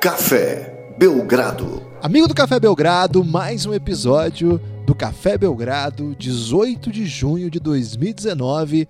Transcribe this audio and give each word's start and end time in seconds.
Café 0.00 0.94
Belgrado. 0.96 1.82
Amigo 2.00 2.28
do 2.28 2.34
Café 2.34 2.60
Belgrado, 2.60 3.24
mais 3.24 3.66
um 3.66 3.74
episódio 3.74 4.60
do 4.86 4.94
Café 4.94 5.36
Belgrado, 5.36 6.14
18 6.16 6.92
de 6.92 7.04
junho 7.04 7.50
de 7.50 7.58
2019. 7.58 8.88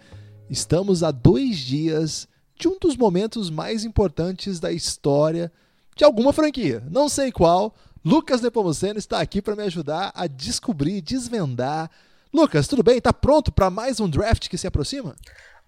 Estamos 0.50 1.02
a 1.02 1.10
dois 1.10 1.56
dias 1.60 2.28
de 2.58 2.68
um 2.68 2.76
dos 2.78 2.94
momentos 2.94 3.48
mais 3.48 3.86
importantes 3.86 4.60
da 4.60 4.70
história 4.70 5.50
de 5.96 6.04
alguma 6.04 6.30
franquia. 6.30 6.84
Não 6.90 7.08
sei 7.08 7.32
qual. 7.32 7.74
Lucas 8.04 8.42
Nepomuceno 8.42 8.98
está 8.98 9.18
aqui 9.18 9.40
para 9.40 9.56
me 9.56 9.62
ajudar 9.62 10.12
a 10.14 10.26
descobrir, 10.26 11.00
desvendar. 11.00 11.90
Lucas, 12.30 12.68
tudo 12.68 12.82
bem? 12.82 12.98
Está 12.98 13.14
pronto 13.14 13.50
para 13.50 13.70
mais 13.70 13.98
um 13.98 14.10
draft 14.10 14.46
que 14.46 14.58
se 14.58 14.66
aproxima? 14.66 15.16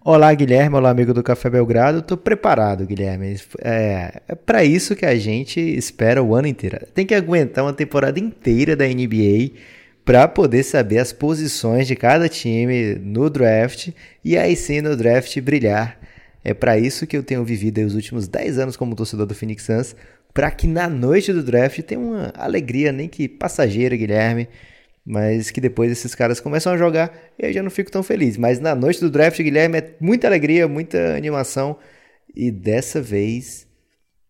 Olá, 0.03 0.33
Guilherme. 0.33 0.75
Olá, 0.77 0.89
amigo 0.89 1.13
do 1.13 1.21
Café 1.21 1.47
Belgrado. 1.47 1.99
Estou 1.99 2.17
preparado, 2.17 2.87
Guilherme. 2.87 3.39
É, 3.59 4.19
é 4.29 4.33
para 4.33 4.65
isso 4.65 4.95
que 4.95 5.05
a 5.05 5.15
gente 5.15 5.59
espera 5.59 6.23
o 6.23 6.33
ano 6.33 6.47
inteiro. 6.47 6.79
Tem 6.91 7.05
que 7.05 7.13
aguentar 7.13 7.63
uma 7.63 7.71
temporada 7.71 8.19
inteira 8.19 8.75
da 8.75 8.87
NBA 8.87 9.51
para 10.03 10.27
poder 10.27 10.63
saber 10.63 10.97
as 10.97 11.13
posições 11.13 11.85
de 11.85 11.95
cada 11.95 12.27
time 12.27 12.95
no 12.95 13.29
draft 13.29 13.89
e 14.25 14.35
aí 14.35 14.55
sim 14.55 14.81
no 14.81 14.97
draft 14.97 15.39
brilhar. 15.39 15.99
É 16.43 16.51
para 16.51 16.79
isso 16.79 17.05
que 17.05 17.15
eu 17.15 17.21
tenho 17.21 17.45
vivido 17.45 17.79
os 17.85 17.93
últimos 17.93 18.27
10 18.27 18.57
anos 18.57 18.75
como 18.75 18.95
torcedor 18.95 19.27
do 19.27 19.35
Phoenix 19.35 19.65
Suns, 19.65 19.95
para 20.33 20.49
que 20.49 20.65
na 20.65 20.89
noite 20.89 21.31
do 21.31 21.43
draft 21.43 21.79
tenha 21.81 22.01
uma 22.01 22.33
alegria 22.35 22.91
nem 22.91 23.07
que 23.07 23.29
passageira, 23.29 23.95
Guilherme 23.95 24.47
mas 25.05 25.49
que 25.51 25.59
depois 25.59 25.91
esses 25.91 26.13
caras 26.13 26.39
começam 26.39 26.73
a 26.73 26.77
jogar 26.77 27.13
e 27.37 27.45
aí 27.45 27.53
já 27.53 27.63
não 27.63 27.71
fico 27.71 27.91
tão 27.91 28.03
feliz. 28.03 28.37
Mas 28.37 28.59
na 28.59 28.75
noite 28.75 28.99
do 28.99 29.09
draft, 29.09 29.41
Guilherme, 29.41 29.77
é 29.77 29.95
muita 29.99 30.27
alegria, 30.27 30.67
muita 30.67 31.15
animação 31.15 31.77
e 32.35 32.51
dessa 32.51 33.01
vez 33.01 33.67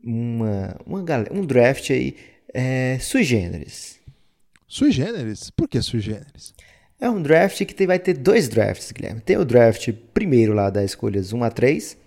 uma, 0.04 0.76
uma 0.86 1.04
um 1.32 1.46
draft 1.46 1.90
aí 1.92 2.16
é, 2.54 2.98
sui 3.00 3.24
generis. 3.24 4.00
Sui 4.68 4.92
generis? 4.92 5.50
Por 5.50 5.68
que 5.68 5.82
sui 5.82 6.00
generis? 6.00 6.54
É 7.00 7.10
um 7.10 7.22
draft 7.22 7.66
que 7.66 7.74
tem, 7.74 7.88
vai 7.88 8.00
ter 8.00 8.14
dois 8.16 8.48
drafts, 8.48 8.92
Guilherme. 8.92 9.22
Tem 9.22 9.38
o 9.38 9.44
draft 9.44 9.92
primeiro 10.14 10.54
lá 10.54 10.70
das 10.70 10.92
escolhas 10.92 11.34
1 11.34 11.44
a 11.44 11.50
3, 11.50 11.98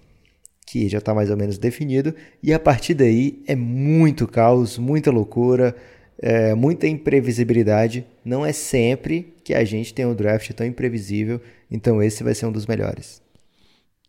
que 0.67 0.89
já 0.89 0.99
está 0.99 1.13
mais 1.13 1.31
ou 1.31 1.37
menos 1.37 1.59
definido, 1.59 2.15
e 2.43 2.53
a 2.53 2.59
partir 2.59 2.95
daí 2.95 3.43
é 3.47 3.57
muito 3.57 4.27
caos, 4.27 4.79
muita 4.79 5.11
loucura, 5.11 5.75
é, 6.19 6.55
muita 6.55 6.87
imprevisibilidade. 6.87 8.07
Não 8.25 8.45
é 8.45 8.53
sempre 8.53 9.35
que 9.45 9.53
a 9.53 9.65
gente 9.65 9.93
tem 9.93 10.07
um 10.07 10.15
draft 10.15 10.51
tão 10.53 10.67
imprevisível, 10.67 11.41
então 11.71 12.03
esse 12.03 12.25
vai 12.25 12.35
ser 12.35 12.47
um 12.47 12.53
dos 12.53 12.67
melhores. 12.67 13.23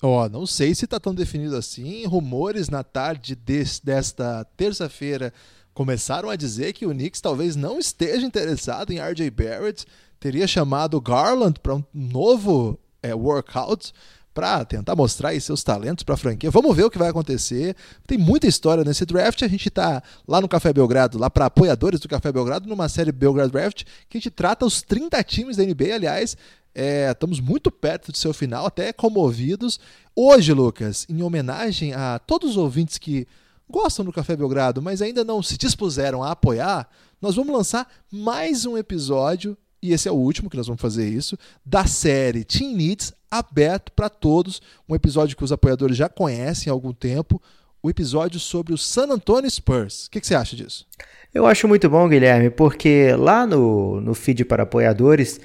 Ó, 0.01 0.25
oh, 0.25 0.29
não 0.29 0.45
sei 0.45 0.75
se 0.75 0.85
está 0.85 0.99
tão 0.99 1.13
definido 1.13 1.55
assim. 1.55 2.05
Rumores 2.05 2.69
na 2.69 2.83
tarde 2.83 3.35
des, 3.35 3.79
desta 3.79 4.45
terça-feira 4.55 5.33
começaram 5.73 6.29
a 6.29 6.35
dizer 6.35 6.73
que 6.73 6.85
o 6.85 6.91
Knicks 6.91 7.19
talvez 7.19 7.55
não 7.55 7.77
esteja 7.79 8.25
interessado 8.25 8.91
em 8.91 8.99
RJ 8.99 9.29
Barrett, 9.29 9.85
teria 10.19 10.47
chamado 10.47 11.01
Garland 11.01 11.59
para 11.59 11.75
um 11.75 11.83
novo 11.93 12.79
é, 13.03 13.13
workout 13.13 13.91
para 14.35 14.65
tentar 14.65 14.97
mostrar 14.97 15.29
aí 15.29 15.39
seus 15.39 15.63
talentos 15.63 16.03
para 16.03 16.13
a 16.13 16.17
franquia. 16.17 16.51
Vamos 16.51 16.75
ver 16.75 16.83
o 16.83 16.91
que 16.91 16.97
vai 16.97 17.07
acontecer. 17.07 17.73
Tem 18.05 18.17
muita 18.17 18.45
história 18.45 18.83
nesse 18.83 19.05
draft. 19.05 19.41
A 19.41 19.47
gente 19.47 19.69
está 19.69 20.03
lá 20.27 20.41
no 20.41 20.47
Café 20.49 20.73
Belgrado, 20.73 21.17
lá 21.17 21.29
para 21.29 21.45
apoiadores 21.45 22.01
do 22.01 22.09
Café 22.09 22.33
Belgrado, 22.33 22.67
numa 22.67 22.89
série 22.89 23.13
Belgrado 23.13 23.53
Draft, 23.53 23.83
que 24.09 24.17
a 24.17 24.19
gente 24.19 24.29
trata 24.29 24.65
os 24.65 24.81
30 24.81 25.23
times 25.23 25.55
da 25.55 25.63
NBA. 25.63 25.95
Aliás, 25.95 26.35
é, 26.75 27.09
estamos 27.09 27.39
muito 27.39 27.71
perto 27.71 28.11
do 28.11 28.17
seu 28.17 28.33
final, 28.33 28.65
até 28.65 28.91
comovidos. 28.91 29.79
Hoje, 30.13 30.51
Lucas, 30.51 31.05
em 31.07 31.23
homenagem 31.23 31.93
a 31.93 32.19
todos 32.19 32.51
os 32.51 32.57
ouvintes 32.57 32.97
que 32.97 33.25
gostam 33.69 34.03
do 34.03 34.11
Café 34.11 34.35
Belgrado, 34.35 34.81
mas 34.81 35.01
ainda 35.01 35.23
não 35.23 35.41
se 35.41 35.57
dispuseram 35.57 36.21
a 36.21 36.31
apoiar, 36.31 36.89
nós 37.21 37.37
vamos 37.37 37.55
lançar 37.55 37.87
mais 38.11 38.65
um 38.65 38.77
episódio 38.77 39.57
e 39.85 39.93
esse 39.93 40.09
é 40.09 40.11
o 40.11 40.15
último 40.15 40.49
que 40.49 40.57
nós 40.57 40.65
vamos 40.65 40.81
fazer 40.81 41.07
isso, 41.07 41.37
da 41.63 41.85
série 41.85 42.43
Team 42.43 42.73
Needs, 42.73 43.13
aberto 43.37 43.91
para 43.91 44.09
todos. 44.09 44.61
Um 44.87 44.95
episódio 44.95 45.35
que 45.35 45.43
os 45.43 45.51
apoiadores 45.51 45.97
já 45.97 46.09
conhecem 46.09 46.69
há 46.69 46.73
algum 46.73 46.93
tempo. 46.93 47.41
O 47.81 47.89
episódio 47.89 48.39
sobre 48.39 48.73
o 48.73 48.77
San 48.77 49.11
Antonio 49.11 49.49
Spurs. 49.49 50.07
O 50.07 50.11
que, 50.11 50.19
que 50.19 50.27
você 50.27 50.35
acha 50.35 50.55
disso? 50.55 50.87
Eu 51.33 51.45
acho 51.45 51.67
muito 51.67 51.89
bom, 51.89 52.07
Guilherme, 52.07 52.49
porque 52.49 53.13
lá 53.17 53.45
no, 53.45 53.99
no 54.01 54.13
feed 54.15 54.45
para 54.45 54.63
apoiadores 54.63 55.39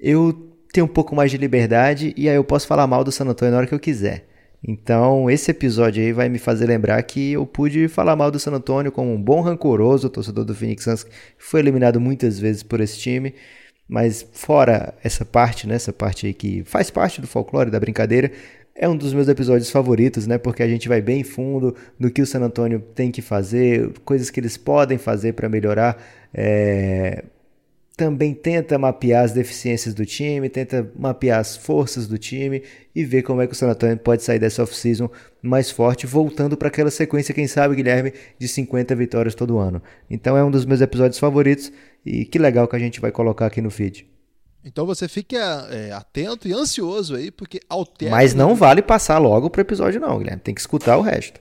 eu 0.00 0.56
tenho 0.72 0.86
um 0.86 0.88
pouco 0.88 1.14
mais 1.14 1.30
de 1.30 1.36
liberdade 1.36 2.12
e 2.16 2.28
aí 2.28 2.34
eu 2.34 2.44
posso 2.44 2.66
falar 2.66 2.86
mal 2.86 3.04
do 3.04 3.12
San 3.12 3.24
Antonio 3.26 3.52
na 3.52 3.58
hora 3.58 3.66
que 3.66 3.74
eu 3.74 3.78
quiser. 3.78 4.26
Então, 4.66 5.30
esse 5.30 5.50
episódio 5.50 6.02
aí 6.02 6.12
vai 6.12 6.28
me 6.28 6.38
fazer 6.38 6.66
lembrar 6.66 7.02
que 7.02 7.32
eu 7.32 7.46
pude 7.46 7.86
falar 7.88 8.16
mal 8.16 8.30
do 8.30 8.38
San 8.38 8.52
Antonio 8.52 8.90
como 8.90 9.12
um 9.12 9.22
bom 9.22 9.40
rancoroso 9.40 10.10
torcedor 10.10 10.44
do 10.44 10.54
Phoenix 10.54 10.84
Suns, 10.84 11.04
que 11.04 11.12
foi 11.38 11.60
eliminado 11.60 12.00
muitas 12.00 12.38
vezes 12.38 12.62
por 12.62 12.80
esse 12.80 12.98
time. 12.98 13.32
Mas 13.88 14.26
fora 14.32 14.94
essa 15.02 15.24
parte, 15.24 15.66
né, 15.66 15.74
essa 15.74 15.92
parte 15.92 16.26
aí 16.26 16.34
que 16.34 16.64
faz 16.64 16.90
parte 16.90 17.20
do 17.20 17.26
folclore, 17.26 17.70
da 17.70 17.78
brincadeira, 17.78 18.32
é 18.74 18.88
um 18.88 18.96
dos 18.96 19.14
meus 19.14 19.28
episódios 19.28 19.70
favoritos, 19.70 20.26
né? 20.26 20.36
Porque 20.36 20.62
a 20.62 20.68
gente 20.68 20.88
vai 20.88 21.00
bem 21.00 21.24
fundo 21.24 21.74
no 21.98 22.10
que 22.10 22.20
o 22.20 22.26
San 22.26 22.40
Antonio 22.40 22.80
tem 22.94 23.10
que 23.10 23.22
fazer, 23.22 23.90
coisas 24.04 24.28
que 24.28 24.38
eles 24.38 24.56
podem 24.56 24.98
fazer 24.98 25.32
para 25.32 25.48
melhorar. 25.48 25.96
É... 26.34 27.24
Também 27.96 28.34
tenta 28.34 28.78
mapear 28.78 29.24
as 29.24 29.32
deficiências 29.32 29.94
do 29.94 30.04
time, 30.04 30.50
tenta 30.50 30.92
mapear 30.98 31.40
as 31.40 31.56
forças 31.56 32.06
do 32.06 32.18
time 32.18 32.62
e 32.94 33.04
ver 33.04 33.22
como 33.22 33.40
é 33.40 33.46
que 33.46 33.54
o 33.54 33.56
San 33.56 33.70
Antonio 33.70 33.96
pode 33.96 34.22
sair 34.22 34.38
dessa 34.38 34.62
off-season 34.62 35.10
mais 35.42 35.70
forte, 35.70 36.06
voltando 36.06 36.56
para 36.58 36.68
aquela 36.68 36.90
sequência, 36.90 37.32
quem 37.32 37.46
sabe, 37.46 37.74
Guilherme, 37.74 38.12
de 38.38 38.48
50 38.48 38.94
vitórias 38.94 39.34
todo 39.34 39.58
ano. 39.58 39.82
Então 40.10 40.36
é 40.36 40.44
um 40.44 40.50
dos 40.50 40.66
meus 40.66 40.82
episódios 40.82 41.18
favoritos 41.18 41.72
e 42.04 42.26
que 42.26 42.38
legal 42.38 42.68
que 42.68 42.76
a 42.76 42.78
gente 42.78 43.00
vai 43.00 43.10
colocar 43.10 43.46
aqui 43.46 43.62
no 43.62 43.70
feed. 43.70 44.06
Então 44.62 44.84
você 44.84 45.08
fique 45.08 45.36
é, 45.36 45.92
atento 45.92 46.48
e 46.48 46.52
ansioso 46.52 47.14
aí, 47.14 47.30
porque 47.30 47.60
alterna. 47.68 48.16
Mas 48.16 48.34
não 48.34 48.54
vale 48.54 48.82
passar 48.82 49.16
logo 49.16 49.48
pro 49.48 49.60
episódio, 49.60 50.00
não, 50.00 50.18
Guilherme. 50.18 50.42
Tem 50.42 50.54
que 50.54 50.60
escutar 50.60 50.98
o 50.98 51.02
resto. 51.02 51.40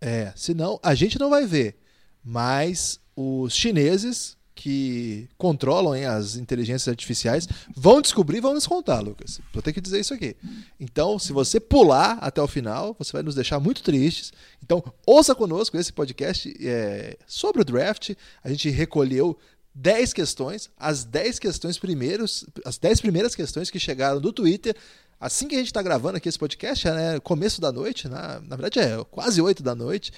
É, 0.00 0.30
senão 0.36 0.78
a 0.82 0.94
gente 0.94 1.18
não 1.18 1.30
vai 1.30 1.46
ver. 1.46 1.76
Mas 2.22 3.00
os 3.16 3.54
chineses 3.54 4.35
que 4.66 5.28
controlam 5.38 5.94
hein, 5.94 6.06
as 6.06 6.34
inteligências 6.34 6.88
artificiais 6.88 7.46
vão 7.72 8.02
descobrir 8.02 8.38
e 8.38 8.40
vão 8.40 8.52
nos 8.52 8.66
contar, 8.66 8.98
Lucas. 8.98 9.40
Vou 9.52 9.62
ter 9.62 9.72
que 9.72 9.80
dizer 9.80 10.00
isso 10.00 10.12
aqui. 10.12 10.34
Então, 10.80 11.20
se 11.20 11.32
você 11.32 11.60
pular 11.60 12.18
até 12.20 12.42
o 12.42 12.48
final, 12.48 12.92
você 12.98 13.12
vai 13.12 13.22
nos 13.22 13.36
deixar 13.36 13.60
muito 13.60 13.80
tristes. 13.80 14.32
Então, 14.60 14.82
ouça 15.06 15.36
conosco 15.36 15.76
esse 15.76 15.92
podcast 15.92 16.52
é, 16.60 17.16
sobre 17.28 17.62
o 17.62 17.64
draft. 17.64 18.10
A 18.42 18.50
gente 18.50 18.68
recolheu 18.68 19.38
10 19.72 20.12
questões, 20.12 20.68
as 20.76 21.04
10 21.04 21.38
questões 21.38 21.78
primeiros, 21.78 22.44
as 22.64 22.76
10 22.76 23.02
primeiras 23.02 23.36
questões 23.36 23.70
que 23.70 23.78
chegaram 23.78 24.20
do 24.20 24.32
Twitter, 24.32 24.74
assim 25.20 25.46
que 25.46 25.54
a 25.54 25.58
gente 25.58 25.68
está 25.68 25.80
gravando 25.80 26.16
aqui 26.16 26.28
esse 26.28 26.40
podcast, 26.40 26.88
é 26.88 26.92
né, 26.92 27.20
começo 27.20 27.60
da 27.60 27.70
noite, 27.70 28.08
na, 28.08 28.40
na 28.40 28.56
verdade 28.56 28.80
é 28.80 29.04
quase 29.12 29.40
8 29.40 29.62
da 29.62 29.76
noite, 29.76 30.12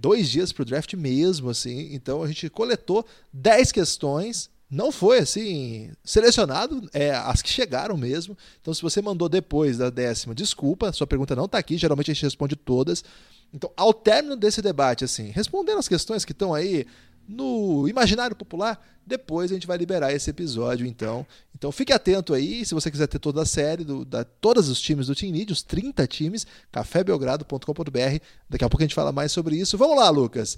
dois 0.00 0.28
dias 0.28 0.52
para 0.52 0.62
o 0.62 0.64
draft 0.64 0.94
mesmo, 0.94 1.50
assim, 1.50 1.94
então 1.94 2.22
a 2.22 2.26
gente 2.26 2.48
coletou 2.50 3.06
10 3.32 3.72
questões, 3.72 4.50
não 4.70 4.90
foi 4.90 5.18
assim 5.18 5.90
selecionado, 6.02 6.88
é 6.92 7.10
as 7.10 7.40
que 7.40 7.48
chegaram 7.48 7.96
mesmo. 7.96 8.36
Então, 8.60 8.74
se 8.74 8.82
você 8.82 9.00
mandou 9.00 9.28
depois 9.28 9.78
da 9.78 9.90
décima, 9.90 10.34
desculpa, 10.34 10.92
sua 10.92 11.06
pergunta 11.06 11.36
não 11.36 11.44
está 11.44 11.58
aqui. 11.58 11.76
Geralmente 11.76 12.10
a 12.10 12.14
gente 12.14 12.24
responde 12.24 12.56
todas. 12.56 13.04
Então, 13.52 13.70
ao 13.76 13.94
término 13.94 14.36
desse 14.36 14.60
debate, 14.60 15.04
assim, 15.04 15.30
respondendo 15.30 15.78
as 15.78 15.86
questões 15.86 16.24
que 16.24 16.32
estão 16.32 16.52
aí 16.52 16.86
no 17.28 17.88
imaginário 17.88 18.36
popular. 18.36 18.80
Depois 19.06 19.50
a 19.50 19.54
gente 19.54 19.66
vai 19.66 19.76
liberar 19.76 20.12
esse 20.12 20.30
episódio, 20.30 20.86
então. 20.86 21.26
Então 21.54 21.70
fique 21.70 21.92
atento 21.92 22.32
aí, 22.32 22.64
se 22.64 22.74
você 22.74 22.90
quiser 22.90 23.06
ter 23.06 23.18
toda 23.18 23.42
a 23.42 23.46
série, 23.46 23.84
do, 23.84 24.04
da, 24.04 24.24
todos 24.24 24.68
os 24.68 24.80
times 24.80 25.06
do 25.06 25.14
Team 25.14 25.32
Need, 25.32 25.52
os 25.52 25.62
30 25.62 26.06
times, 26.06 26.46
cafébelgrado.com.br. 26.72 28.18
Daqui 28.48 28.64
a 28.64 28.68
pouco 28.68 28.82
a 28.82 28.86
gente 28.86 28.94
fala 28.94 29.12
mais 29.12 29.32
sobre 29.32 29.56
isso. 29.56 29.76
Vamos 29.76 29.96
lá, 29.96 30.08
Lucas. 30.08 30.56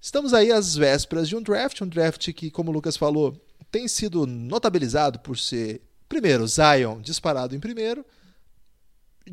Estamos 0.00 0.32
aí 0.32 0.52
às 0.52 0.76
vésperas 0.76 1.28
de 1.28 1.36
um 1.36 1.42
draft, 1.42 1.80
um 1.80 1.88
draft 1.88 2.32
que, 2.32 2.50
como 2.50 2.70
o 2.70 2.74
Lucas 2.74 2.96
falou, 2.96 3.36
tem 3.70 3.88
sido 3.88 4.26
notabilizado 4.26 5.18
por 5.18 5.36
ser, 5.36 5.82
primeiro, 6.08 6.46
Zion 6.46 7.00
disparado 7.00 7.54
em 7.54 7.60
primeiro, 7.60 8.04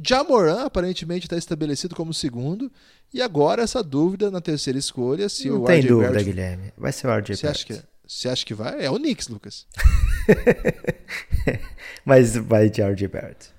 Jamoran 0.01 0.65
aparentemente 0.65 1.25
está 1.25 1.38
estabelecido 1.38 1.95
como 1.95 2.13
segundo. 2.13 2.71
E 3.13 3.21
agora 3.21 3.63
essa 3.63 3.83
dúvida 3.83 4.30
na 4.30 4.42
terceira 4.42 4.77
escolha. 4.77 5.30
Se 5.30 5.50
Não 5.50 5.63
o 5.63 5.65
tem 5.65 5.80
RJ 5.80 5.89
dúvida, 5.89 6.09
Barrett... 6.09 6.25
Guilherme. 6.25 6.74
Vai 6.77 6.92
ser 6.92 7.07
o 7.07 7.18
RJ 7.18 7.36
você 7.36 7.47
acha, 7.47 7.65
que, 7.65 7.81
você 8.07 8.30
acha 8.30 8.45
que 8.45 8.53
vai? 8.53 8.86
É 8.86 8.89
o 8.89 8.95
Knicks, 8.95 9.27
Lucas. 9.27 9.65
Mas 12.06 12.36
vai 12.36 12.69
de 12.69 12.81
RJ 12.81 13.07
Barrett. 13.07 13.50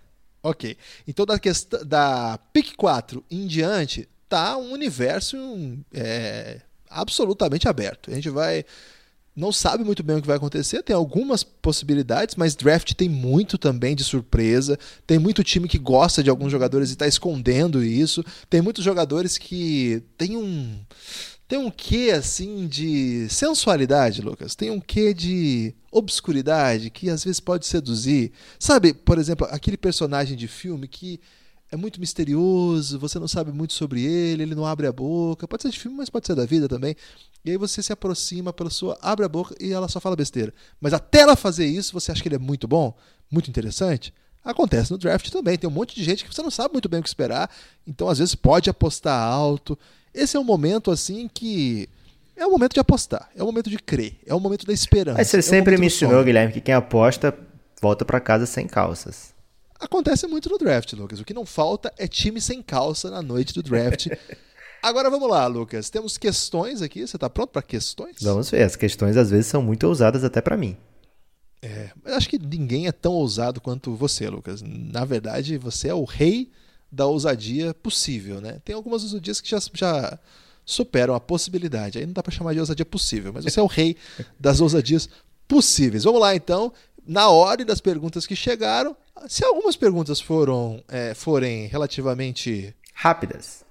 Ok. 0.42 0.76
Então 1.06 1.26
da, 1.26 1.38
questão, 1.38 1.84
da 1.84 2.38
pick 2.52 2.74
4 2.76 3.24
em 3.30 3.46
diante, 3.46 4.08
tá 4.28 4.56
um 4.56 4.72
universo 4.72 5.36
é, 5.92 6.60
absolutamente 6.88 7.68
aberto. 7.68 8.10
A 8.10 8.14
gente 8.14 8.30
vai 8.30 8.64
não 9.36 9.52
sabe 9.52 9.84
muito 9.84 10.02
bem 10.02 10.16
o 10.16 10.20
que 10.20 10.26
vai 10.26 10.38
acontecer, 10.38 10.82
tem 10.82 10.96
algumas 10.96 11.42
possibilidades, 11.42 12.36
mas 12.36 12.56
draft 12.56 12.94
tem 12.94 13.08
muito 13.08 13.58
também 13.58 13.94
de 13.94 14.02
surpresa. 14.02 14.78
Tem 15.06 15.18
muito 15.18 15.44
time 15.44 15.68
que 15.68 15.78
gosta 15.78 16.22
de 16.22 16.30
alguns 16.30 16.50
jogadores 16.50 16.88
e 16.88 16.92
está 16.94 17.06
escondendo 17.06 17.84
isso. 17.84 18.24
Tem 18.48 18.62
muitos 18.62 18.82
jogadores 18.82 19.36
que 19.36 20.02
tem 20.16 20.36
um 20.36 20.80
tem 21.46 21.58
um 21.58 21.70
quê 21.70 22.12
assim 22.12 22.66
de 22.66 23.28
sensualidade, 23.28 24.22
Lucas. 24.22 24.56
Tem 24.56 24.70
um 24.70 24.80
quê 24.80 25.14
de 25.14 25.74
obscuridade 25.92 26.90
que 26.90 27.08
às 27.08 27.22
vezes 27.22 27.38
pode 27.38 27.66
seduzir. 27.66 28.32
Sabe, 28.58 28.92
por 28.92 29.18
exemplo, 29.18 29.46
aquele 29.50 29.76
personagem 29.76 30.36
de 30.36 30.48
filme 30.48 30.88
que 30.88 31.20
é 31.70 31.76
muito 31.76 32.00
misterioso, 32.00 32.98
você 32.98 33.18
não 33.18 33.26
sabe 33.26 33.50
muito 33.52 33.72
sobre 33.72 34.02
ele, 34.04 34.44
ele 34.44 34.54
não 34.54 34.64
abre 34.64 34.86
a 34.86 34.92
boca. 34.92 35.48
Pode 35.48 35.62
ser 35.62 35.70
de 35.70 35.78
filme, 35.78 35.96
mas 35.96 36.08
pode 36.08 36.26
ser 36.26 36.34
da 36.34 36.46
vida 36.46 36.68
também. 36.68 36.94
E 37.44 37.50
aí 37.50 37.56
você 37.56 37.82
se 37.82 37.92
aproxima 37.92 38.52
pela 38.52 38.70
sua, 38.70 38.96
abre 39.00 39.24
a 39.24 39.28
boca 39.28 39.54
e 39.60 39.72
ela 39.72 39.88
só 39.88 40.00
fala 40.00 40.16
besteira. 40.16 40.52
Mas 40.80 40.92
até 40.92 41.20
ela 41.20 41.36
fazer 41.36 41.66
isso, 41.66 41.92
você 41.92 42.12
acha 42.12 42.22
que 42.22 42.28
ele 42.28 42.36
é 42.36 42.40
muito 42.40 42.68
bom, 42.68 42.96
muito 43.30 43.50
interessante? 43.50 44.12
Acontece 44.44 44.92
no 44.92 44.98
draft 44.98 45.28
também. 45.30 45.58
Tem 45.58 45.68
um 45.68 45.72
monte 45.72 45.94
de 45.96 46.04
gente 46.04 46.24
que 46.24 46.32
você 46.32 46.40
não 46.40 46.52
sabe 46.52 46.72
muito 46.72 46.88
bem 46.88 47.00
o 47.00 47.02
que 47.02 47.08
esperar. 47.08 47.50
Então, 47.84 48.08
às 48.08 48.18
vezes, 48.18 48.36
pode 48.36 48.70
apostar 48.70 49.20
alto. 49.20 49.76
Esse 50.14 50.36
é 50.36 50.40
um 50.40 50.44
momento, 50.44 50.90
assim, 50.90 51.28
que. 51.32 51.88
É 52.36 52.46
o 52.46 52.50
momento 52.50 52.74
de 52.74 52.80
apostar. 52.80 53.28
É 53.34 53.42
o 53.42 53.46
momento 53.46 53.68
de 53.68 53.78
crer. 53.78 54.20
É 54.24 54.32
o 54.32 54.38
momento 54.38 54.64
da 54.64 54.72
esperança. 54.72 55.18
Mas 55.18 55.28
você 55.28 55.38
é 55.38 55.42
sempre 55.42 55.76
me 55.76 55.86
ensinou, 55.86 56.22
Guilherme, 56.22 56.52
que 56.52 56.60
quem 56.60 56.74
aposta 56.74 57.36
volta 57.80 58.04
para 58.04 58.20
casa 58.20 58.46
sem 58.46 58.68
calças. 58.68 59.35
Acontece 59.78 60.26
muito 60.26 60.48
no 60.48 60.58
draft, 60.58 60.92
Lucas. 60.92 61.20
O 61.20 61.24
que 61.24 61.34
não 61.34 61.46
falta 61.46 61.92
é 61.98 62.08
time 62.08 62.40
sem 62.40 62.62
calça 62.62 63.10
na 63.10 63.22
noite 63.22 63.52
do 63.54 63.62
draft. 63.62 64.08
Agora 64.82 65.10
vamos 65.10 65.28
lá, 65.28 65.46
Lucas. 65.46 65.90
Temos 65.90 66.16
questões 66.16 66.80
aqui. 66.82 67.06
Você 67.06 67.16
está 67.16 67.28
pronto 67.28 67.50
para 67.50 67.62
questões? 67.62 68.16
Vamos 68.20 68.50
ver. 68.50 68.62
As 68.62 68.76
questões 68.76 69.16
às 69.16 69.30
vezes 69.30 69.46
são 69.46 69.60
muito 69.60 69.86
ousadas 69.86 70.22
até 70.22 70.40
para 70.40 70.56
mim. 70.56 70.76
É, 71.62 71.90
mas 72.04 72.12
acho 72.12 72.28
que 72.28 72.38
ninguém 72.38 72.86
é 72.86 72.92
tão 72.92 73.12
ousado 73.12 73.60
quanto 73.60 73.94
você, 73.94 74.28
Lucas. 74.28 74.62
Na 74.62 75.04
verdade, 75.04 75.58
você 75.58 75.88
é 75.88 75.94
o 75.94 76.04
rei 76.04 76.50
da 76.90 77.06
ousadia 77.06 77.74
possível, 77.74 78.40
né? 78.40 78.60
Tem 78.64 78.74
algumas 78.74 79.02
ousadias 79.02 79.40
que 79.40 79.50
já, 79.50 79.58
já 79.74 80.18
superam 80.64 81.14
a 81.14 81.20
possibilidade. 81.20 81.98
Aí 81.98 82.06
não 82.06 82.12
dá 82.12 82.22
para 82.22 82.32
chamar 82.32 82.52
de 82.52 82.60
ousadia 82.60 82.86
possível, 82.86 83.32
mas 83.32 83.44
você 83.44 83.58
é 83.58 83.62
o 83.62 83.66
rei 83.66 83.96
das 84.38 84.60
ousadias 84.60 85.08
possíveis. 85.48 86.04
Vamos 86.04 86.20
lá, 86.20 86.34
então. 86.34 86.72
Na 87.08 87.28
ordem 87.28 87.64
das 87.64 87.80
perguntas 87.80 88.26
que 88.26 88.34
chegaram, 88.34 88.96
se 89.28 89.44
algumas 89.44 89.76
perguntas 89.76 90.20
foram 90.20 90.82
é, 90.88 91.14
forem 91.14 91.66
relativamente 91.66 92.74
rápidas, 92.94 93.64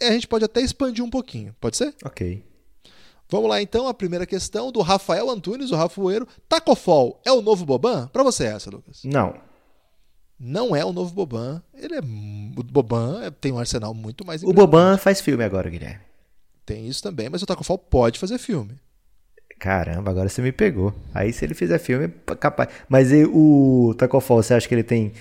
é, 0.00 0.08
a 0.08 0.12
gente 0.12 0.28
pode 0.28 0.44
até 0.44 0.60
expandir 0.60 1.04
um 1.04 1.10
pouquinho. 1.10 1.54
Pode 1.60 1.76
ser? 1.76 1.94
Ok. 2.04 2.42
Vamos 3.28 3.48
lá 3.48 3.62
então, 3.62 3.86
a 3.86 3.94
primeira 3.94 4.26
questão 4.26 4.72
do 4.72 4.80
Rafael 4.80 5.30
Antunes, 5.30 5.70
o 5.70 5.76
Rafueiro. 5.76 6.26
Tacofol 6.48 7.20
é 7.24 7.30
o 7.30 7.40
novo 7.40 7.64
Boban? 7.64 8.08
Para 8.08 8.24
você 8.24 8.44
essa, 8.44 8.70
Lucas. 8.70 9.02
Não. 9.04 9.34
Não 10.38 10.74
é 10.74 10.84
o 10.84 10.92
novo 10.92 11.14
Boban. 11.14 11.62
Ele 11.74 11.94
é 11.94 12.00
o 12.00 12.62
Boban 12.64 13.22
é, 13.22 13.30
tem 13.30 13.52
um 13.52 13.58
arsenal 13.58 13.94
muito 13.94 14.26
mais 14.26 14.42
O 14.42 14.52
Boban 14.52 14.96
faz 14.96 15.20
filme 15.20 15.44
agora, 15.44 15.70
Guilherme. 15.70 16.00
Tem 16.66 16.88
isso 16.88 17.02
também, 17.02 17.28
mas 17.28 17.42
o 17.42 17.46
Tacofol 17.46 17.78
pode 17.78 18.18
fazer 18.18 18.38
filme. 18.38 18.76
Caramba, 19.60 20.10
agora 20.10 20.26
você 20.26 20.40
me 20.40 20.52
pegou. 20.52 20.94
Aí 21.12 21.34
se 21.34 21.44
ele 21.44 21.52
fizer 21.52 21.78
filme, 21.78 22.06
é 22.06 22.34
capaz. 22.34 22.70
Mas 22.88 23.12
e 23.12 23.26
o 23.26 23.94
Tacofol, 23.98 24.42
você 24.42 24.54
acha 24.54 24.66
que 24.66 24.74
ele 24.74 24.82
tem 24.82 25.12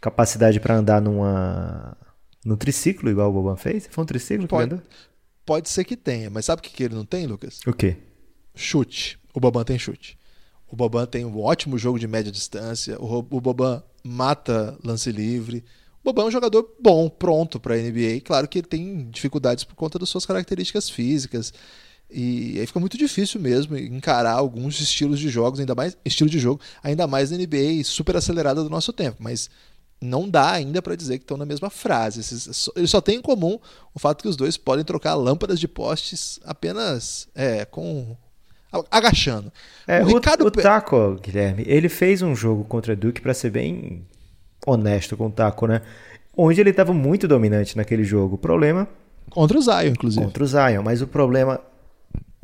capacidade 0.00 0.60
para 0.60 0.76
andar 0.76 1.02
numa 1.02 1.96
no 2.44 2.56
triciclo 2.56 3.10
igual 3.10 3.28
o 3.28 3.32
Boban 3.32 3.56
fez? 3.56 3.88
Foi 3.90 4.04
um 4.04 4.06
triciclo 4.06 4.46
pode, 4.46 4.68
que 4.68 4.74
andou? 4.74 4.86
Pode 5.44 5.68
ser 5.68 5.82
que 5.82 5.96
tenha, 5.96 6.30
mas 6.30 6.44
sabe 6.44 6.60
o 6.60 6.62
que 6.62 6.80
ele 6.80 6.94
não 6.94 7.04
tem, 7.04 7.26
Lucas? 7.26 7.58
O 7.66 7.72
quê? 7.72 7.96
Chute. 8.54 9.18
O 9.34 9.40
Boban 9.40 9.64
tem 9.64 9.76
chute. 9.76 10.16
O 10.70 10.76
Boban 10.76 11.04
tem 11.04 11.24
um 11.24 11.36
ótimo 11.36 11.76
jogo 11.76 11.98
de 11.98 12.06
média 12.06 12.30
distância. 12.30 12.96
O, 13.00 13.18
o 13.18 13.40
Boban 13.40 13.82
mata 14.04 14.78
lance 14.84 15.10
livre. 15.10 15.64
O 16.04 16.04
Boban 16.04 16.22
é 16.22 16.26
um 16.26 16.30
jogador 16.30 16.72
bom, 16.80 17.08
pronto 17.08 17.58
para 17.58 17.74
a 17.74 17.78
NBA. 17.78 18.20
Claro 18.24 18.46
que 18.46 18.60
ele 18.60 18.68
tem 18.68 19.10
dificuldades 19.10 19.64
por 19.64 19.74
conta 19.74 19.98
das 19.98 20.08
suas 20.08 20.24
características 20.24 20.88
físicas. 20.88 21.52
E 22.10 22.58
aí 22.58 22.66
fica 22.66 22.80
muito 22.80 22.96
difícil 22.96 23.40
mesmo 23.40 23.76
encarar 23.76 24.32
alguns 24.32 24.80
estilos 24.80 25.18
de 25.18 25.28
jogos, 25.28 25.60
ainda 25.60 25.74
mais 25.74 25.96
estilo 26.04 26.30
de 26.30 26.38
jogo, 26.38 26.60
ainda 26.82 27.06
mais 27.06 27.30
na 27.30 27.36
NBA 27.36 27.84
super 27.84 28.16
acelerada 28.16 28.62
do 28.62 28.70
nosso 28.70 28.92
tempo. 28.92 29.18
Mas 29.20 29.50
não 30.00 30.28
dá 30.28 30.52
ainda 30.52 30.80
para 30.80 30.96
dizer 30.96 31.18
que 31.18 31.24
estão 31.24 31.36
na 31.36 31.44
mesma 31.44 31.68
frase. 31.68 32.20
Eles 32.76 32.90
só 32.90 33.00
têm 33.00 33.18
em 33.18 33.22
comum 33.22 33.58
o 33.94 33.98
fato 33.98 34.22
que 34.22 34.28
os 34.28 34.36
dois 34.36 34.56
podem 34.56 34.84
trocar 34.84 35.14
lâmpadas 35.14 35.60
de 35.60 35.68
postes 35.68 36.40
apenas 36.44 37.28
é, 37.34 37.64
com 37.64 38.16
agachando. 38.90 39.52
É, 39.86 40.02
o, 40.02 40.06
Ricardo... 40.06 40.46
o 40.46 40.50
Taco, 40.50 41.16
Guilherme, 41.22 41.64
ele 41.66 41.88
fez 41.88 42.22
um 42.22 42.34
jogo 42.34 42.64
contra 42.64 42.94
Duke 42.94 43.20
para 43.20 43.34
ser 43.34 43.50
bem 43.50 44.06
honesto 44.66 45.16
com 45.16 45.26
o 45.26 45.30
Taco, 45.30 45.66
né? 45.66 45.82
Onde 46.36 46.60
ele 46.60 46.70
estava 46.70 46.92
muito 46.92 47.26
dominante 47.26 47.76
naquele 47.76 48.04
jogo. 48.04 48.36
O 48.36 48.38
problema 48.38 48.88
contra 49.30 49.58
o 49.58 49.62
Zion, 49.62 49.90
inclusive. 49.90 50.24
Contra 50.24 50.44
o 50.44 50.46
Zion, 50.46 50.82
mas 50.82 51.02
o 51.02 51.06
problema 51.06 51.60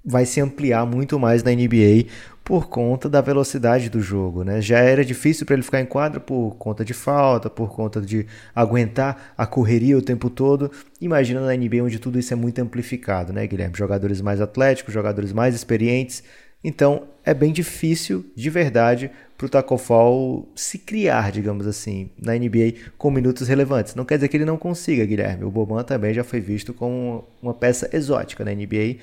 vai 0.04 0.26
se 0.26 0.40
ampliar 0.40 0.84
muito 0.84 1.18
mais 1.18 1.42
na 1.42 1.50
NBA 1.50 2.06
por 2.44 2.68
conta 2.68 3.08
da 3.08 3.22
velocidade 3.22 3.88
do 3.88 4.00
jogo, 4.00 4.44
né? 4.44 4.60
Já 4.60 4.78
era 4.78 5.02
difícil 5.02 5.46
para 5.46 5.54
ele 5.54 5.62
ficar 5.62 5.80
em 5.80 5.86
quadra 5.86 6.20
por 6.20 6.56
conta 6.58 6.84
de 6.84 6.92
falta, 6.92 7.48
por 7.48 7.74
conta 7.74 8.02
de 8.02 8.26
aguentar 8.54 9.32
a 9.36 9.46
correria 9.46 9.96
o 9.96 10.02
tempo 10.02 10.28
todo. 10.28 10.70
Imagina 11.00 11.40
na 11.40 11.56
NBA 11.56 11.82
onde 11.82 11.98
tudo 11.98 12.18
isso 12.18 12.34
é 12.34 12.36
muito 12.36 12.58
amplificado, 12.58 13.32
né, 13.32 13.46
Guilherme? 13.46 13.74
Jogadores 13.74 14.20
mais 14.20 14.42
atléticos, 14.42 14.92
jogadores 14.92 15.32
mais 15.32 15.54
experientes. 15.54 16.22
Então 16.62 17.04
é 17.24 17.32
bem 17.32 17.50
difícil, 17.50 18.26
de 18.36 18.50
verdade, 18.50 19.10
para 19.38 19.46
o 19.46 19.48
Taco 19.48 19.78
Fall 19.78 20.46
se 20.54 20.76
criar, 20.78 21.32
digamos 21.32 21.66
assim, 21.66 22.10
na 22.20 22.34
NBA 22.34 22.74
com 22.98 23.10
minutos 23.10 23.48
relevantes. 23.48 23.94
Não 23.94 24.04
quer 24.04 24.16
dizer 24.16 24.28
que 24.28 24.36
ele 24.36 24.44
não 24.44 24.58
consiga, 24.58 25.06
Guilherme. 25.06 25.44
O 25.44 25.50
Boban 25.50 25.82
também 25.82 26.12
já 26.12 26.22
foi 26.22 26.40
visto 26.40 26.74
como 26.74 27.24
uma 27.42 27.54
peça 27.54 27.88
exótica 27.90 28.44
na 28.44 28.52
NBA 28.52 28.96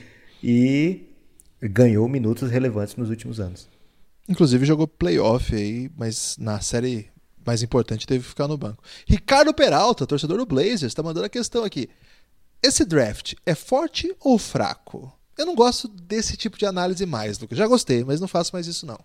e 0.44 1.08
ganhou 1.62 2.08
minutos 2.08 2.50
relevantes 2.50 2.96
nos 2.96 3.10
últimos 3.10 3.40
anos. 3.40 3.68
Inclusive 4.28 4.66
jogou 4.66 4.88
playoff 4.88 5.54
aí, 5.54 5.92
mas 5.96 6.38
na 6.38 6.60
série 6.62 7.10
mais 7.46 7.64
importante 7.64 8.08
teve 8.08 8.24
que 8.24 8.30
ficar 8.30 8.48
no 8.48 8.58
banco. 8.58 8.84
Ricardo 9.08 9.54
Peralta, 9.54 10.06
torcedor 10.06 10.38
do 10.38 10.46
Blazers, 10.46 10.84
está 10.84 11.04
mandando 11.04 11.26
a 11.26 11.30
questão 11.30 11.64
aqui. 11.64 11.90
Esse 12.62 12.86
draft 12.86 13.34
é 13.46 13.56
forte 13.56 14.16
ou 14.20 14.38
fraco? 14.38 15.12
Eu 15.38 15.46
não 15.46 15.56
gosto 15.56 15.88
desse 15.88 16.38
tipo 16.38 16.58
de 16.58 16.66
análise 16.66 17.06
mais, 17.06 17.40
Lucas. 17.40 17.58
Já 17.58 17.66
gostei, 17.66 18.04
mas 18.04 18.22
não 18.22 18.28
faço 18.28 18.52
mais 18.54 18.68
isso 18.68 18.86
não. 18.86 19.00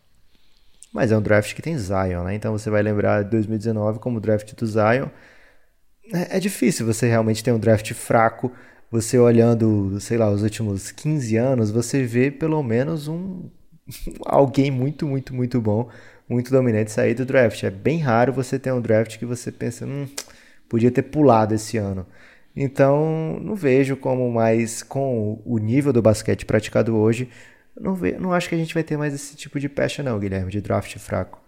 Mas 0.93 1.11
é 1.11 1.17
um 1.17 1.23
draft 1.23 1.55
que 1.55 1.62
tem 1.62 1.77
Zion, 1.79 2.25
né? 2.25 2.35
Então 2.35 2.52
você 2.52 2.69
vai 2.69 2.83
lembrar 2.83 3.25
de 3.25 3.31
2019 3.31 3.99
como 3.99 4.19
o 4.19 4.21
draft 4.21 4.55
do 4.55 4.66
Zion. 4.66 5.09
É, 6.12 6.37
é 6.37 6.40
difícil 6.40 6.87
você 6.87 7.09
realmente 7.09 7.43
ter 7.43 7.52
um 7.52 7.59
draft 7.59 7.93
fraco 7.95 8.52
você 8.90 9.19
olhando, 9.19 9.99
sei 10.00 10.16
lá, 10.19 10.31
os 10.31 10.43
últimos 10.43 10.90
15 10.90 11.37
anos, 11.37 11.71
você 11.71 12.05
vê 12.05 12.31
pelo 12.31 12.62
menos 12.62 13.09
um 13.09 13.49
alguém 14.26 14.71
muito, 14.71 15.07
muito, 15.07 15.35
muito 15.35 15.61
bom, 15.61 15.88
muito 16.28 16.50
dominante 16.50 16.90
sair 16.93 17.14
do 17.14 17.25
draft. 17.25 17.62
É 17.64 17.71
bem 17.71 17.99
raro 17.99 18.33
você 18.33 18.59
ter 18.59 18.73
um 18.73 18.81
draft 18.81 19.19
que 19.19 19.26
você 19.26 19.52
pensa, 19.52 19.87
hum, 19.87 20.07
podia 20.69 20.90
ter 20.90 21.02
pulado 21.02 21.55
esse 21.55 21.76
ano. 21.76 22.07
Então, 22.57 23.38
não 23.43 23.55
vejo 23.55 23.97
como 23.97 24.31
mais 24.33 24.83
com 24.83 25.40
o 25.45 25.59
nível 25.59 25.93
do 25.93 26.00
basquete 26.02 26.47
praticado 26.47 26.97
hoje, 26.97 27.28
não, 27.78 27.95
ve, 27.95 28.12
não 28.12 28.33
acho 28.33 28.49
que 28.49 28.55
a 28.55 28.59
gente 28.59 28.73
vai 28.75 28.83
ter 28.83 28.97
mais 28.97 29.14
esse 29.14 29.37
tipo 29.37 29.61
de 29.61 29.69
pecha 29.69 30.02
não, 30.02 30.19
Guilherme, 30.19 30.50
de 30.50 30.61
draft 30.62 30.97
fraco. 30.99 31.46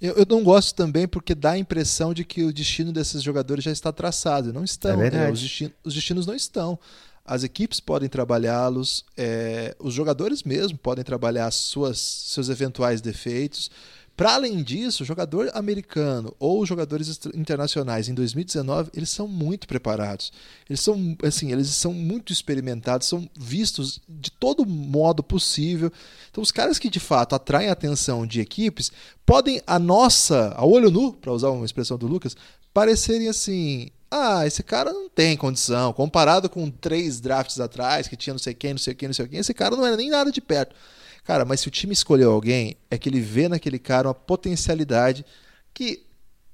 Eu, 0.00 0.14
eu, 0.14 0.26
não 0.28 0.42
gosto 0.42 0.74
também 0.74 1.08
porque 1.08 1.34
dá 1.34 1.52
a 1.52 1.58
impressão 1.58 2.12
de 2.12 2.24
que 2.24 2.44
o 2.44 2.52
destino 2.52 2.92
desses 2.92 3.22
jogadores 3.22 3.64
já 3.64 3.72
está 3.72 3.90
traçado. 3.92 4.52
Não 4.52 4.62
estão. 4.62 5.00
É 5.00 5.10
né? 5.10 5.30
os, 5.30 5.40
destinos, 5.40 5.74
os, 5.82 5.94
destinos, 5.94 6.26
não 6.26 6.34
estão. 6.34 6.78
As 7.24 7.42
equipes 7.42 7.80
podem 7.80 8.08
trabalhá-los, 8.08 9.04
é, 9.16 9.74
os 9.80 9.94
jogadores 9.94 10.42
mesmo 10.42 10.78
podem 10.78 11.02
trabalhar 11.02 11.50
suas, 11.50 11.98
seus 11.98 12.48
eventuais 12.48 13.00
defeitos. 13.00 13.70
Para 14.16 14.34
além 14.34 14.62
disso, 14.62 15.04
jogador 15.04 15.50
americano 15.52 16.34
ou 16.38 16.64
jogadores 16.64 17.20
internacionais 17.34 18.08
em 18.08 18.14
2019, 18.14 18.90
eles 18.94 19.10
são 19.10 19.28
muito 19.28 19.68
preparados. 19.68 20.32
Eles 20.70 20.80
são 20.80 21.14
assim, 21.22 21.52
eles 21.52 21.68
são 21.68 21.92
muito 21.92 22.32
experimentados, 22.32 23.06
são 23.06 23.28
vistos 23.38 24.00
de 24.08 24.30
todo 24.30 24.64
modo 24.64 25.22
possível. 25.22 25.92
Então, 26.30 26.42
os 26.42 26.50
caras 26.50 26.78
que 26.78 26.88
de 26.88 26.98
fato 26.98 27.34
atraem 27.34 27.68
a 27.68 27.72
atenção 27.72 28.26
de 28.26 28.40
equipes 28.40 28.90
podem 29.26 29.60
a 29.66 29.78
nossa, 29.78 30.54
a 30.56 30.64
olho 30.64 30.90
nu, 30.90 31.12
para 31.12 31.32
usar 31.32 31.50
uma 31.50 31.66
expressão 31.66 31.98
do 31.98 32.06
Lucas, 32.06 32.34
parecerem 32.72 33.28
assim, 33.28 33.90
ah, 34.10 34.46
esse 34.46 34.62
cara 34.62 34.92
não 34.94 35.10
tem 35.10 35.36
condição. 35.36 35.92
Comparado 35.92 36.48
com 36.48 36.70
três 36.70 37.20
drafts 37.20 37.60
atrás, 37.60 38.08
que 38.08 38.16
tinha 38.16 38.32
não 38.32 38.38
sei 38.38 38.54
quem, 38.54 38.70
não 38.70 38.78
sei 38.78 38.94
quem, 38.94 39.08
não 39.08 39.14
sei 39.14 39.28
quem, 39.28 39.40
esse 39.40 39.52
cara 39.52 39.76
não 39.76 39.84
era 39.86 39.96
nem 39.96 40.08
nada 40.08 40.32
de 40.32 40.40
perto. 40.40 40.74
Cara, 41.26 41.44
mas 41.44 41.60
se 41.60 41.66
o 41.66 41.70
time 41.72 41.92
escolheu 41.92 42.30
alguém, 42.30 42.76
é 42.88 42.96
que 42.96 43.08
ele 43.08 43.20
vê 43.20 43.48
naquele 43.48 43.80
cara 43.80 44.06
uma 44.06 44.14
potencialidade 44.14 45.26
que 45.74 46.04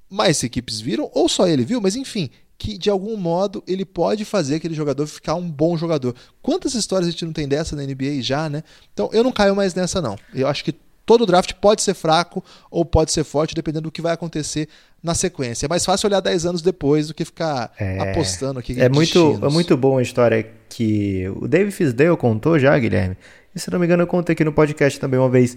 mais 0.09 0.43
equipes 0.43 0.81
viram, 0.81 1.11
ou 1.13 1.29
só 1.29 1.47
ele 1.47 1.65
viu, 1.65 1.81
mas 1.81 1.95
enfim, 1.95 2.31
que 2.57 2.79
de 2.79 2.89
algum 2.89 3.17
modo 3.17 3.63
ele 3.67 3.85
pode 3.85 4.25
fazer 4.25 4.57
aquele 4.57 4.75
jogador 4.75 5.07
ficar 5.07 5.35
um 5.35 5.51
bom 5.51 5.77
jogador. 5.77 6.15
Quantas 6.41 6.75
histórias 6.75 7.09
a 7.09 7.11
gente 7.11 7.25
não 7.25 7.33
tem 7.35 7.47
dessa 7.47 7.77
na 7.77 7.83
NBA 7.83 8.23
já, 8.23 8.49
né? 8.49 8.65
Então 8.95 9.11
eu 9.13 9.23
não 9.23 9.31
caio 9.31 9.55
mais 9.55 9.75
nessa, 9.75 10.01
não. 10.01 10.17
Eu 10.35 10.49
acho 10.49 10.65
que 10.65 10.75
todo 11.05 11.27
draft 11.27 11.53
pode 11.55 11.83
ser 11.83 11.93
fraco 11.93 12.43
ou 12.71 12.85
pode 12.85 13.13
ser 13.13 13.25
forte, 13.25 13.55
dependendo 13.55 13.83
do 13.83 13.93
que 13.93 14.01
vai 14.01 14.13
acontecer 14.13 14.69
na 15.03 15.15
sequência. 15.15 15.67
É 15.67 15.69
mais 15.69 15.85
fácil 15.85 16.07
olhar 16.07 16.21
10 16.21 16.47
anos 16.47 16.63
depois 16.63 17.09
do 17.09 17.15
que 17.15 17.25
ficar 17.25 17.73
é, 17.79 18.11
apostando 18.11 18.59
aqui. 18.59 18.81
É 18.81 18.89
muito, 18.89 19.39
é 19.43 19.49
muito 19.51 19.77
boa 19.77 20.01
a 20.01 20.03
história 20.03 20.49
que 20.69 21.29
o 21.37 21.47
David 21.47 21.75
Fisdale 21.75 22.17
contou 22.17 22.59
já, 22.59 22.79
Guilherme. 22.79 23.17
E 23.55 23.61
se 23.61 23.71
não 23.71 23.79
me 23.79 23.87
engano, 23.87 24.03
eu 24.03 24.07
contei 24.07 24.33
aqui 24.33 24.45
no 24.45 24.53
podcast 24.53 24.99
também 24.99 25.21
uma 25.21 25.29
vez 25.29 25.57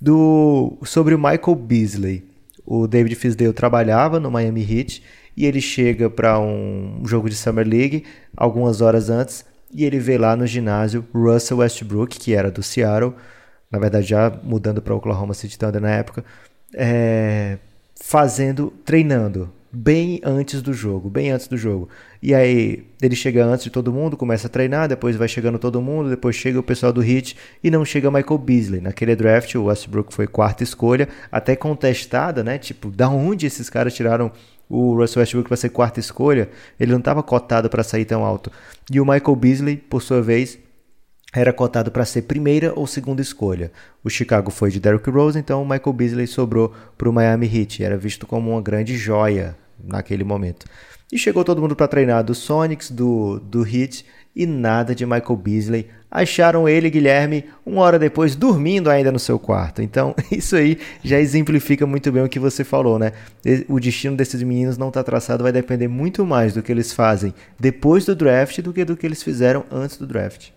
do 0.00 0.78
sobre 0.82 1.14
o 1.14 1.18
Michael 1.18 1.54
Beasley. 1.54 2.24
O 2.64 2.86
David 2.86 3.14
Fisdale 3.16 3.52
trabalhava 3.52 4.18
no 4.18 4.30
Miami 4.30 4.62
Heat 4.62 5.02
e 5.36 5.44
ele 5.44 5.60
chega 5.60 6.08
para 6.08 6.38
um 6.38 7.02
jogo 7.04 7.28
de 7.28 7.36
Summer 7.36 7.66
League 7.66 8.04
algumas 8.36 8.80
horas 8.80 9.10
antes 9.10 9.44
e 9.72 9.84
ele 9.84 9.98
vê 9.98 10.16
lá 10.16 10.36
no 10.36 10.46
ginásio 10.46 11.04
Russell 11.12 11.58
Westbrook, 11.58 12.18
que 12.18 12.32
era 12.32 12.50
do 12.50 12.62
Seattle, 12.62 13.14
na 13.70 13.78
verdade 13.78 14.06
já 14.06 14.30
mudando 14.42 14.80
para 14.80 14.94
Oklahoma 14.94 15.34
City 15.34 15.58
Thunder 15.58 15.82
na 15.82 15.90
época, 15.90 16.24
é, 16.72 17.58
fazendo, 18.00 18.72
treinando 18.84 19.52
bem 19.74 20.20
antes 20.24 20.62
do 20.62 20.72
jogo, 20.72 21.10
bem 21.10 21.30
antes 21.32 21.48
do 21.48 21.56
jogo. 21.56 21.88
E 22.22 22.32
aí 22.32 22.86
ele 23.02 23.16
chega 23.16 23.44
antes 23.44 23.64
de 23.64 23.70
todo 23.70 23.92
mundo, 23.92 24.16
começa 24.16 24.46
a 24.46 24.50
treinar, 24.50 24.88
depois 24.88 25.16
vai 25.16 25.26
chegando 25.26 25.58
todo 25.58 25.82
mundo, 25.82 26.08
depois 26.08 26.36
chega 26.36 26.58
o 26.58 26.62
pessoal 26.62 26.92
do 26.92 27.02
Heat 27.02 27.36
e 27.62 27.70
não 27.70 27.84
chega 27.84 28.10
Michael 28.10 28.38
Beasley. 28.38 28.80
Naquele 28.80 29.16
draft 29.16 29.54
o 29.56 29.64
Westbrook 29.64 30.14
foi 30.14 30.26
quarta 30.26 30.62
escolha, 30.62 31.08
até 31.30 31.56
contestada, 31.56 32.44
né? 32.44 32.56
Tipo, 32.56 32.90
da 32.90 33.08
onde 33.08 33.46
esses 33.46 33.68
caras 33.68 33.92
tiraram 33.94 34.30
o 34.68 34.94
Russell 34.94 35.20
Westbrook 35.20 35.48
para 35.48 35.56
ser 35.56 35.70
quarta 35.70 36.00
escolha, 36.00 36.48
ele 36.78 36.92
não 36.92 36.98
estava 37.00 37.22
cotado 37.22 37.68
para 37.68 37.82
sair 37.82 38.04
tão 38.04 38.24
alto. 38.24 38.50
E 38.90 39.00
o 39.00 39.04
Michael 39.04 39.36
Beasley, 39.36 39.76
por 39.76 40.00
sua 40.00 40.22
vez, 40.22 40.58
era 41.34 41.52
cotado 41.52 41.90
para 41.90 42.04
ser 42.04 42.22
primeira 42.22 42.72
ou 42.74 42.86
segunda 42.86 43.20
escolha. 43.20 43.72
O 44.04 44.08
Chicago 44.08 44.50
foi 44.50 44.70
de 44.70 44.78
Derrick 44.78 45.10
Rose, 45.10 45.38
então 45.38 45.60
o 45.60 45.68
Michael 45.68 45.92
Beasley 45.92 46.26
sobrou 46.28 46.72
para 46.96 47.08
o 47.08 47.12
Miami 47.12 47.46
Heat. 47.52 47.82
Era 47.82 47.98
visto 47.98 48.24
como 48.24 48.52
uma 48.52 48.62
grande 48.62 48.96
joia 48.96 49.56
naquele 49.86 50.24
momento. 50.24 50.66
E 51.12 51.18
chegou 51.18 51.44
todo 51.44 51.60
mundo 51.60 51.76
para 51.76 51.88
treinar 51.88 52.24
do 52.24 52.34
Sonics, 52.34 52.90
do, 52.90 53.38
do 53.38 53.66
Heat 53.66 54.04
e 54.34 54.46
nada 54.46 54.94
de 54.94 55.06
Michael 55.06 55.36
Beasley. 55.36 55.88
Acharam 56.10 56.68
ele, 56.68 56.90
Guilherme, 56.90 57.44
uma 57.64 57.82
hora 57.82 57.98
depois, 57.98 58.34
dormindo 58.34 58.90
ainda 58.90 59.12
no 59.12 59.18
seu 59.18 59.38
quarto. 59.38 59.82
Então, 59.82 60.14
isso 60.30 60.56
aí 60.56 60.78
já 61.02 61.20
exemplifica 61.20 61.86
muito 61.86 62.10
bem 62.10 62.22
o 62.22 62.28
que 62.28 62.38
você 62.38 62.64
falou, 62.64 62.98
né? 62.98 63.12
O 63.68 63.78
destino 63.78 64.16
desses 64.16 64.42
meninos 64.42 64.78
não 64.78 64.88
está 64.88 65.02
traçado, 65.02 65.42
vai 65.42 65.52
depender 65.52 65.88
muito 65.88 66.24
mais 66.24 66.54
do 66.54 66.62
que 66.62 66.72
eles 66.72 66.92
fazem 66.92 67.34
depois 67.58 68.04
do 68.04 68.14
draft 68.14 68.60
do 68.60 68.72
que 68.72 68.84
do 68.84 68.96
que 68.96 69.06
eles 69.06 69.22
fizeram 69.22 69.64
antes 69.70 69.96
do 69.96 70.06
draft. 70.06 70.50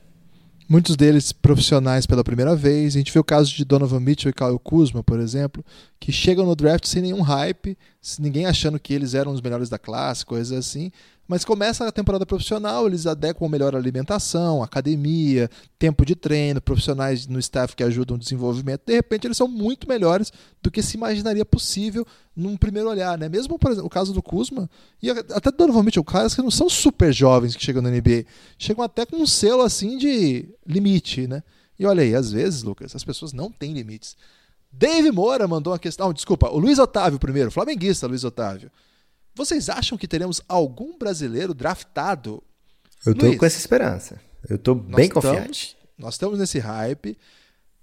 Muitos 0.70 0.98
deles 0.98 1.32
profissionais 1.32 2.06
pela 2.06 2.26
primeira 2.26 2.54
vez. 2.54 2.94
A 2.94 2.98
gente 2.98 3.14
vê 3.14 3.20
o 3.20 3.24
caso 3.24 3.56
de 3.56 3.64
Donovan 3.64 4.02
Mitchell 4.02 4.32
e 4.32 4.34
Kyle 4.34 4.60
Kuzma, 4.62 5.02
por 5.02 5.20
exemplo, 5.20 5.64
que 6.00 6.12
chegam 6.12 6.46
no 6.46 6.56
draft 6.56 6.86
sem 6.86 7.02
nenhum 7.02 7.22
hype, 7.22 7.78
ninguém 8.20 8.46
achando 8.46 8.80
que 8.80 8.94
eles 8.94 9.14
eram 9.14 9.32
os 9.32 9.42
melhores 9.42 9.70
da 9.70 9.80
classe, 9.80 10.26
coisas 10.26 10.58
assim. 10.58 10.92
Mas 11.28 11.44
começa 11.44 11.86
a 11.86 11.92
temporada 11.92 12.26
profissional, 12.26 12.88
eles 12.88 13.06
adequam 13.06 13.50
melhor 13.50 13.76
a 13.76 13.78
alimentação, 13.78 14.64
academia, 14.64 15.50
tempo 15.78 16.06
de 16.06 16.16
treino, 16.16 16.62
profissionais 16.62 17.28
no 17.28 17.38
staff 17.40 17.76
que 17.76 17.84
ajudam 17.84 18.16
o 18.16 18.20
desenvolvimento. 18.20 18.84
De 18.86 18.94
repente, 18.94 19.28
eles 19.28 19.36
são 19.36 19.48
muito 19.48 19.90
melhores 19.90 20.32
do 20.64 20.72
que 20.72 20.82
se 20.82 20.96
imaginaria 20.96 21.44
possível 21.44 22.08
num 22.34 22.56
primeiro 22.56 22.90
olhar, 22.90 23.18
né? 23.18 23.28
Mesmo 23.28 23.60
por 23.60 23.72
exemplo, 23.72 23.88
o 23.88 23.90
caso 23.90 24.14
do 24.14 24.22
Kuzma 24.22 24.70
e 25.02 25.10
até 25.10 25.52
do 25.52 25.58
Donovan 25.58 25.84
Mitchell, 25.84 26.04
caras 26.04 26.34
que 26.34 26.42
não 26.42 26.52
são 26.52 26.70
super 26.70 27.12
jovens 27.12 27.56
que 27.56 27.64
chegam 27.64 27.82
na 27.82 27.90
NBA, 27.90 28.26
chegam 28.58 28.84
até 28.84 29.06
com 29.06 29.18
um 29.18 29.28
selo 29.28 29.64
assim 29.64 29.98
de 29.98 30.48
limite, 30.66 31.28
né? 31.28 31.44
E 31.78 31.86
olha 31.86 32.04
aí, 32.04 32.16
às 32.16 32.32
vezes, 32.32 32.64
Lucas, 32.64 32.96
as 32.96 33.04
pessoas 33.04 33.34
não 33.34 33.52
têm 33.52 33.74
limites. 33.74 34.16
Dave 34.72 35.12
Moura 35.12 35.48
mandou 35.48 35.74
uma 35.74 35.80
questão. 35.80 36.14
desculpa, 36.14 36.50
o 36.50 36.60
Luiz 36.60 36.80
Otávio 36.80 37.20
primeiro, 37.20 37.52
flamenguista 37.52 38.08
Luiz 38.08 38.24
Otávio. 38.24 38.72
Vocês 39.36 39.70
acham 39.70 39.98
que 39.98 40.08
teremos 40.08 40.42
algum 40.48 40.98
brasileiro 40.98 41.54
draftado? 41.54 42.44
Eu 43.06 43.14
tô 43.14 43.28
Luiz, 43.28 43.38
com 43.38 43.46
essa 43.46 43.60
esperança. 43.60 44.20
Eu 44.50 44.58
tô 44.58 44.74
bem 44.74 45.10
confiante. 45.10 45.68
Estamos, 45.68 45.76
nós 45.98 46.14
estamos 46.16 46.40
nesse 46.40 46.60
hype. 46.60 47.18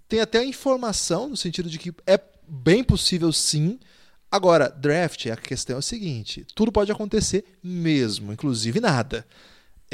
Tem 0.09 0.21
até 0.21 0.39
a 0.39 0.45
informação 0.45 1.29
no 1.29 1.37
sentido 1.37 1.69
de 1.69 1.79
que 1.79 1.95
é 2.07 2.21
bem 2.49 2.83
possível 2.83 3.33
sim. 3.33 3.79
Agora, 4.31 4.69
draft, 4.69 5.27
a 5.27 5.37
questão 5.37 5.77
é 5.77 5.79
o 5.79 5.83
seguinte: 5.83 6.45
tudo 6.55 6.73
pode 6.73 6.91
acontecer 6.91 7.45
mesmo, 7.63 8.33
inclusive 8.33 8.81
nada. 8.81 9.27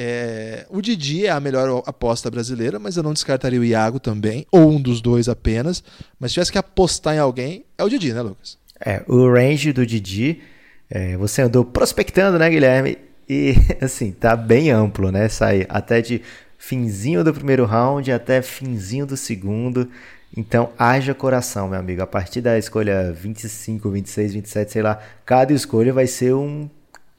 É, 0.02 0.64
o 0.70 0.80
Didi 0.80 1.26
é 1.26 1.30
a 1.30 1.38
melhor 1.38 1.82
aposta 1.84 2.30
brasileira, 2.30 2.78
mas 2.78 2.96
eu 2.96 3.02
não 3.02 3.12
descartaria 3.12 3.60
o 3.60 3.64
Iago 3.64 4.00
também, 4.00 4.46
ou 4.50 4.70
um 4.70 4.80
dos 4.80 5.02
dois 5.02 5.28
apenas. 5.28 5.84
Mas 6.18 6.30
se 6.30 6.34
tivesse 6.34 6.50
que 6.50 6.56
apostar 6.56 7.16
em 7.16 7.18
alguém, 7.18 7.66
é 7.76 7.84
o 7.84 7.88
Didi, 7.88 8.14
né, 8.14 8.22
Lucas? 8.22 8.56
É, 8.80 9.02
o 9.06 9.30
range 9.30 9.74
do 9.74 9.84
Didi 9.84 10.40
é, 10.88 11.18
você 11.18 11.42
andou 11.42 11.66
prospectando, 11.66 12.38
né, 12.38 12.48
Guilherme? 12.48 12.96
E 13.28 13.54
assim, 13.78 14.10
tá 14.10 14.34
bem 14.34 14.70
amplo, 14.70 15.12
né? 15.12 15.28
Sai 15.28 15.66
até 15.68 16.00
de 16.00 16.22
finzinho 16.56 17.22
do 17.22 17.34
primeiro 17.34 17.66
round 17.66 18.10
até 18.10 18.40
finzinho 18.40 19.04
do 19.04 19.18
segundo. 19.18 19.86
Então, 20.34 20.70
haja 20.78 21.12
coração, 21.12 21.68
meu 21.68 21.78
amigo. 21.78 22.00
A 22.00 22.06
partir 22.06 22.40
da 22.40 22.58
escolha 22.58 23.12
25, 23.12 23.90
26, 23.90 24.32
27, 24.32 24.72
sei 24.72 24.80
lá, 24.82 24.98
cada 25.26 25.52
escolha 25.52 25.92
vai 25.92 26.06
ser 26.06 26.32
um 26.32 26.70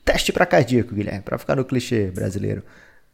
teste 0.03 0.31
para 0.31 0.45
cardíaco, 0.45 0.93
Guilherme, 0.93 1.21
para 1.21 1.37
ficar 1.37 1.55
no 1.55 1.65
clichê 1.65 2.11
brasileiro. 2.11 2.63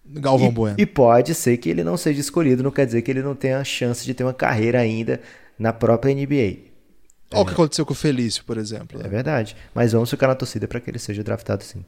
Galvão 0.05 0.47
e, 0.47 0.51
Bueno. 0.51 0.75
E 0.79 0.85
pode 0.85 1.35
ser 1.35 1.57
que 1.57 1.69
ele 1.69 1.83
não 1.83 1.97
seja 1.97 2.19
escolhido, 2.21 2.63
não 2.63 2.71
quer 2.71 2.85
dizer 2.85 3.01
que 3.01 3.11
ele 3.11 3.21
não 3.21 3.35
tenha 3.35 3.63
chance 3.63 4.05
de 4.05 4.13
ter 4.13 4.23
uma 4.23 4.33
carreira 4.33 4.79
ainda 4.79 5.19
na 5.59 5.73
própria 5.73 6.13
NBA. 6.13 6.67
Olha 7.33 7.39
é. 7.39 7.41
o 7.41 7.45
que 7.45 7.53
aconteceu 7.53 7.85
com 7.85 7.93
o 7.93 7.95
Felício, 7.95 8.43
por 8.45 8.57
exemplo. 8.57 9.01
É 9.03 9.07
verdade. 9.07 9.55
Mas 9.73 9.91
vamos 9.91 10.09
ficar 10.09 10.27
na 10.27 10.35
torcida 10.35 10.67
para 10.67 10.79
que 10.79 10.89
ele 10.89 10.99
seja 10.99 11.23
draftado 11.23 11.63
sim. 11.63 11.83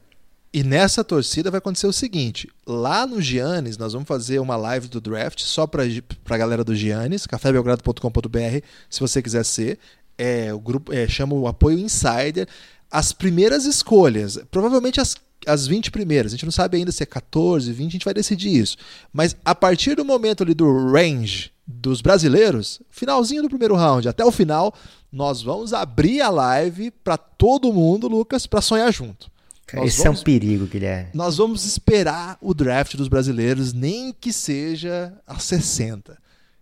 E 0.52 0.64
nessa 0.64 1.04
torcida 1.04 1.50
vai 1.50 1.58
acontecer 1.58 1.86
o 1.86 1.92
seguinte: 1.92 2.48
lá 2.66 3.06
no 3.06 3.22
Giannis, 3.22 3.78
nós 3.78 3.92
vamos 3.92 4.08
fazer 4.08 4.40
uma 4.40 4.56
live 4.56 4.88
do 4.88 5.00
draft 5.00 5.40
só 5.40 5.66
para 5.66 5.84
a 5.84 6.36
galera 6.36 6.64
do 6.64 6.74
Giannis, 6.74 7.26
cafébelgrado.com.br, 7.26 8.66
se 8.88 9.00
você 9.00 9.22
quiser 9.22 9.44
ser. 9.44 9.78
É, 10.18 10.52
o 10.52 10.60
grupo 10.60 10.92
é, 10.92 11.08
chama 11.08 11.34
o 11.34 11.46
Apoio 11.46 11.78
Insider. 11.78 12.46
As 12.90 13.12
primeiras 13.12 13.64
escolhas, 13.64 14.38
provavelmente 14.50 15.00
as, 15.00 15.16
as 15.46 15.66
20 15.66 15.90
primeiras, 15.90 16.32
a 16.32 16.36
gente 16.36 16.44
não 16.44 16.52
sabe 16.52 16.76
ainda 16.76 16.92
se 16.92 17.02
é 17.02 17.06
14, 17.06 17.72
20, 17.72 17.88
a 17.88 17.92
gente 17.92 18.04
vai 18.04 18.14
decidir 18.14 18.54
isso. 18.54 18.76
Mas 19.12 19.36
a 19.44 19.54
partir 19.54 19.94
do 19.94 20.04
momento 20.04 20.42
ali 20.42 20.54
do 20.54 20.90
range 20.90 21.52
dos 21.66 22.00
brasileiros, 22.00 22.80
finalzinho 22.90 23.42
do 23.42 23.48
primeiro 23.48 23.76
round 23.76 24.08
até 24.08 24.24
o 24.24 24.32
final, 24.32 24.74
nós 25.12 25.42
vamos 25.42 25.72
abrir 25.72 26.20
a 26.20 26.28
live 26.30 26.90
para 26.90 27.16
todo 27.16 27.72
mundo, 27.72 28.08
Lucas, 28.08 28.46
para 28.46 28.60
sonhar 28.60 28.92
junto. 28.92 29.30
Nós 29.72 29.86
Esse 29.86 30.02
vamos, 30.02 30.18
é 30.18 30.20
um 30.20 30.24
perigo, 30.24 30.66
Guilherme. 30.66 31.10
Nós 31.14 31.36
vamos 31.36 31.64
esperar 31.64 32.36
o 32.40 32.52
draft 32.52 32.96
dos 32.96 33.06
brasileiros, 33.06 33.72
nem 33.72 34.12
que 34.12 34.32
seja 34.32 35.12
a 35.24 35.38
60. 35.38 36.18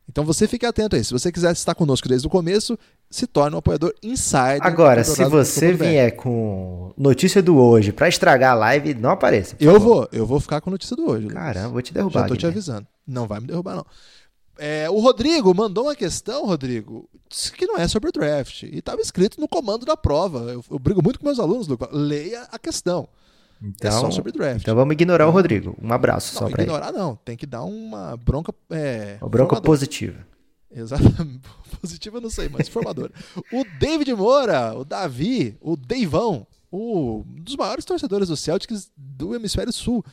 Então 0.09 0.25
você 0.25 0.49
fique 0.49 0.65
atento 0.65 0.97
aí. 0.97 1.05
Se 1.05 1.13
você 1.13 1.31
quiser 1.31 1.53
estar 1.53 1.75
conosco 1.75 2.09
desde 2.09 2.27
o 2.27 2.31
começo, 2.31 2.79
se 3.11 3.27
torne 3.27 3.55
um 3.55 3.59
apoiador 3.59 3.93
insider. 4.03 4.61
Agora, 4.63 5.05
se 5.05 5.25
você 5.27 5.73
vier 5.73 6.17
com 6.17 6.93
notícia 6.97 7.43
do 7.43 7.59
hoje 7.59 7.93
para 7.93 8.09
estragar 8.09 8.53
a 8.53 8.55
live, 8.55 8.95
não 8.95 9.11
apareça. 9.11 9.55
Eu 9.61 9.75
favor. 9.75 9.87
vou, 9.87 10.09
eu 10.13 10.27
vou 10.27 10.41
ficar 10.41 10.61
com 10.61 10.71
notícia 10.71 10.97
do 10.97 11.11
hoje. 11.11 11.29
Caramba, 11.29 11.69
vou 11.69 11.83
te 11.83 11.93
derrubar. 11.93 12.23
Já 12.23 12.29
tô 12.29 12.37
te 12.37 12.47
avisando. 12.47 12.87
Não 13.07 13.27
vai 13.27 13.41
me 13.41 13.47
derrubar, 13.47 13.77
não. 13.77 13.87
É, 14.59 14.91
o 14.91 14.99
Rodrigo 14.99 15.55
mandou 15.55 15.85
uma 15.85 15.95
questão, 15.95 16.45
Rodrigo, 16.45 17.09
que 17.57 17.65
não 17.67 17.77
é 17.77 17.87
sobre 17.87 18.09
o 18.09 18.13
draft. 18.13 18.65
E 18.65 18.79
estava 18.79 19.01
escrito 19.01 19.41
no 19.41 19.47
comando 19.47 19.87
da 19.87 19.97
prova. 19.97 20.41
Eu, 20.51 20.65
eu, 20.69 20.79
brigo 20.81 21.01
muito 21.03 21.21
com 21.21 21.27
meus 21.27 21.39
alunos, 21.39 21.69
Lucas. 21.69 21.89
Leia 21.93 22.43
a 22.51 22.59
questão. 22.59 23.09
Então, 23.63 23.89
é 23.89 23.93
só 23.93 23.99
então, 24.01 24.13
sobre 24.13 24.33
draft. 24.33 24.63
Então 24.63 24.75
vamos 24.75 24.93
ignorar 24.93 25.27
o 25.27 25.31
Rodrigo. 25.31 25.77
Um 25.83 25.93
abraço 25.93 26.35
não, 26.35 26.41
só 26.41 26.51
para 26.51 26.63
ele. 26.63 26.71
Ignorar 26.71 26.93
não. 26.93 27.17
Tem 27.17 27.37
que 27.37 27.47
dar 27.47 27.65
uma 27.65 28.17
bronca. 28.17 28.55
É, 28.71 29.19
uma 29.21 29.29
bronca 29.29 29.57
formadora. 29.57 29.63
positiva. 29.63 30.27
Exatamente. 30.71 31.41
Positiva 31.81 32.21
não 32.21 32.31
sei, 32.31 32.49
mas 32.49 32.69
formadora. 32.69 33.13
o 33.53 33.65
David 33.79 34.13
Moura, 34.15 34.77
o 34.77 34.85
Davi, 34.85 35.57
o 35.61 35.77
Deivão, 35.77 36.47
um 36.73 37.25
dos 37.27 37.57
maiores 37.57 37.85
torcedores 37.85 38.29
do 38.29 38.37
Celtics 38.37 38.91
do 38.97 39.35
Hemisfério 39.35 39.73
Sul, 39.73 40.05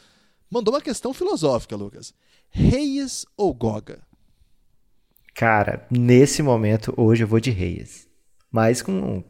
mandou 0.50 0.74
uma 0.74 0.82
questão 0.82 1.14
filosófica, 1.14 1.76
Lucas. 1.76 2.14
Reis 2.50 3.26
ou 3.36 3.54
Goga? 3.54 4.00
Cara, 5.34 5.86
nesse 5.92 6.42
momento, 6.42 6.94
hoje 6.96 7.24
eu 7.24 7.28
vou 7.28 7.40
de 7.40 7.52
Reis. 7.52 8.08
Mas 8.52 8.82
com 8.82 9.24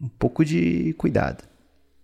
um 0.00 0.08
pouco 0.08 0.44
de 0.44 0.92
cuidado. 0.94 1.44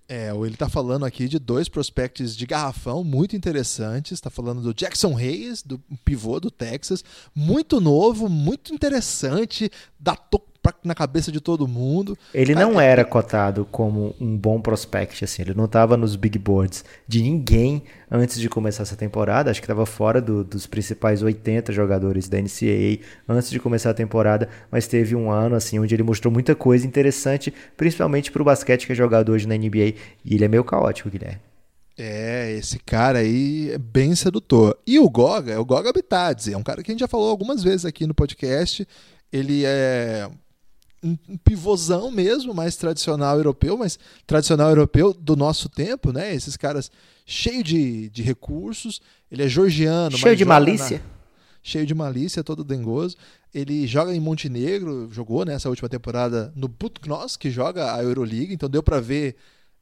É, 0.08 0.30
ele 0.30 0.54
está 0.54 0.70
falando 0.70 1.04
aqui 1.04 1.28
de 1.28 1.38
dois 1.38 1.68
prospectos 1.68 2.34
de 2.34 2.46
garrafão 2.46 3.04
muito 3.04 3.36
interessantes. 3.36 4.12
Está 4.12 4.30
falando 4.30 4.62
do 4.62 4.72
Jackson 4.72 5.12
Reyes, 5.12 5.62
do 5.62 5.78
pivô 6.02 6.40
do 6.40 6.50
Texas, 6.50 7.04
muito 7.34 7.78
novo, 7.78 8.26
muito 8.26 8.72
interessante, 8.72 9.70
para 10.02 10.16
pra, 10.72 10.74
na 10.84 10.94
cabeça 10.94 11.30
de 11.32 11.40
todo 11.40 11.66
mundo. 11.68 12.16
Ele 12.32 12.54
Cara, 12.54 12.66
não 12.66 12.80
é- 12.80 12.86
era 12.86 13.04
cotado 13.04 13.66
como 13.70 14.14
um 14.20 14.36
bom 14.36 14.60
prospect, 14.60 15.24
assim. 15.24 15.42
Ele 15.42 15.54
não 15.54 15.64
estava 15.66 15.96
nos 15.96 16.16
big 16.16 16.38
boards 16.38 16.84
de 17.06 17.22
ninguém 17.22 17.82
antes 18.10 18.38
de 18.40 18.48
começar 18.48 18.82
essa 18.84 18.96
temporada. 18.96 19.50
Acho 19.50 19.60
que 19.60 19.64
estava 19.66 19.84
fora 19.86 20.20
do- 20.20 20.44
dos 20.44 20.66
principais 20.66 21.22
80 21.22 21.72
jogadores 21.72 22.28
da 22.28 22.38
NCAA 22.38 22.98
antes 23.28 23.50
de 23.50 23.58
começar 23.60 23.90
a 23.90 23.94
temporada. 23.94 24.48
Mas 24.70 24.86
teve 24.86 25.14
um 25.14 25.30
ano, 25.30 25.54
assim, 25.54 25.78
onde 25.78 25.94
ele 25.94 26.02
mostrou 26.02 26.32
muita 26.32 26.54
coisa 26.54 26.86
interessante, 26.86 27.52
principalmente 27.76 28.30
para 28.32 28.42
o 28.42 28.44
basquete 28.44 28.86
que 28.86 28.92
é 28.92 28.94
jogado 28.94 29.32
hoje 29.32 29.46
na 29.46 29.54
NBA. 29.56 29.94
E 30.24 30.34
ele 30.34 30.44
é 30.44 30.48
meio 30.48 30.64
caótico, 30.64 31.10
Guilherme. 31.10 31.40
É, 32.00 32.52
esse 32.52 32.78
cara 32.78 33.18
aí 33.18 33.72
é 33.72 33.78
bem 33.78 34.14
sedutor. 34.14 34.78
E 34.86 35.00
o 35.00 35.10
Goga 35.10 35.52
é 35.52 35.58
o 35.58 35.64
Goga 35.64 35.92
Bitadze, 35.92 36.52
é 36.52 36.56
um 36.56 36.62
cara 36.62 36.80
que 36.80 36.90
a 36.90 36.94
gente 36.94 37.00
já 37.00 37.08
falou 37.08 37.28
algumas 37.28 37.60
vezes 37.62 37.84
aqui 37.84 38.06
no 38.06 38.14
podcast. 38.14 38.86
Ele 39.32 39.64
é 39.66 40.28
um 41.02 41.36
pivôzão 41.36 42.10
mesmo, 42.10 42.52
mais 42.52 42.76
tradicional 42.76 43.36
europeu, 43.36 43.76
mas 43.76 43.98
tradicional 44.26 44.68
europeu 44.70 45.12
do 45.14 45.36
nosso 45.36 45.68
tempo, 45.68 46.12
né? 46.12 46.34
Esses 46.34 46.56
caras 46.56 46.90
cheio 47.24 47.62
de, 47.62 48.08
de 48.10 48.22
recursos. 48.22 49.00
Ele 49.30 49.42
é 49.44 49.48
georgiano, 49.48 50.16
Cheio 50.16 50.34
de 50.34 50.40
joga 50.44 50.54
na- 50.54 50.60
malícia. 50.60 51.02
cheio 51.62 51.86
de 51.86 51.94
malícia, 51.94 52.42
todo 52.42 52.64
dengoso. 52.64 53.16
Ele 53.54 53.86
joga 53.86 54.14
em 54.14 54.20
Montenegro, 54.20 55.08
jogou 55.12 55.44
nessa 55.44 55.68
última 55.68 55.88
temporada 55.88 56.52
no 56.56 56.66
Butknos, 56.68 57.36
que 57.36 57.50
joga 57.50 57.94
a 57.94 58.02
Euroliga, 58.02 58.52
então 58.52 58.68
deu 58.68 58.82
pra 58.82 59.00
ver 59.00 59.36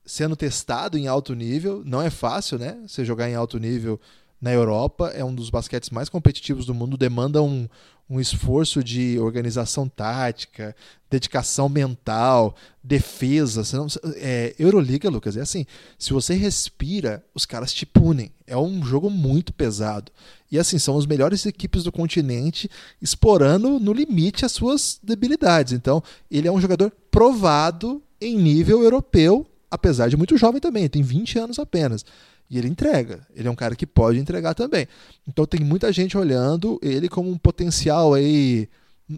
sendo 0.04 0.37
testado 0.37 0.96
em 0.99 1.06
alto 1.08 1.35
nível. 1.35 1.82
Não 1.85 2.02
é 2.02 2.11
fácil, 2.11 2.58
né? 2.58 2.76
Você 2.87 3.04
jogar 3.04 3.28
em 3.30 3.35
alto 3.35 3.58
nível 3.58 4.00
na 4.40 4.52
Europa 4.52 5.08
é 5.14 5.25
um 5.25 5.35
dos 5.35 5.49
basquetes 5.49 5.90
mais 5.90 6.08
competitivos 6.08 6.66
do 6.66 6.75
mundo, 6.75 6.96
demanda 6.96 7.42
um, 7.42 7.66
um 8.08 8.20
esforço 8.20 8.84
de 8.84 9.18
organização 9.18 9.88
tática, 9.88 10.75
dedicação 11.10 11.68
mental, 11.68 12.54
defesa. 12.82 13.64
Você 13.64 13.76
não- 13.76 13.86
é, 14.16 14.54
Euroliga, 14.58 15.10
Lucas, 15.10 15.36
é 15.36 15.40
assim: 15.40 15.66
se 15.98 16.12
você 16.12 16.34
respira, 16.34 17.25
os 17.34 17.44
caras 17.44 17.72
te 17.72 17.84
punem. 17.84 18.30
É 18.46 18.56
um 18.56 18.84
jogo 18.84 19.10
muito 19.10 19.52
pesado. 19.52 20.12
E 20.50 20.58
assim, 20.58 20.78
são 20.78 20.96
as 20.96 21.06
melhores 21.06 21.44
equipes 21.44 21.82
do 21.82 21.90
continente 21.90 22.70
explorando 23.02 23.80
no 23.80 23.92
limite 23.92 24.44
as 24.44 24.52
suas 24.52 25.00
debilidades. 25.02 25.72
Então, 25.72 26.02
ele 26.30 26.46
é 26.46 26.52
um 26.52 26.60
jogador 26.60 26.92
provado 27.10 28.00
em 28.20 28.36
nível 28.36 28.82
europeu, 28.82 29.44
apesar 29.68 30.08
de 30.08 30.16
muito 30.16 30.36
jovem 30.36 30.60
também, 30.60 30.88
tem 30.88 31.02
20 31.02 31.38
anos 31.38 31.58
apenas. 31.58 32.04
E 32.48 32.58
ele 32.58 32.68
entrega. 32.68 33.26
Ele 33.34 33.48
é 33.48 33.50
um 33.50 33.56
cara 33.56 33.74
que 33.74 33.86
pode 33.86 34.18
entregar 34.18 34.54
também. 34.54 34.86
Então 35.26 35.46
tem 35.46 35.60
muita 35.60 35.92
gente 35.92 36.16
olhando 36.16 36.78
ele 36.82 37.08
como 37.08 37.30
um 37.30 37.38
potencial 37.38 38.14
aí. 38.14 38.68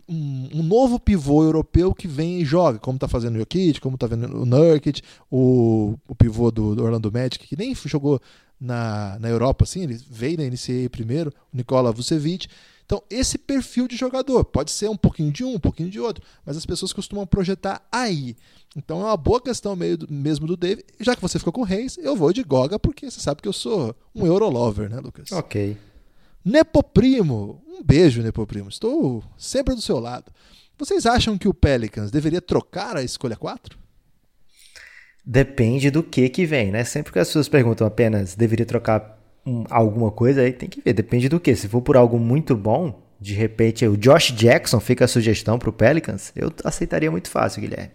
Um, 0.07 0.49
um 0.57 0.63
novo 0.63 1.01
pivô 1.01 1.43
europeu 1.43 1.95
que 1.95 2.07
vem 2.07 2.43
e 2.43 2.45
joga, 2.45 2.79
como 2.79 2.99
tá 2.99 3.09
fazendo 3.09 3.37
o 3.37 3.39
Jokic, 3.39 3.81
como 3.81 3.97
tá 3.97 4.07
vendo 4.07 4.43
o 4.43 4.45
Nurkic, 4.45 5.01
o, 5.31 5.99
o 6.07 6.15
pivô 6.15 6.51
do, 6.51 6.75
do 6.75 6.85
Orlando 6.85 7.11
Magic, 7.11 7.39
que 7.39 7.57
nem 7.57 7.75
jogou 7.75 8.21
na, 8.61 9.19
na 9.19 9.29
Europa, 9.29 9.65
assim, 9.65 9.85
ele 9.85 9.99
veio 10.11 10.37
na 10.37 10.45
NCAA 10.45 10.91
primeiro, 10.91 11.33
o 11.53 11.57
Nikola 11.57 11.93
Vucevic. 11.93 12.49
Então, 12.85 13.03
esse 13.11 13.37
perfil 13.37 13.87
de 13.87 13.97
jogador 13.97 14.45
pode 14.45 14.71
ser 14.71 14.89
um 14.89 14.97
pouquinho 14.97 15.31
de 15.31 15.45
um, 15.45 15.55
um 15.55 15.61
pouquinho 15.61 15.91
de 15.91 16.01
outro, 16.01 16.25
mas 16.45 16.57
as 16.57 16.65
pessoas 16.65 16.93
costumam 16.93 17.27
projetar 17.27 17.87
aí. 17.93 18.35
Então, 18.77 19.01
é 19.01 19.05
uma 19.05 19.17
boa 19.17 19.41
questão 19.41 19.75
meio 19.75 19.99
mesmo 20.09 20.47
do 20.47 20.57
Dave. 20.57 20.85
Já 21.01 21.17
que 21.17 21.23
você 21.23 21.39
ficou 21.39 21.53
com 21.53 21.63
o 21.63 21.65
Reis, 21.65 21.99
eu 21.99 22.15
vou 22.15 22.33
de 22.33 22.43
Goga, 22.45 22.79
porque 22.79 23.11
você 23.11 23.19
sabe 23.21 23.43
que 23.43 23.49
eu 23.49 23.53
sou 23.53 23.95
um 24.15 24.27
Eurolover, 24.27 24.89
né, 24.89 24.99
Lucas? 25.01 25.33
Ok. 25.33 25.77
Nepoprimo, 26.45 27.61
um 27.67 27.83
beijo, 27.83 28.23
Nepoprimo. 28.23 28.69
Estou 28.69 29.23
sempre 29.37 29.75
do 29.75 29.81
seu 29.83 29.99
lado. 29.99 30.31
Vocês 30.79 31.07
acham 31.07 31.37
que 31.37 31.49
o 31.49 31.55
Pelicans 31.55 32.11
deveria 32.11 32.41
trocar 32.41 32.97
a 32.97 33.03
escolha 33.03 33.37
4? 33.37 33.77
Depende 35.25 35.91
do 35.91 36.03
que 36.03 36.29
que 36.29 36.47
vem, 36.47 36.71
né? 36.71 36.85
Sempre 36.85 37.13
que 37.13 37.19
as 37.19 37.29
pessoas 37.29 37.49
perguntam 37.49 37.87
apenas 37.87 38.35
deveria 38.35 38.65
trocar 38.65 39.19
um- 39.45 39.65
alguma 39.69 40.11
coisa, 40.11 40.41
aí 40.43 40.53
tem 40.53 40.69
que 40.69 40.81
ver. 40.81 40.93
Depende 40.95 41.29
do 41.29 41.39
que. 41.41 41.55
Se 41.55 41.69
for 41.69 41.83
por 41.83 41.97
algo 41.97 42.19
muito 42.19 42.57
bom, 42.57 43.03
de 43.21 43.35
repente 43.35 43.87
o 43.87 43.97
Josh 43.97 44.33
Jackson 44.33 44.81
fica 44.81 45.05
a 45.05 45.09
sugestão 45.09 45.59
pro 45.59 45.73
Pelicans, 45.73 46.33
eu 46.35 46.51
aceitaria 46.65 47.11
muito 47.11 47.29
fácil, 47.29 47.61
Guilherme. 47.61 47.91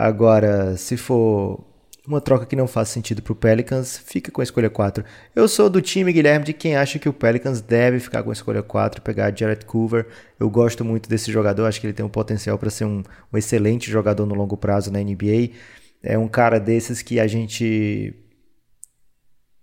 Agora, 0.00 0.76
se 0.76 0.96
for 0.96 1.64
uma 2.06 2.20
troca 2.20 2.46
que 2.46 2.54
não 2.54 2.68
faz 2.68 2.88
sentido 2.88 3.20
pro 3.20 3.34
Pelicans, 3.34 3.98
fica 3.98 4.30
com 4.30 4.40
a 4.40 4.44
escolha 4.44 4.70
4. 4.70 5.04
Eu 5.34 5.48
sou 5.48 5.68
do 5.68 5.82
time, 5.82 6.12
Guilherme, 6.12 6.44
de 6.44 6.52
quem 6.52 6.76
acha 6.76 7.00
que 7.00 7.08
o 7.08 7.12
Pelicans 7.12 7.60
deve 7.60 7.98
ficar 7.98 8.22
com 8.22 8.30
a 8.30 8.32
escolha 8.32 8.62
4, 8.62 9.02
pegar 9.02 9.36
Jared 9.36 9.66
Coover. 9.66 10.06
Eu 10.38 10.48
gosto 10.48 10.84
muito 10.84 11.08
desse 11.08 11.32
jogador, 11.32 11.66
acho 11.66 11.80
que 11.80 11.86
ele 11.88 11.94
tem 11.94 12.06
um 12.06 12.08
potencial 12.08 12.56
para 12.56 12.70
ser 12.70 12.84
um, 12.84 13.02
um 13.32 13.36
excelente 13.36 13.90
jogador 13.90 14.24
no 14.24 14.36
longo 14.36 14.56
prazo 14.56 14.92
na 14.92 15.00
NBA. 15.00 15.50
É 16.00 16.16
um 16.16 16.28
cara 16.28 16.60
desses 16.60 17.02
que 17.02 17.18
a 17.18 17.26
gente 17.26 18.14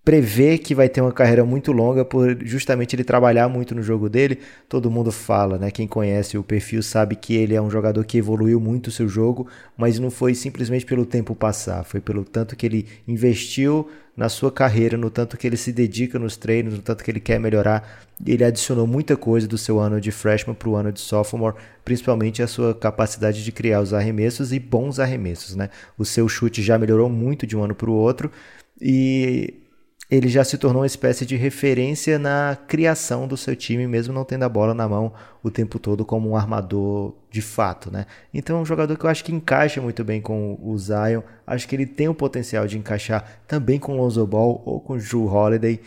prevê 0.05 0.59
que 0.59 0.75
vai 0.75 0.87
ter 0.87 1.01
uma 1.01 1.11
carreira 1.11 1.43
muito 1.43 1.71
longa 1.71 2.05
por 2.05 2.37
justamente 2.45 2.95
ele 2.95 3.03
trabalhar 3.03 3.49
muito 3.49 3.73
no 3.73 3.81
jogo 3.81 4.07
dele. 4.07 4.37
Todo 4.69 4.91
mundo 4.91 5.11
fala, 5.11 5.57
né? 5.57 5.71
Quem 5.71 5.87
conhece 5.87 6.37
o 6.37 6.43
perfil 6.43 6.83
sabe 6.83 7.15
que 7.15 7.33
ele 7.33 7.55
é 7.55 7.61
um 7.61 7.71
jogador 7.71 8.05
que 8.05 8.19
evoluiu 8.19 8.59
muito 8.59 8.87
o 8.87 8.91
seu 8.91 9.07
jogo, 9.07 9.47
mas 9.75 9.97
não 9.97 10.11
foi 10.11 10.35
simplesmente 10.35 10.85
pelo 10.85 11.07
tempo 11.07 11.33
passar, 11.33 11.83
foi 11.83 11.99
pelo 11.99 12.23
tanto 12.23 12.55
que 12.55 12.67
ele 12.67 12.85
investiu 13.07 13.89
na 14.15 14.29
sua 14.29 14.51
carreira, 14.51 14.95
no 14.95 15.09
tanto 15.09 15.37
que 15.37 15.47
ele 15.47 15.57
se 15.57 15.73
dedica 15.73 16.19
nos 16.19 16.37
treinos, 16.37 16.75
no 16.75 16.81
tanto 16.83 17.03
que 17.03 17.09
ele 17.09 17.19
quer 17.19 17.39
melhorar. 17.39 18.05
Ele 18.23 18.43
adicionou 18.43 18.85
muita 18.85 19.17
coisa 19.17 19.47
do 19.47 19.57
seu 19.57 19.79
ano 19.79 19.99
de 19.99 20.11
freshman 20.11 20.55
para 20.55 20.69
o 20.69 20.75
ano 20.75 20.91
de 20.91 20.99
sophomore, 20.99 21.55
principalmente 21.83 22.43
a 22.43 22.47
sua 22.47 22.75
capacidade 22.75 23.43
de 23.43 23.51
criar 23.51 23.81
os 23.81 23.91
arremessos 23.91 24.53
e 24.53 24.59
bons 24.59 24.99
arremessos, 24.99 25.55
né? 25.55 25.71
O 25.97 26.05
seu 26.05 26.29
chute 26.29 26.61
já 26.61 26.77
melhorou 26.77 27.09
muito 27.09 27.47
de 27.47 27.57
um 27.57 27.63
ano 27.63 27.73
para 27.73 27.89
o 27.89 27.93
outro 27.93 28.31
e 28.79 29.64
ele 30.09 30.27
já 30.27 30.43
se 30.43 30.57
tornou 30.57 30.81
uma 30.81 30.87
espécie 30.87 31.25
de 31.25 31.35
referência 31.35 32.19
na 32.19 32.57
criação 32.67 33.27
do 33.27 33.35
seu 33.35 33.55
time, 33.55 33.87
mesmo 33.87 34.13
não 34.13 34.23
tendo 34.23 34.43
a 34.43 34.49
bola 34.49 34.73
na 34.73 34.87
mão 34.87 35.13
o 35.41 35.49
tempo 35.49 35.79
todo 35.79 36.05
como 36.05 36.29
um 36.29 36.35
armador 36.35 37.15
de 37.31 37.41
fato, 37.41 37.91
né? 37.91 38.05
Então 38.33 38.57
é 38.57 38.61
um 38.61 38.65
jogador 38.65 38.97
que 38.97 39.05
eu 39.05 39.09
acho 39.09 39.23
que 39.23 39.33
encaixa 39.33 39.81
muito 39.81 40.03
bem 40.03 40.21
com 40.21 40.59
o 40.61 40.77
Zion, 40.77 41.21
acho 41.45 41.67
que 41.67 41.75
ele 41.75 41.85
tem 41.85 42.07
o 42.07 42.13
potencial 42.13 42.67
de 42.67 42.77
encaixar 42.77 43.41
também 43.47 43.79
com 43.79 43.93
o 43.93 43.97
Lonzo 43.97 44.25
Ball 44.27 44.61
ou 44.65 44.79
com 44.79 44.93
o 44.93 44.99
Drew 44.99 45.25
Holiday. 45.25 45.81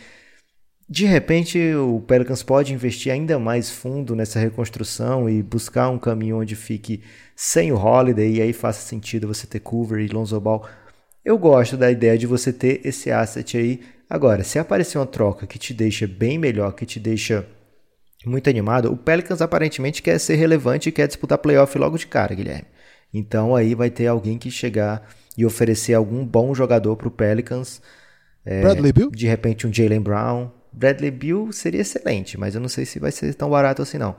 De 0.91 1.05
repente, 1.05 1.73
o 1.75 2.01
Pelicans 2.01 2.41
pode 2.41 2.73
investir 2.73 3.11
ainda 3.11 3.37
mais 3.37 3.69
fundo 3.69 4.15
nessa 4.15 4.39
reconstrução 4.39 5.29
e 5.29 5.41
buscar 5.43 5.89
um 5.89 5.99
caminho 5.99 6.39
onde 6.39 6.55
fique 6.55 7.03
sem 7.35 7.71
o 7.71 7.77
Holiday 7.77 8.37
e 8.37 8.41
aí 8.41 8.51
faça 8.51 8.81
sentido 8.81 9.27
você 9.27 9.45
ter 9.45 9.59
Coover 9.59 9.99
e 9.99 10.07
Lonzo 10.07 10.39
Ball. 10.41 10.67
Eu 11.23 11.37
gosto 11.37 11.77
da 11.77 11.91
ideia 11.91 12.17
de 12.17 12.25
você 12.25 12.51
ter 12.51 12.81
esse 12.83 13.11
asset 13.11 13.55
aí. 13.55 13.81
Agora, 14.09 14.43
se 14.43 14.57
aparecer 14.57 14.97
uma 14.97 15.05
troca 15.05 15.45
que 15.45 15.59
te 15.59 15.73
deixa 15.73 16.07
bem 16.07 16.37
melhor, 16.37 16.73
que 16.73 16.85
te 16.85 16.99
deixa 16.99 17.45
muito 18.25 18.49
animado, 18.49 18.91
o 18.91 18.97
Pelicans 18.97 19.41
aparentemente 19.41 20.01
quer 20.01 20.19
ser 20.19 20.35
relevante 20.35 20.89
e 20.89 20.91
quer 20.91 21.07
disputar 21.07 21.37
playoff 21.37 21.77
logo 21.77 21.97
de 21.97 22.07
cara, 22.07 22.33
Guilherme. 22.33 22.65
Então 23.13 23.55
aí 23.55 23.75
vai 23.75 23.89
ter 23.89 24.07
alguém 24.07 24.37
que 24.37 24.49
chegar 24.49 25.07
e 25.37 25.45
oferecer 25.45 25.93
algum 25.93 26.25
bom 26.25 26.53
jogador 26.53 26.95
para 26.95 27.07
o 27.07 27.11
Pelicans. 27.11 27.81
É, 28.45 28.61
Bradley 28.61 28.91
Beal? 28.91 29.11
De 29.11 29.27
repente 29.27 29.67
um 29.67 29.73
Jalen 29.73 30.01
Brown. 30.01 30.51
Bradley 30.73 31.11
Beal 31.11 31.51
seria 31.51 31.81
excelente, 31.81 32.37
mas 32.37 32.55
eu 32.55 32.61
não 32.61 32.69
sei 32.69 32.85
se 32.85 32.99
vai 32.99 33.11
ser 33.11 33.33
tão 33.35 33.49
barato 33.49 33.81
assim 33.81 33.97
não. 33.97 34.15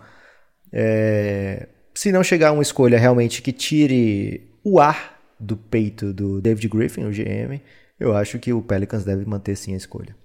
É, 0.72 1.68
se 1.94 2.12
não 2.12 2.22
chegar 2.22 2.52
uma 2.52 2.62
escolha 2.62 2.98
realmente 2.98 3.42
que 3.42 3.52
tire 3.52 4.50
o 4.64 4.78
ar 4.78 5.20
do 5.38 5.56
peito 5.56 6.12
do 6.12 6.40
David 6.40 6.68
Griffin, 6.68 7.04
o 7.04 7.10
GM, 7.10 7.60
eu 8.00 8.16
acho 8.16 8.38
que 8.40 8.52
o 8.52 8.62
Pelicans 8.62 9.04
deve 9.04 9.24
manter 9.24 9.54
sim 9.56 9.74
a 9.74 9.76
escolha. 9.76 10.16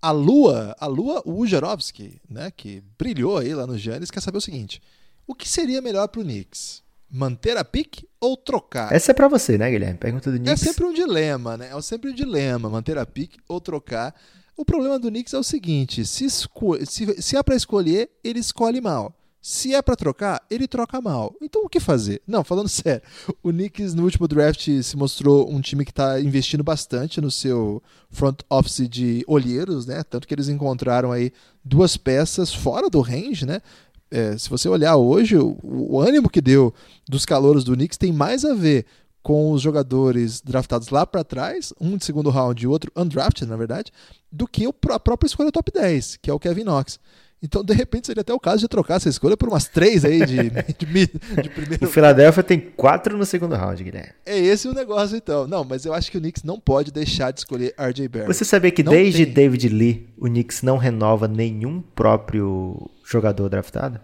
A 0.00 0.12
Lua, 0.12 0.74
a 0.80 0.86
Lua 0.86 1.22
Ujarovski, 1.26 2.18
né, 2.28 2.50
que 2.50 2.82
brilhou 2.98 3.36
aí 3.36 3.54
lá 3.54 3.66
no 3.66 3.76
Giannis, 3.76 4.10
quer 4.10 4.20
saber 4.22 4.38
o 4.38 4.40
seguinte: 4.40 4.80
o 5.26 5.34
que 5.34 5.46
seria 5.48 5.82
melhor 5.82 6.08
pro 6.08 6.22
Knicks? 6.22 6.82
Manter 7.12 7.56
a 7.56 7.64
pique 7.64 8.08
ou 8.20 8.36
trocar? 8.36 8.92
Essa 8.92 9.10
é 9.10 9.14
pra 9.14 9.26
você, 9.28 9.58
né, 9.58 9.68
Guilherme? 9.68 9.98
Pergunta 9.98 10.30
do 10.30 10.36
É 10.36 10.38
Knicks. 10.38 10.60
sempre 10.60 10.84
um 10.86 10.92
dilema, 10.94 11.56
né? 11.56 11.70
É 11.76 11.82
sempre 11.82 12.10
um 12.10 12.14
dilema, 12.14 12.70
manter 12.70 12.96
a 12.96 13.04
pique 13.04 13.38
ou 13.48 13.60
trocar. 13.60 14.14
O 14.56 14.64
problema 14.64 14.98
do 14.98 15.08
Knicks 15.08 15.34
é 15.34 15.38
o 15.38 15.42
seguinte: 15.42 16.06
se, 16.06 16.28
se, 16.30 17.22
se 17.22 17.36
é 17.36 17.42
pra 17.42 17.56
escolher, 17.56 18.08
ele 18.22 18.38
escolhe 18.38 18.80
mal. 18.80 19.12
Se 19.42 19.74
é 19.74 19.80
pra 19.80 19.96
trocar, 19.96 20.42
ele 20.50 20.68
troca 20.68 21.00
mal. 21.00 21.34
Então 21.40 21.62
o 21.64 21.68
que 21.68 21.80
fazer? 21.80 22.20
Não, 22.26 22.44
falando 22.44 22.68
sério, 22.70 23.02
o 23.42 23.50
Knicks 23.50 23.94
no 23.94 24.04
último 24.04 24.28
draft 24.28 24.68
se 24.82 24.96
mostrou 24.96 25.50
um 25.50 25.60
time 25.60 25.84
que 25.84 25.90
está 25.90 26.20
investindo 26.20 26.62
bastante 26.62 27.20
no 27.20 27.30
seu 27.30 27.82
front 28.10 28.40
office 28.50 28.88
de 28.88 29.24
olheiros, 29.26 29.86
né? 29.86 30.02
Tanto 30.02 30.28
que 30.28 30.34
eles 30.34 30.48
encontraram 30.48 31.10
aí 31.10 31.32
duas 31.64 31.96
peças 31.96 32.52
fora 32.52 32.90
do 32.90 33.00
range, 33.00 33.46
né? 33.46 33.62
É, 34.10 34.36
se 34.36 34.50
você 34.50 34.68
olhar 34.68 34.96
hoje, 34.96 35.36
o, 35.36 35.56
o 35.62 36.00
ânimo 36.00 36.28
que 36.28 36.40
deu 36.40 36.74
dos 37.08 37.24
calouros 37.24 37.64
do 37.64 37.74
Knicks 37.74 37.96
tem 37.96 38.12
mais 38.12 38.44
a 38.44 38.54
ver 38.54 38.84
com 39.22 39.52
os 39.52 39.62
jogadores 39.62 40.40
draftados 40.40 40.88
lá 40.88 41.06
para 41.06 41.22
trás, 41.22 41.72
um 41.80 41.96
de 41.96 42.04
segundo 42.04 42.30
round 42.30 42.62
e 42.62 42.66
outro 42.66 42.90
undrafted, 42.96 43.48
na 43.48 43.56
verdade, 43.56 43.92
do 44.32 44.46
que 44.46 44.66
a 44.66 44.98
própria 44.98 45.26
escolha 45.26 45.52
top 45.52 45.70
10, 45.70 46.16
que 46.16 46.30
é 46.30 46.32
o 46.32 46.40
Kevin 46.40 46.64
Knox. 46.64 46.98
Então, 47.42 47.64
de 47.64 47.72
repente, 47.72 48.06
seria 48.06 48.20
até 48.20 48.34
o 48.34 48.38
caso 48.38 48.58
de 48.58 48.68
trocar 48.68 48.96
essa 48.96 49.08
escolha 49.08 49.34
por 49.36 49.48
umas 49.48 49.66
três 49.66 50.04
aí 50.04 50.24
de, 50.26 50.50
de, 50.50 51.42
de 51.42 51.48
primeiro. 51.48 51.86
O 51.86 51.88
Philadelphia 51.88 52.42
tem 52.42 52.60
quatro 52.60 53.16
no 53.16 53.24
segundo 53.24 53.54
round, 53.54 53.82
Guilherme. 53.82 54.12
É 54.26 54.38
esse 54.38 54.68
o 54.68 54.74
negócio, 54.74 55.16
então. 55.16 55.46
Não, 55.46 55.64
mas 55.64 55.86
eu 55.86 55.94
acho 55.94 56.10
que 56.10 56.18
o 56.18 56.20
Knicks 56.20 56.42
não 56.42 56.60
pode 56.60 56.92
deixar 56.92 57.30
de 57.30 57.40
escolher 57.40 57.74
RJ 57.78 58.08
Barrett. 58.08 58.34
Você 58.34 58.44
sabia 58.44 58.70
que 58.70 58.82
não 58.82 58.92
desde 58.92 59.24
tem... 59.24 59.34
David 59.34 59.68
Lee, 59.70 60.08
o 60.18 60.26
Knicks 60.26 60.62
não 60.62 60.76
renova 60.76 61.26
nenhum 61.26 61.80
próprio 61.80 62.90
jogador 63.04 63.48
draftado? 63.48 64.00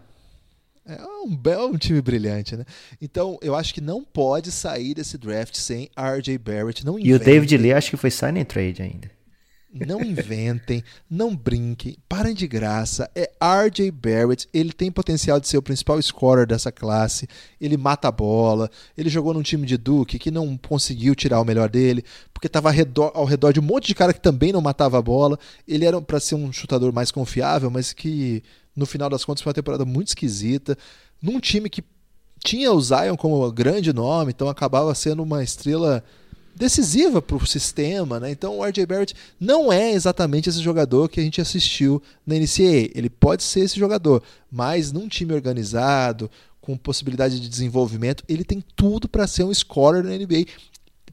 É 0.89 1.03
um, 1.03 1.73
um 1.73 1.77
time 1.77 2.01
brilhante, 2.01 2.57
né? 2.57 2.65
Então, 3.03 3.39
eu 3.43 3.57
acho 3.57 3.75
que 3.75 3.81
não 3.81 4.05
pode 4.05 4.53
sair 4.53 4.95
desse 4.95 5.19
draft 5.19 5.57
sem 5.57 5.91
RJ 5.99 6.39
Barrett. 6.39 6.87
Não 6.87 6.99
e 6.99 7.13
o 7.13 7.19
David 7.19 7.57
Lee 7.59 7.73
acho 7.73 7.91
que 7.91 7.97
foi 7.97 8.11
sign 8.11 8.41
and 8.41 8.45
trade 8.45 8.81
ainda. 8.81 9.11
Não 9.85 10.01
inventem, 10.03 10.83
não 11.11 11.35
brinquem, 11.35 11.97
parem 12.09 12.35
de 12.35 12.47
graça. 12.47 13.11
É 13.15 13.31
RJ 13.41 13.91
Barrett, 13.91 14.49
ele 14.53 14.73
tem 14.73 14.91
potencial 14.91 15.41
de 15.41 15.49
ser 15.49 15.59
o 15.59 15.63
principal 15.63 16.01
scorer 16.01 16.47
dessa 16.47 16.73
classe. 16.73 17.29
Ele 17.61 17.77
mata 17.77 18.09
a 18.09 18.13
bola. 18.13 18.71
Ele 18.97 19.11
jogou 19.11 19.35
num 19.35 19.43
time 19.43 19.67
de 19.67 19.77
Duke 19.77 20.19
que 20.19 20.31
não 20.31 20.57
conseguiu 20.57 21.15
tirar 21.15 21.41
o 21.41 21.45
melhor 21.45 21.69
dele, 21.69 22.05
porque 22.33 22.47
estava 22.47 22.71
ao 23.15 23.25
redor, 23.25 23.53
de 23.53 23.61
um 23.61 23.65
monte 23.65 23.89
de 23.89 23.95
cara 23.95 24.13
que 24.13 24.21
também 24.21 24.53
não 24.53 24.61
matava 24.61 24.99
a 24.99 25.03
bola. 25.03 25.39
Ele 25.67 25.85
era 25.85 26.01
para 26.01 26.21
ser 26.21 26.35
um 26.35 26.53
chutador 26.53 26.93
mais 26.93 27.11
confiável, 27.11 27.71
mas 27.71 27.93
que 27.93 28.43
no 28.75 28.87
final 28.87 29.09
das 29.09 29.25
contas 29.25 29.43
foi 29.43 29.51
uma 29.51 29.55
temporada 29.55 29.85
muito 29.85 30.09
esquisita. 30.09 30.77
Num 31.21 31.41
time 31.41 31.69
que 31.71 31.83
tinha 32.45 32.71
o 32.71 32.81
Zion 32.81 33.17
como 33.17 33.51
grande 33.51 33.93
nome, 33.93 34.33
então 34.33 34.49
acabava 34.49 34.95
sendo 34.95 35.23
uma 35.23 35.43
estrela 35.43 36.05
decisiva 36.57 37.21
para 37.21 37.37
o 37.37 37.47
sistema, 37.47 38.19
né? 38.19 38.31
Então 38.31 38.59
o 38.59 38.65
RJ 38.65 38.87
Barrett 38.87 39.15
não 39.39 39.73
é 39.73 39.93
exatamente 39.93 40.49
esse 40.49 40.61
jogador 40.61 41.09
que 41.09 41.21
a 41.21 41.23
gente 41.23 41.41
assistiu 41.41 42.03
na 42.27 42.35
NCAA. 42.35 42.91
Ele 42.95 43.11
pode 43.11 43.43
ser 43.43 43.61
esse 43.61 43.79
jogador, 43.79 44.23
mas 44.51 44.91
num 44.91 45.07
time 45.07 45.35
organizado, 45.35 46.31
com 46.61 46.77
possibilidade 46.77 47.39
de 47.39 47.49
desenvolvimento, 47.49 48.25
ele 48.29 48.43
tem 48.43 48.65
tudo 48.75 49.09
para 49.09 49.27
ser 49.27 49.45
um 49.45 49.55
scorer 49.55 50.03
na 50.03 50.17
NBA. 50.17 50.47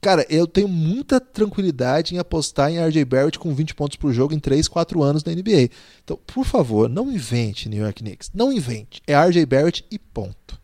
Cara, 0.01 0.25
eu 0.29 0.47
tenho 0.47 0.67
muita 0.67 1.19
tranquilidade 1.19 2.15
em 2.15 2.17
apostar 2.17 2.71
em 2.71 2.83
RJ 2.83 3.05
Barrett 3.05 3.39
com 3.39 3.53
20 3.53 3.75
pontos 3.75 3.95
por 3.95 4.11
jogo 4.11 4.33
em 4.33 4.39
3, 4.39 4.67
4 4.67 5.01
anos 5.03 5.23
na 5.23 5.31
NBA. 5.31 5.69
Então, 6.03 6.19
por 6.25 6.45
favor, 6.45 6.89
não 6.89 7.11
invente 7.11 7.69
New 7.69 7.83
York 7.83 8.03
Knicks. 8.03 8.31
Não 8.33 8.51
invente. 8.51 9.01
É 9.05 9.15
RJ 9.15 9.45
Barrett 9.45 9.85
e 9.91 9.99
ponto. 9.99 10.59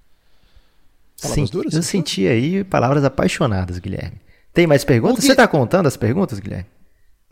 Palavras 1.21 1.49
Sim, 1.49 1.51
duras? 1.51 1.73
Eu 1.73 1.83
senti 1.83 2.27
aí 2.27 2.63
palavras 2.63 3.03
apaixonadas, 3.03 3.77
Guilherme. 3.77 4.19
Tem 4.53 4.67
mais 4.67 4.83
perguntas? 4.83 5.23
Você 5.23 5.31
está 5.31 5.47
contando 5.47 5.87
as 5.87 5.97
perguntas, 5.97 6.39
Guilherme? 6.39 6.65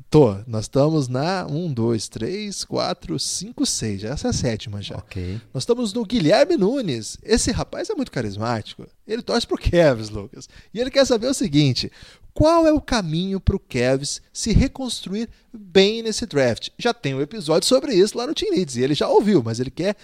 Tô. 0.10 0.36
Nós 0.48 0.66
estamos 0.66 1.10
na 1.10 1.46
1, 1.48 1.74
2, 1.74 2.08
3, 2.08 2.64
4, 2.64 3.20
5, 3.20 3.66
6. 3.66 4.04
Essa 4.06 4.28
é 4.28 4.30
a 4.30 4.34
sétima 4.34 4.82
já. 4.82 4.96
Ok. 4.96 5.42
Nós 5.54 5.64
estamos 5.64 5.92
no 5.92 6.06
Guilherme 6.06 6.56
Nunes. 6.56 7.18
Esse 7.22 7.52
rapaz 7.52 7.90
é 7.90 7.96
muito 7.96 8.12
carismático. 8.12 8.88
Ele 9.06 9.22
torce 9.22 9.46
pro 9.46 9.58
Kevs, 9.58 10.10
Lucas. 10.10 10.48
E 10.74 10.80
ele 10.80 10.90
quer 10.90 11.06
saber 11.06 11.28
o 11.28 11.34
seguinte: 11.34 11.92
qual 12.34 12.66
é 12.66 12.72
o 12.72 12.80
caminho 12.80 13.40
pro 13.40 13.60
Kevs 13.60 14.22
se 14.32 14.54
reconstruir 14.54 15.28
bem 15.52 16.02
nesse 16.02 16.26
draft? 16.26 16.70
Já 16.78 16.94
tem 16.94 17.14
um 17.14 17.22
episódio 17.22 17.68
sobre 17.68 17.94
isso 17.94 18.18
lá 18.18 18.26
no 18.26 18.34
Team 18.34 18.52
Leads. 18.52 18.78
E 18.78 18.84
ele 18.84 18.94
já 18.94 19.10
ouviu, 19.10 19.44
mas 19.44 19.60
ele 19.60 19.72
quer 19.72 19.98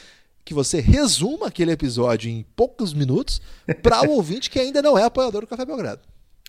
que 0.44 0.54
você 0.54 0.82
resuma 0.82 1.48
aquele 1.48 1.72
episódio 1.72 2.30
em 2.30 2.46
poucos 2.56 2.94
minutos 2.94 3.42
para 3.82 4.02
o 4.10 4.12
ouvinte 4.18 4.50
que 4.50 4.60
ainda 4.60 4.82
não 4.82 4.98
é 4.98 5.04
apoiador 5.04 5.42
do 5.42 5.48
Café 5.48 5.64
Belgrado. 5.64 6.02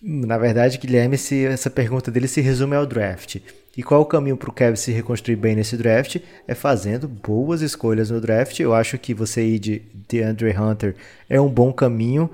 Na 0.07 0.37
verdade, 0.37 0.77
Guilherme, 0.77 1.17
se, 1.17 1.47
essa 1.47 1.71
pergunta 1.71 2.11
dele 2.11 2.29
se 2.29 2.43
resume 2.43 2.77
ao 2.77 2.85
draft. 2.85 3.37
E 3.75 3.83
qual 3.83 4.03
o 4.03 4.05
caminho 4.05 4.37
para 4.37 4.51
o 4.51 4.53
Kevin 4.53 4.77
se 4.77 4.93
reconstruir 4.93 5.37
bem 5.37 5.57
nesse 5.57 5.79
draft? 5.79 6.19
É 6.47 6.55
fazendo 6.55 7.09
boas 7.09 7.63
escolhas 7.63 8.11
no 8.11 8.21
draft. 8.21 8.61
Eu 8.61 8.75
acho 8.75 8.99
que 8.99 9.15
você 9.15 9.43
ir 9.43 9.59
de 9.59 9.83
DeAndre 10.07 10.55
Hunter 10.55 10.95
é 11.27 11.41
um 11.41 11.49
bom 11.49 11.73
caminho. 11.73 12.29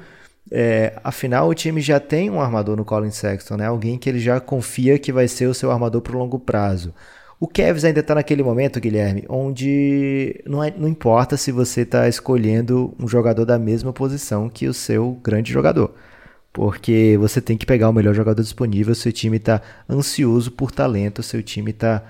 É, 0.50 0.98
afinal, 1.04 1.48
o 1.48 1.54
time 1.54 1.80
já 1.80 2.00
tem 2.00 2.28
um 2.28 2.40
armador 2.40 2.76
no 2.76 2.85
Colin 2.85 3.12
Sexton, 3.12 3.56
né? 3.56 3.66
alguém 3.66 3.96
que 3.96 4.09
ele 4.09 4.18
já 4.18 4.40
confia 4.40 4.98
que 4.98 5.12
vai 5.12 5.28
ser 5.28 5.46
o 5.46 5.54
seu 5.54 5.70
armador 5.70 6.00
para 6.02 6.16
o 6.16 6.18
longo 6.18 6.40
prazo. 6.40 6.92
O 7.38 7.46
Kevs 7.46 7.85
ainda 7.85 8.00
está 8.00 8.16
naquele 8.16 8.42
momento, 8.42 8.80
Guilherme, 8.80 9.24
onde 9.28 10.42
não, 10.44 10.62
é, 10.62 10.74
não 10.76 10.88
importa 10.88 11.37
se 11.37 11.52
você 11.52 11.83
está 11.83 12.09
escolhendo 12.09 12.92
um 12.98 13.06
jogador 13.06 13.44
da 13.44 13.61
mesma 13.61 13.92
posição 13.92 14.48
que 14.48 14.66
o 14.66 14.74
seu 14.74 15.12
grande 15.22 15.52
jogador 15.52 15.94
porque 16.52 17.16
você 17.18 17.40
tem 17.40 17.56
que 17.56 17.66
pegar 17.66 17.88
o 17.88 17.92
melhor 17.92 18.14
jogador 18.14 18.42
disponível. 18.42 18.94
Seu 18.94 19.12
time 19.12 19.36
está 19.36 19.62
ansioso 19.88 20.50
por 20.50 20.70
talento, 20.70 21.22
seu 21.22 21.42
time 21.42 21.70
está 21.70 22.02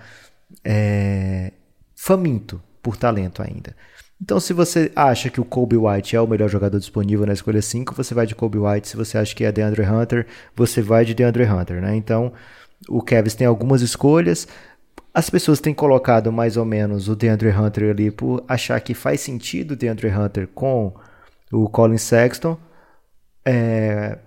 é, 0.65 1.53
faminto 1.95 2.61
por 2.83 2.97
talento 2.97 3.43
ainda. 3.43 3.75
Então, 4.23 4.39
se 4.39 4.53
você 4.53 4.93
acha 4.95 5.31
que 5.31 5.41
o 5.41 5.45
Kobe 5.45 5.77
White 5.77 6.15
é 6.15 6.21
o 6.21 6.27
melhor 6.27 6.49
jogador 6.49 6.79
disponível 6.79 7.27
na 7.27 7.33
escolha 7.33 7.63
5, 7.63 7.95
você 7.95 8.13
vai 8.15 8.27
de 8.27 8.35
Kobe 8.35 8.59
White. 8.59 8.89
Se 8.89 8.97
você 8.97 9.17
acha 9.17 9.35
que 9.35 9.45
é 9.45 9.53
DeAndre 9.53 9.83
Hunter, 9.83 10.27
você 10.55 10.83
vai 10.83 11.07
de 11.07 11.15
DeAndre 11.15 11.45
Hunter. 11.45 11.81
Né? 11.81 11.97
Então, 11.97 12.33
o 12.87 13.01
Kevs 13.01 13.35
tem 13.35 13.47
algumas 13.47 13.81
escolhas. 13.81 14.47
As 15.13 15.31
pessoas 15.31 15.59
têm 15.59 15.73
colocado 15.73 16.31
mais 16.31 16.59
ou 16.59 16.67
menos 16.67 17.09
o 17.09 17.17
DeAndre 17.17 17.49
Hunter 17.51 17.91
ali 17.91 18.11
por 18.11 18.45
achar 18.47 18.79
que 18.81 18.93
faz 18.93 19.21
sentido 19.21 19.73
o 19.73 19.77
DeAndre 19.77 20.09
Hunter 20.09 20.47
com 20.49 20.95
o 21.51 21.69
Colin 21.69 21.99
Sexton. 21.99 22.59
É, 23.43 24.19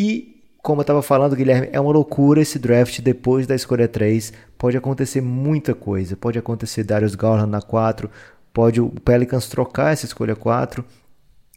e, 0.00 0.44
como 0.62 0.80
eu 0.80 0.82
estava 0.82 1.02
falando, 1.02 1.34
Guilherme, 1.34 1.70
é 1.72 1.80
uma 1.80 1.90
loucura 1.90 2.40
esse 2.40 2.56
draft 2.56 3.00
depois 3.00 3.48
da 3.48 3.56
escolha 3.56 3.88
3. 3.88 4.32
Pode 4.56 4.76
acontecer 4.76 5.20
muita 5.20 5.74
coisa. 5.74 6.16
Pode 6.16 6.38
acontecer 6.38 6.84
Darius 6.84 7.16
Garland 7.16 7.50
na 7.50 7.60
4, 7.60 8.08
pode 8.52 8.80
o 8.80 8.90
Pelicans 8.90 9.48
trocar 9.48 9.92
essa 9.92 10.06
escolha 10.06 10.36
4. 10.36 10.84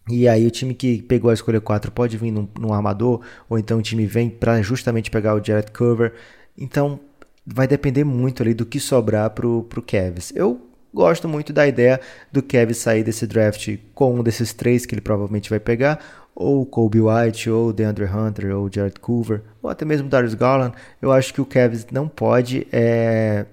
E 0.10 0.28
aí 0.28 0.48
o 0.48 0.50
time 0.50 0.74
que 0.74 1.04
pegou 1.04 1.30
a 1.30 1.36
escolha 1.36 1.62
4 1.62 1.92
pode 1.92 2.18
vir 2.18 2.32
num, 2.32 2.48
num 2.60 2.74
armador, 2.74 3.22
ou 3.48 3.60
então 3.60 3.78
o 3.78 3.82
time 3.84 4.08
vem 4.08 4.28
para 4.28 4.60
justamente 4.64 5.12
pegar 5.12 5.36
o 5.36 5.46
Jared 5.46 5.72
Cover. 5.72 6.12
Então 6.58 7.00
vai 7.46 7.68
depender 7.68 8.04
muito 8.04 8.42
ali 8.42 8.56
do 8.56 8.66
que 8.66 8.80
sobrar 8.80 9.30
pro, 9.30 9.66
pro 9.66 9.84
Cavs. 9.84 10.34
Eu 10.36 10.71
gosto 10.94 11.28
muito 11.28 11.54
da 11.54 11.68
ideia 11.68 12.00
do 12.32 12.42
Kevin 12.42 12.74
sair 12.74 13.04
desse 13.04 13.26
draft 13.26 13.78
com 13.94 14.20
um 14.20 14.24
desses 14.24 14.54
três 14.54 14.86
que 14.86 14.94
ele 14.94 15.02
provavelmente 15.02 15.50
vai 15.50 15.60
pegar, 15.60 16.00
ou 16.36 16.66
Kobe 16.66 17.02
White, 17.02 17.50
ou 17.50 17.74
DeAndre 17.74 18.06
Hunter, 18.06 18.56
ou 18.56 18.70
Jared 18.72 19.00
Coover, 19.00 19.42
ou 19.62 19.70
até 19.70 19.86
mesmo 19.86 20.10
Darius 20.10 20.34
Garland, 20.34 20.76
eu 21.02 21.12
acho 21.12 21.34
que 21.34 21.42
o 21.42 21.46
Cavs 21.46 21.86
não 21.92 22.08
pode 22.08 22.68
é, 22.72 23.46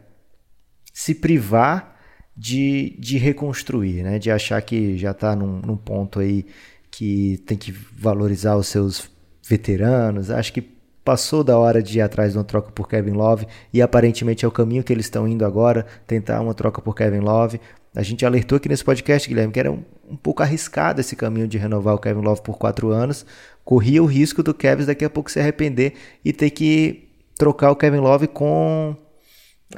se 0.93 1.15
privar 1.15 1.97
de, 2.37 2.97
de 2.99 3.19
reconstruir, 3.19 4.03
né? 4.03 4.19
de 4.19 4.31
achar 4.31 4.61
que 4.63 4.97
já 4.97 5.11
está 5.11 5.35
num, 5.35 5.61
num 5.61 5.77
ponto 5.77 6.21
aí 6.21 6.47
que 6.91 7.43
tem 7.47 7.59
que 7.59 7.73
valorizar 7.73 8.57
os 8.57 8.69
seus 8.69 9.11
veteranos. 9.49 10.31
Acho 10.31 10.53
que 10.53 10.78
passou 11.09 11.43
da 11.43 11.57
hora 11.57 11.83
de 11.83 11.97
ir 11.97 12.01
atrás 12.03 12.33
de 12.33 12.39
uma 12.39 12.45
troca 12.45 12.71
por 12.71 12.87
Kevin 12.87 13.13
Love 13.13 13.47
e 13.73 13.81
aparentemente 13.81 14.45
é 14.45 14.49
o 14.49 14.51
caminho 14.51 14.85
que 14.85 14.93
eles 14.93 15.07
estão 15.07 15.27
indo 15.27 15.43
agora, 15.43 15.87
tentar 16.07 16.39
uma 16.43 16.53
troca 16.53 16.83
por 16.83 16.95
Kevin 16.95 17.21
Love. 17.21 17.59
A 17.97 18.03
gente 18.03 18.27
alertou 18.27 18.57
aqui 18.57 18.69
nesse 18.69 18.85
podcast, 18.85 19.27
Guilherme, 19.27 19.51
que 19.51 19.59
era 19.59 19.73
um, 19.73 19.83
um 20.07 20.17
pouco 20.19 20.43
arriscado 20.43 21.01
esse 21.01 21.17
caminho 21.17 21.49
de 21.49 21.57
renovar 21.57 21.95
o 21.95 21.99
Kevin 21.99 22.21
Love 22.21 22.43
por 22.43 22.59
quatro 22.59 22.91
anos. 22.91 23.25
Corria 23.65 24.03
o 24.03 24.07
risco 24.07 24.43
do 24.43 24.53
Kevin 24.53 24.85
daqui 24.85 25.03
a 25.03 25.09
pouco 25.09 25.31
se 25.31 25.41
arrepender 25.41 25.95
e 26.23 26.31
ter 26.31 26.51
que 26.51 27.09
trocar 27.39 27.71
o 27.71 27.77
Kevin 27.77 28.01
Love 28.01 28.27
com 28.27 28.95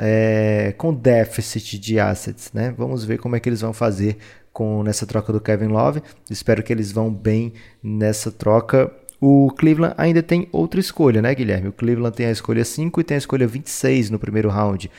é, 0.00 0.74
com 0.76 0.92
déficit 0.92 1.78
de 1.78 2.00
assets, 2.00 2.50
né? 2.52 2.74
Vamos 2.76 3.04
ver 3.04 3.18
como 3.18 3.36
é 3.36 3.40
que 3.40 3.48
eles 3.48 3.60
vão 3.60 3.72
fazer 3.72 4.16
com 4.52 4.82
nessa 4.82 5.06
troca 5.06 5.32
do 5.32 5.40
Kevin 5.40 5.68
Love. 5.68 6.02
Espero 6.28 6.60
que 6.60 6.72
eles 6.72 6.90
vão 6.90 7.08
bem 7.08 7.52
nessa 7.80 8.32
troca. 8.32 8.92
O 9.20 9.50
Cleveland 9.50 9.94
ainda 9.98 10.22
tem 10.22 10.48
outra 10.50 10.80
escolha, 10.80 11.20
né, 11.20 11.35
Guilherme? 11.35 11.68
O 11.68 11.72
Cleveland 11.72 12.16
tem 12.16 12.26
a 12.26 12.30
escolha 12.30 12.64
5 12.64 13.00
e 13.00 13.04
tem 13.04 13.16
a 13.16 13.18
escolha 13.18 13.46
26 13.46 14.11
no 14.11 14.18
primeiro 14.18 14.48
round. 14.48 14.90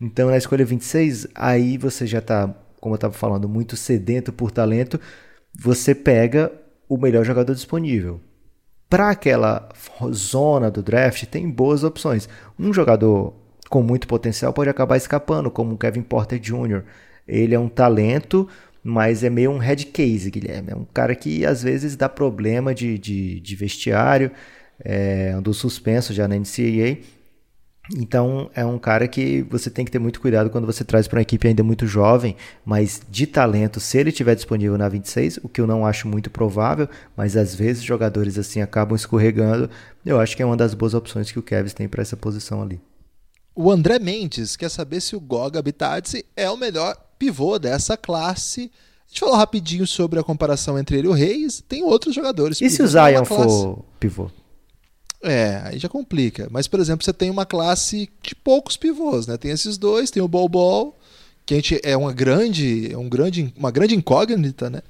Então, 0.00 0.28
na 0.28 0.36
escolha 0.36 0.64
26, 0.64 1.28
aí 1.34 1.78
você 1.78 2.06
já 2.06 2.18
está 2.18 2.54
como 2.80 2.94
eu 2.94 2.96
estava 2.96 3.12
falando, 3.12 3.48
muito 3.48 3.76
sedento 3.76 4.32
por 4.32 4.50
talento, 4.50 4.98
você 5.56 5.94
pega 5.94 6.50
o 6.88 6.96
melhor 6.96 7.24
jogador 7.24 7.54
disponível. 7.54 8.20
Para 8.88 9.10
aquela 9.10 9.68
zona 10.12 10.70
do 10.70 10.82
draft, 10.82 11.24
tem 11.26 11.48
boas 11.48 11.84
opções. 11.84 12.28
Um 12.58 12.72
jogador 12.72 13.34
com 13.68 13.82
muito 13.82 14.08
potencial 14.08 14.52
pode 14.52 14.70
acabar 14.70 14.96
escapando, 14.96 15.50
como 15.50 15.74
o 15.74 15.78
Kevin 15.78 16.02
Porter 16.02 16.40
Jr. 16.40 16.82
Ele 17.28 17.54
é 17.54 17.58
um 17.58 17.68
talento, 17.68 18.48
mas 18.82 19.22
é 19.22 19.30
meio 19.30 19.50
um 19.50 19.58
head 19.58 19.86
case, 19.86 20.30
Guilherme. 20.30 20.70
É 20.70 20.76
um 20.76 20.84
cara 20.84 21.14
que 21.14 21.44
às 21.44 21.62
vezes 21.62 21.96
dá 21.96 22.08
problema 22.08 22.74
de, 22.74 22.98
de, 22.98 23.40
de 23.40 23.56
vestiário, 23.56 24.30
é 24.82 25.38
dos 25.40 25.58
suspensos 25.58 26.16
já 26.16 26.26
na 26.26 26.36
NCAA 26.36 26.98
então 27.96 28.50
é 28.54 28.64
um 28.64 28.78
cara 28.78 29.08
que 29.08 29.42
você 29.42 29.68
tem 29.68 29.84
que 29.84 29.90
ter 29.90 29.98
muito 29.98 30.20
cuidado 30.20 30.50
quando 30.50 30.66
você 30.66 30.84
traz 30.84 31.08
para 31.08 31.18
uma 31.18 31.22
equipe 31.22 31.48
ainda 31.48 31.62
muito 31.62 31.86
jovem, 31.86 32.36
mas 32.64 33.00
de 33.10 33.26
talento, 33.26 33.80
se 33.80 33.98
ele 33.98 34.10
estiver 34.10 34.34
disponível 34.34 34.78
na 34.78 34.88
26, 34.88 35.40
o 35.42 35.48
que 35.48 35.60
eu 35.60 35.66
não 35.66 35.84
acho 35.84 36.06
muito 36.06 36.30
provável, 36.30 36.88
mas 37.16 37.36
às 37.36 37.54
vezes 37.54 37.82
jogadores 37.82 38.38
assim 38.38 38.60
acabam 38.60 38.94
escorregando, 38.94 39.68
eu 40.06 40.20
acho 40.20 40.36
que 40.36 40.42
é 40.42 40.46
uma 40.46 40.56
das 40.56 40.74
boas 40.74 40.94
opções 40.94 41.32
que 41.32 41.38
o 41.38 41.42
Kevs 41.42 41.74
tem 41.74 41.88
para 41.88 42.02
essa 42.02 42.16
posição 42.16 42.62
ali. 42.62 42.80
O 43.54 43.70
André 43.70 43.98
Mendes 43.98 44.56
quer 44.56 44.70
saber 44.70 45.00
se 45.00 45.16
o 45.16 45.20
Goga 45.20 45.60
Bitadze 45.60 46.24
é 46.36 46.48
o 46.48 46.56
melhor 46.56 46.96
pivô 47.20 47.58
dessa 47.58 47.98
classe. 47.98 48.70
A 49.04 49.08
gente 49.10 49.20
falou 49.20 49.36
rapidinho 49.36 49.86
sobre 49.86 50.18
a 50.18 50.24
comparação 50.24 50.78
entre 50.78 50.96
ele 50.96 51.06
e 51.06 51.10
o 51.10 51.12
Reis. 51.12 51.62
Tem 51.68 51.82
outros 51.82 52.14
jogadores. 52.14 52.60
E 52.62 52.70
se 52.70 52.82
o 52.82 52.88
Zion 52.88 53.26
for 53.26 53.84
pivô? 54.00 54.30
É, 55.22 55.60
aí 55.64 55.78
já 55.78 55.88
complica. 55.88 56.48
Mas, 56.50 56.66
por 56.66 56.80
exemplo, 56.80 57.04
você 57.04 57.12
tem 57.12 57.28
uma 57.28 57.44
classe 57.44 58.08
de 58.22 58.34
poucos 58.34 58.78
pivôs, 58.78 59.26
né? 59.26 59.36
Tem 59.36 59.50
esses 59.50 59.76
dois, 59.76 60.10
tem 60.10 60.22
o 60.22 60.28
Bol 60.28 60.48
Bol, 60.48 60.98
que 61.44 61.52
a 61.52 61.56
gente 61.58 61.78
é 61.84 61.94
uma 61.94 62.12
grande, 62.12 62.90
é 62.90 62.96
um 62.96 63.08
grande, 63.08 63.52
uma 63.54 63.70
grande 63.70 63.94
incógnita, 63.94 64.70
né? 64.70 64.80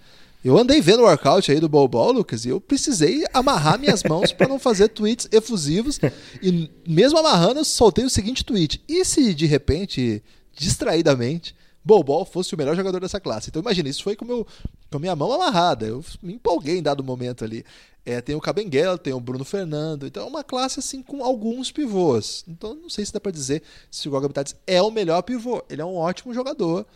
Eu 0.44 0.56
andei 0.56 0.80
vendo 0.80 1.00
o 1.00 1.06
workout 1.06 1.50
aí 1.50 1.58
do 1.58 1.68
Bol 1.68 2.12
Lucas, 2.12 2.44
e 2.44 2.48
eu 2.48 2.60
precisei 2.60 3.24
amarrar 3.34 3.78
minhas 3.78 4.04
mãos 4.04 4.32
para 4.32 4.48
não 4.48 4.58
fazer 4.58 4.88
tweets 4.88 5.28
efusivos. 5.32 5.98
E 6.40 6.70
mesmo 6.86 7.18
amarrando, 7.18 7.60
eu 7.60 7.64
soltei 7.64 8.04
o 8.04 8.10
seguinte 8.10 8.44
tweet: 8.44 8.80
e 8.88 9.04
se 9.04 9.34
de 9.34 9.46
repente, 9.46 10.22
distraidamente, 10.56 11.54
Bol 11.84 12.24
fosse 12.24 12.54
o 12.54 12.58
melhor 12.58 12.76
jogador 12.76 13.00
dessa 13.00 13.20
classe? 13.20 13.48
Então 13.48 13.62
imagina, 13.62 13.88
isso 13.88 14.02
foi 14.02 14.14
com, 14.14 14.24
meu, 14.24 14.46
com 14.90 14.96
a 14.96 15.00
minha 15.00 15.16
mão 15.16 15.32
amarrada. 15.32 15.86
Eu 15.86 16.04
me 16.22 16.34
empolguei 16.34 16.78
em 16.78 16.82
dado 16.82 17.02
momento 17.02 17.44
ali. 17.44 17.64
É, 18.04 18.20
tem 18.20 18.34
o 18.34 18.40
Cabenguela, 18.40 18.98
tem 18.98 19.12
o 19.12 19.20
Bruno 19.20 19.44
Fernando. 19.44 20.06
Então 20.06 20.24
é 20.24 20.26
uma 20.26 20.44
classe 20.44 20.78
assim 20.78 21.02
com 21.02 21.24
alguns 21.24 21.72
pivôs. 21.72 22.44
Então 22.46 22.74
não 22.74 22.88
sei 22.90 23.04
se 23.04 23.12
dá 23.12 23.20
para 23.20 23.32
dizer 23.32 23.62
se 23.90 24.08
o 24.08 24.10
Goga 24.10 24.28
é 24.66 24.82
o 24.82 24.90
melhor 24.90 25.22
pivô. 25.22 25.62
Ele 25.68 25.82
é 25.82 25.84
um 25.84 25.96
ótimo 25.96 26.34
jogador 26.34 26.86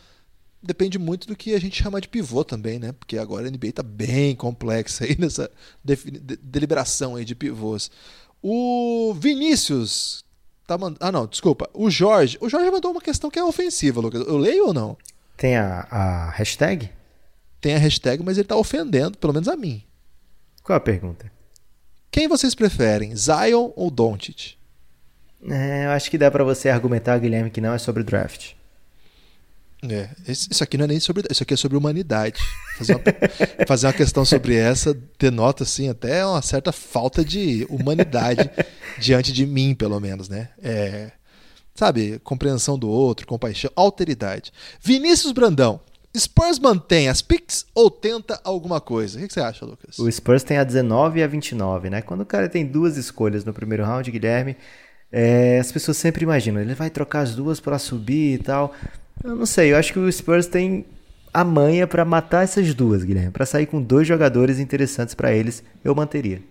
depende 0.65 0.97
muito 0.97 1.27
do 1.27 1.35
que 1.35 1.53
a 1.53 1.59
gente 1.59 1.81
chama 1.81 2.01
de 2.01 2.07
pivô 2.07 2.43
também, 2.43 2.79
né? 2.79 2.91
Porque 2.91 3.17
agora 3.17 3.47
a 3.47 3.51
NBA 3.51 3.67
está 3.67 3.83
bem 3.83 4.35
complexa 4.35 5.05
aí 5.05 5.15
nessa 5.17 5.49
de 5.83 5.95
deliberação 6.41 7.15
aí 7.15 7.23
de 7.23 7.35
pivôs. 7.35 7.91
O 8.41 9.13
Vinícius 9.13 10.24
tá 10.65 10.77
mandando. 10.77 10.99
Ah, 11.01 11.11
não, 11.11 11.27
desculpa. 11.27 11.69
O 11.73 11.89
Jorge. 11.89 12.37
O 12.41 12.49
Jorge 12.49 12.69
mandou 12.71 12.91
uma 12.91 13.01
questão 13.01 13.29
que 13.29 13.39
é 13.39 13.43
ofensiva, 13.43 14.01
Lucas. 14.01 14.25
Eu 14.25 14.37
leio 14.37 14.67
ou 14.67 14.73
não? 14.73 14.97
Tem 15.37 15.57
a, 15.57 15.87
a 15.89 16.29
hashtag? 16.31 16.89
Tem 17.59 17.75
a 17.75 17.79
hashtag, 17.79 18.23
mas 18.23 18.37
ele 18.37 18.45
está 18.45 18.55
ofendendo, 18.55 19.17
pelo 19.17 19.33
menos 19.33 19.47
a 19.47 19.55
mim. 19.55 19.83
Qual 20.63 20.75
a 20.75 20.79
pergunta? 20.79 21.31
Quem 22.11 22.27
vocês 22.27 22.55
preferem, 22.55 23.15
Zion 23.15 23.71
ou 23.75 23.91
Doncic? 23.91 24.55
É, 25.49 25.85
eu 25.85 25.89
acho 25.91 26.09
que 26.09 26.17
dá 26.17 26.31
para 26.31 26.43
você 26.43 26.69
argumentar, 26.69 27.17
Guilherme, 27.19 27.51
que 27.51 27.61
não 27.61 27.73
é 27.73 27.77
sobre 27.77 28.03
draft. 28.03 28.53
É, 29.93 30.09
isso 30.27 30.63
aqui 30.63 30.77
não 30.77 30.85
é 30.85 30.87
nem 30.87 30.99
sobre. 30.99 31.23
Isso 31.29 31.43
aqui 31.43 31.53
é 31.53 31.57
sobre 31.57 31.77
humanidade. 31.77 32.41
Fazer 32.77 32.95
uma, 32.95 33.01
fazer 33.67 33.87
uma 33.87 33.93
questão 33.93 34.25
sobre 34.25 34.55
essa 34.55 34.97
denota, 35.19 35.63
assim, 35.63 35.89
até 35.89 36.25
uma 36.25 36.41
certa 36.41 36.71
falta 36.71 37.23
de 37.23 37.65
humanidade 37.69 38.49
diante 38.99 39.31
de 39.31 39.45
mim, 39.45 39.75
pelo 39.75 39.99
menos, 39.99 40.29
né? 40.29 40.49
É, 40.61 41.11
sabe, 41.73 42.19
compreensão 42.23 42.77
do 42.77 42.89
outro, 42.89 43.27
compaixão, 43.27 43.71
alteridade. 43.75 44.51
Vinícius 44.81 45.31
Brandão. 45.31 45.79
Spurs 46.17 46.59
mantém 46.59 47.09
as 47.09 47.21
picks 47.21 47.65
ou 47.75 47.91
tenta 47.91 48.39
alguma 48.41 48.79
coisa? 48.79 49.19
O 49.19 49.27
que 49.27 49.33
você 49.33 49.41
acha, 49.41 49.65
Lucas? 49.65 49.99
O 49.99 50.09
Spurs 50.09 50.43
tem 50.43 50.57
a 50.57 50.63
19 50.63 51.19
e 51.19 51.23
a 51.23 51.27
29, 51.27 51.89
né? 51.89 52.01
Quando 52.01 52.21
o 52.21 52.25
cara 52.25 52.47
tem 52.47 52.65
duas 52.65 52.95
escolhas 52.95 53.43
no 53.43 53.53
primeiro 53.53 53.83
round, 53.83 54.09
Guilherme, 54.09 54.55
é, 55.11 55.59
as 55.59 55.71
pessoas 55.71 55.97
sempre 55.97 56.23
imaginam, 56.23 56.61
ele 56.61 56.73
vai 56.73 56.89
trocar 56.89 57.21
as 57.21 57.35
duas 57.35 57.59
para 57.59 57.77
subir 57.77 58.35
e 58.35 58.37
tal. 58.37 58.73
Eu 59.23 59.35
não 59.35 59.45
sei, 59.45 59.71
eu 59.73 59.77
acho 59.77 59.93
que 59.93 59.99
o 59.99 60.11
Spurs 60.11 60.47
tem 60.47 60.85
a 61.33 61.43
manha 61.43 61.85
para 61.85 62.05
matar 62.05 62.43
essas 62.43 62.73
duas, 62.73 63.03
Guilherme. 63.03 63.31
Para 63.31 63.45
sair 63.45 63.65
com 63.65 63.81
dois 63.81 64.07
jogadores 64.07 64.59
interessantes 64.59 65.13
para 65.13 65.33
eles, 65.33 65.63
eu 65.83 65.93
manteria. 65.93 66.41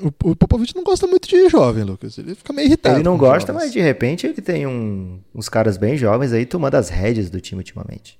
O, 0.00 0.08
o 0.08 0.36
Popovich 0.36 0.74
não 0.74 0.82
gosta 0.82 1.06
muito 1.06 1.28
de 1.28 1.48
jovem, 1.48 1.84
Lucas. 1.84 2.18
Ele 2.18 2.34
fica 2.34 2.52
meio 2.52 2.66
irritado. 2.66 2.96
Ele 2.96 3.04
não 3.04 3.16
gosta, 3.16 3.52
jovens. 3.52 3.66
mas 3.66 3.72
de 3.72 3.80
repente 3.80 4.26
ele 4.26 4.42
tem 4.42 4.66
um, 4.66 5.20
uns 5.34 5.48
caras 5.48 5.76
bem 5.76 5.96
jovens 5.96 6.32
aí 6.32 6.44
tomando 6.44 6.74
as 6.74 6.88
rédeas 6.88 7.30
do 7.30 7.40
time 7.40 7.60
ultimamente. 7.60 8.18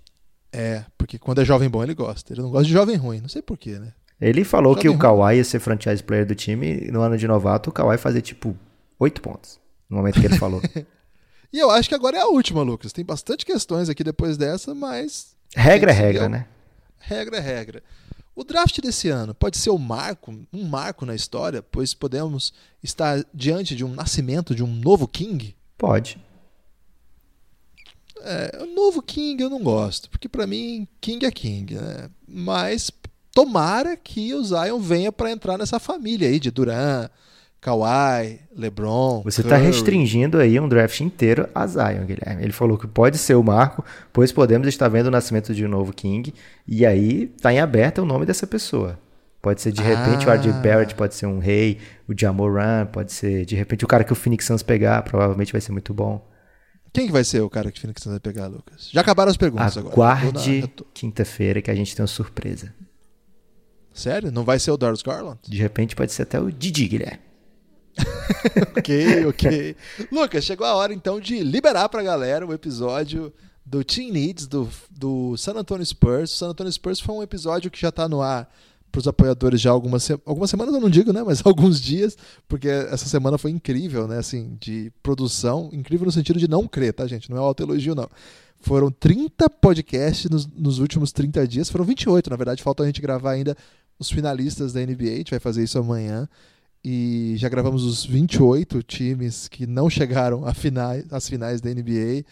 É, 0.52 0.84
porque 0.96 1.18
quando 1.18 1.40
é 1.40 1.44
jovem 1.44 1.68
bom 1.68 1.82
ele 1.82 1.94
gosta. 1.94 2.32
Ele 2.32 2.42
não 2.42 2.50
gosta 2.50 2.66
de 2.66 2.72
jovem 2.72 2.96
ruim, 2.96 3.20
não 3.20 3.28
sei 3.28 3.42
porquê, 3.42 3.72
né? 3.72 3.92
Ele 4.20 4.44
falou 4.44 4.74
jovem 4.74 4.82
que 4.82 4.88
o 4.88 4.96
Kawhi 4.96 5.36
ia 5.36 5.44
ser 5.44 5.58
franchise 5.58 6.02
player 6.02 6.24
do 6.24 6.34
time 6.34 6.88
no 6.92 7.02
ano 7.02 7.18
de 7.18 7.26
novato, 7.26 7.70
o 7.70 7.72
Kawhi 7.72 7.98
fazia 7.98 8.22
tipo 8.22 8.56
oito 8.98 9.20
pontos 9.20 9.58
no 9.90 9.96
momento 9.96 10.20
que 10.20 10.26
ele 10.26 10.38
falou. 10.38 10.62
E 11.54 11.58
eu 11.60 11.70
acho 11.70 11.88
que 11.88 11.94
agora 11.94 12.16
é 12.16 12.20
a 12.20 12.26
última, 12.26 12.62
Lucas. 12.62 12.92
Tem 12.92 13.04
bastante 13.04 13.46
questões 13.46 13.88
aqui 13.88 14.02
depois 14.02 14.36
dessa, 14.36 14.74
mas. 14.74 15.36
Regra 15.54 15.92
é 15.92 15.94
regra, 15.94 16.28
né? 16.28 16.48
Regra 16.98 17.36
é 17.36 17.40
regra. 17.40 17.80
O 18.34 18.42
draft 18.42 18.80
desse 18.80 19.08
ano 19.08 19.32
pode 19.32 19.56
ser 19.56 19.70
um 19.70 19.78
marco, 19.78 20.34
um 20.52 20.64
marco 20.64 21.06
na 21.06 21.14
história, 21.14 21.62
pois 21.62 21.94
podemos 21.94 22.52
estar 22.82 23.24
diante 23.32 23.76
de 23.76 23.84
um 23.84 23.94
nascimento 23.94 24.52
de 24.52 24.64
um 24.64 24.66
novo 24.66 25.06
King? 25.06 25.54
Pode. 25.78 26.20
É, 28.20 28.58
o 28.60 28.66
novo 28.74 29.00
King 29.00 29.40
eu 29.40 29.48
não 29.48 29.62
gosto, 29.62 30.10
porque 30.10 30.28
para 30.28 30.48
mim 30.48 30.88
King 31.00 31.24
é 31.24 31.30
King, 31.30 31.76
né? 31.76 32.10
Mas 32.26 32.90
tomara 33.30 33.96
que 33.96 34.34
o 34.34 34.42
Zion 34.42 34.80
venha 34.80 35.12
para 35.12 35.30
entrar 35.30 35.56
nessa 35.56 35.78
família 35.78 36.26
aí 36.26 36.40
de 36.40 36.50
Duran, 36.50 37.08
Kawhi, 37.64 38.40
LeBron. 38.54 39.22
Você 39.22 39.40
está 39.40 39.56
restringindo 39.56 40.36
aí 40.36 40.60
um 40.60 40.68
draft 40.68 41.00
inteiro 41.00 41.48
a 41.54 41.66
Zion, 41.66 42.04
Guilherme. 42.04 42.42
Ele 42.42 42.52
falou 42.52 42.76
que 42.76 42.86
pode 42.86 43.16
ser 43.16 43.36
o 43.36 43.42
marco, 43.42 43.82
pois 44.12 44.30
podemos 44.30 44.68
estar 44.68 44.86
vendo 44.88 45.06
o 45.06 45.10
nascimento 45.10 45.54
de 45.54 45.64
um 45.64 45.68
novo 45.68 45.90
King. 45.90 46.34
E 46.68 46.84
aí 46.84 47.32
está 47.34 47.54
em 47.54 47.60
aberto 47.60 48.02
o 48.02 48.04
nome 48.04 48.26
dessa 48.26 48.46
pessoa. 48.46 48.98
Pode 49.40 49.62
ser 49.62 49.72
de 49.72 49.80
repente 49.80 50.28
ah. 50.28 50.32
o 50.32 50.36
RJ 50.36 50.52
Barrett, 50.62 50.94
pode 50.94 51.14
ser 51.14 51.24
um 51.24 51.38
rei, 51.38 51.78
o 52.06 52.12
Jamoran, 52.14 52.84
pode 52.84 53.10
ser 53.14 53.46
de 53.46 53.54
repente 53.54 53.82
o 53.82 53.88
cara 53.88 54.04
que 54.04 54.12
o 54.12 54.16
Phoenix 54.16 54.44
Suns 54.44 54.62
pegar, 54.62 55.00
provavelmente 55.02 55.50
vai 55.50 55.60
ser 55.62 55.72
muito 55.72 55.94
bom. 55.94 56.22
Quem 56.92 57.06
que 57.06 57.12
vai 57.12 57.24
ser 57.24 57.40
o 57.40 57.48
cara 57.48 57.72
que 57.72 57.78
o 57.78 57.80
Phoenix 57.80 58.02
Suns 58.02 58.12
vai 58.12 58.20
pegar, 58.20 58.46
Lucas? 58.46 58.90
Já 58.92 59.00
acabaram 59.00 59.30
as 59.30 59.38
perguntas 59.38 59.74
Aguarde 59.74 59.94
agora. 59.94 60.20
Aguarde 60.20 60.74
quinta-feira 60.92 61.62
que 61.62 61.70
a 61.70 61.74
gente 61.74 61.96
tem 61.96 62.02
uma 62.02 62.08
surpresa. 62.08 62.74
Sério? 63.90 64.30
Não 64.30 64.44
vai 64.44 64.58
ser 64.58 64.70
o 64.70 64.76
Darius 64.76 65.00
Garland? 65.00 65.38
De 65.48 65.56
repente 65.56 65.96
pode 65.96 66.12
ser 66.12 66.24
até 66.24 66.38
o 66.38 66.52
Didi, 66.52 66.86
Guilherme. 66.86 67.33
ok, 68.76 69.26
ok. 69.26 69.76
Lucas, 70.10 70.44
chegou 70.44 70.66
a 70.66 70.74
hora 70.74 70.92
então 70.92 71.20
de 71.20 71.42
liberar 71.42 71.88
pra 71.88 72.02
galera 72.02 72.46
o 72.46 72.52
episódio 72.52 73.32
do 73.64 73.82
Team 73.82 74.10
Needs 74.12 74.46
do, 74.46 74.68
do 74.90 75.36
San 75.36 75.54
Antonio 75.54 75.84
Spurs. 75.84 76.32
O 76.32 76.36
San 76.36 76.48
Antonio 76.48 76.72
Spurs 76.72 77.00
foi 77.00 77.14
um 77.14 77.22
episódio 77.22 77.70
que 77.70 77.80
já 77.80 77.90
tá 77.90 78.08
no 78.08 78.20
ar 78.20 78.48
para 78.94 79.00
os 79.00 79.08
apoiadores 79.08 79.60
já 79.60 79.72
algumas, 79.72 80.08
algumas 80.24 80.48
semanas, 80.48 80.72
eu 80.72 80.80
não 80.80 80.88
digo, 80.88 81.12
né? 81.12 81.22
Mas 81.24 81.42
alguns 81.44 81.80
dias, 81.80 82.16
porque 82.46 82.68
essa 82.68 83.06
semana 83.06 83.36
foi 83.36 83.50
incrível, 83.50 84.06
né? 84.06 84.18
Assim, 84.18 84.56
de 84.60 84.92
produção. 85.02 85.68
Incrível 85.72 86.06
no 86.06 86.12
sentido 86.12 86.38
de 86.38 86.46
não 86.46 86.68
crer, 86.68 86.92
tá, 86.92 87.06
gente? 87.06 87.28
Não 87.28 87.36
é 87.36 87.40
autoelogio, 87.40 87.94
não. 87.94 88.08
Foram 88.60 88.90
30 88.90 89.50
podcasts 89.50 90.30
nos, 90.30 90.46
nos 90.46 90.78
últimos 90.78 91.12
30 91.12 91.46
dias. 91.46 91.68
Foram 91.68 91.84
28, 91.84 92.30
na 92.30 92.36
verdade. 92.36 92.62
Falta 92.62 92.82
a 92.82 92.86
gente 92.86 93.02
gravar 93.02 93.32
ainda 93.32 93.56
os 93.98 94.10
finalistas 94.10 94.72
da 94.72 94.80
NBA. 94.80 95.10
A 95.10 95.16
gente 95.16 95.30
vai 95.32 95.40
fazer 95.40 95.64
isso 95.64 95.78
amanhã 95.78 96.28
e 96.84 97.34
já 97.36 97.48
gravamos 97.48 97.82
os 97.82 98.04
28 98.04 98.82
times 98.82 99.48
que 99.48 99.66
não 99.66 99.88
chegaram 99.88 100.44
às 100.44 100.58
finais, 100.58 101.06
finais 101.26 101.60
da 101.62 101.70
NBA. 101.70 102.24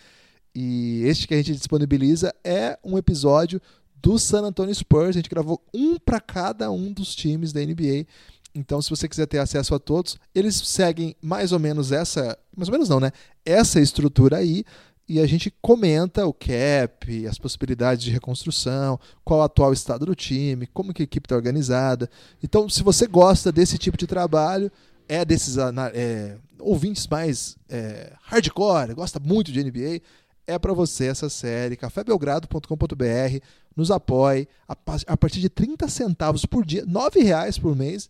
E 0.55 1.03
este 1.05 1.27
que 1.27 1.33
a 1.33 1.39
gente 1.39 1.55
disponibiliza 1.55 2.35
é 2.45 2.79
um 2.85 2.99
episódio 2.99 3.61
do 3.97 4.19
San 4.19 4.43
Antonio 4.43 4.75
Spurs. 4.75 5.09
A 5.09 5.13
gente 5.13 5.31
gravou 5.31 5.63
um 5.73 5.99
para 5.99 6.21
cada 6.21 6.71
um 6.71 6.93
dos 6.93 7.15
times 7.15 7.51
da 7.53 7.61
NBA. 7.61 8.07
Então, 8.55 8.83
se 8.83 8.91
você 8.91 9.09
quiser 9.09 9.27
ter 9.27 9.39
acesso 9.39 9.75
a 9.75 9.79
todos, 9.79 10.19
eles 10.35 10.57
seguem 10.57 11.17
mais 11.23 11.53
ou 11.53 11.59
menos 11.59 11.91
essa, 11.91 12.39
mais 12.55 12.69
ou 12.69 12.73
menos 12.73 12.91
não, 12.91 13.01
né? 13.01 13.11
Essa 13.47 13.81
estrutura 13.81 14.37
aí 14.37 14.65
e 15.13 15.21
a 15.21 15.27
gente 15.27 15.53
comenta 15.61 16.27
o 16.27 16.33
cap, 16.33 17.27
as 17.27 17.37
possibilidades 17.37 18.03
de 18.03 18.11
reconstrução, 18.11 18.99
qual 19.23 19.41
o 19.41 19.43
atual 19.43 19.71
estado 19.71 20.07
do 20.07 20.15
time, 20.15 20.67
como 20.67 20.95
que 20.95 21.03
a 21.03 21.05
equipe 21.05 21.27
está 21.27 21.37
organizada. 21.37 22.09
Então, 22.43 22.67
se 22.67 22.83
você 22.83 23.07
gosta 23.07 23.53
desse 23.53 23.77
tipo 23.77 23.99
de 23.99 24.07
trabalho, 24.07 24.73
é 25.07 25.23
desses 25.23 25.59
é, 25.93 26.39
ouvintes 26.59 27.07
mais 27.07 27.59
é, 27.69 28.15
hardcore, 28.23 28.95
gosta 28.95 29.21
muito 29.21 29.53
de 29.53 29.63
NBA, 29.63 30.01
é 30.47 30.59
para 30.59 30.73
você 30.73 31.09
essa 31.09 31.29
série, 31.29 31.77
cafébelgrado.com.br, 31.77 33.45
nos 33.77 33.91
apoie 33.91 34.49
a, 34.67 34.75
a, 35.09 35.17
partir 35.19 35.41
de 35.41 35.51
30 35.51 35.89
centavos 35.89 36.47
por 36.47 36.65
dia, 36.65 36.87
R$ 36.87 37.23
reais 37.23 37.59
por 37.59 37.77
mês. 37.77 38.09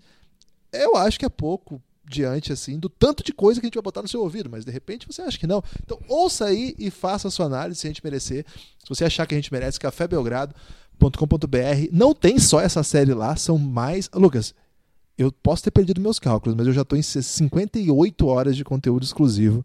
Eu 0.73 0.95
acho 0.95 1.19
que 1.19 1.27
é 1.27 1.29
pouco 1.29 1.83
diante 2.05 2.53
assim 2.53 2.79
do 2.79 2.89
tanto 2.89 3.23
de 3.23 3.33
coisa 3.33 3.61
que 3.61 3.67
a 3.67 3.69
gente 3.69 3.75
vai 3.75 3.83
botar 3.83 4.03
no 4.03 4.09
seu 4.09 4.21
ouvido, 4.21 4.51
mas 4.51 4.65
de 4.65 4.71
repente 4.71 5.07
você 5.07 5.23
acha 5.23 5.39
que 5.39 5.47
não. 5.47 5.63
Então 5.83 5.99
ouça 6.09 6.47
aí 6.47 6.75
e 6.79 6.91
faça 6.91 7.29
a 7.29 7.31
sua 7.31 7.47
análise 7.47 7.81
se 7.81 7.87
a 7.87 7.91
gente 7.91 8.05
merecer. 8.05 8.45
Se 8.79 8.89
você 8.89 9.05
achar 9.05 9.27
que 9.27 9.35
a 9.35 9.39
gente 9.39 9.53
merece, 9.53 9.79
cafébelgrado.com.br. 9.79 11.89
Não 11.93 12.15
tem 12.15 12.39
só 12.39 12.61
essa 12.61 12.83
série 12.83 13.15
lá, 13.15 13.37
são 13.37 13.59
mais. 13.59 14.11
Lucas, 14.15 14.55
eu 15.17 15.31
posso 15.31 15.63
ter 15.63 15.71
perdido 15.71 16.01
meus 16.01 16.19
cálculos, 16.19 16.57
mas 16.57 16.67
eu 16.67 16.73
já 16.73 16.83
estou 16.83 16.99
em 16.99 17.03
58 17.03 18.27
horas 18.27 18.57
de 18.57 18.65
conteúdo 18.65 19.05
exclusivo. 19.05 19.65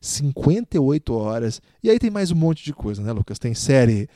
58 0.00 1.14
horas. 1.14 1.60
E 1.82 1.90
aí 1.90 1.98
tem 1.98 2.10
mais 2.10 2.30
um 2.30 2.36
monte 2.36 2.64
de 2.64 2.72
coisa, 2.72 3.02
né, 3.02 3.12
Lucas? 3.12 3.38
Tem 3.38 3.54
série 3.54 4.08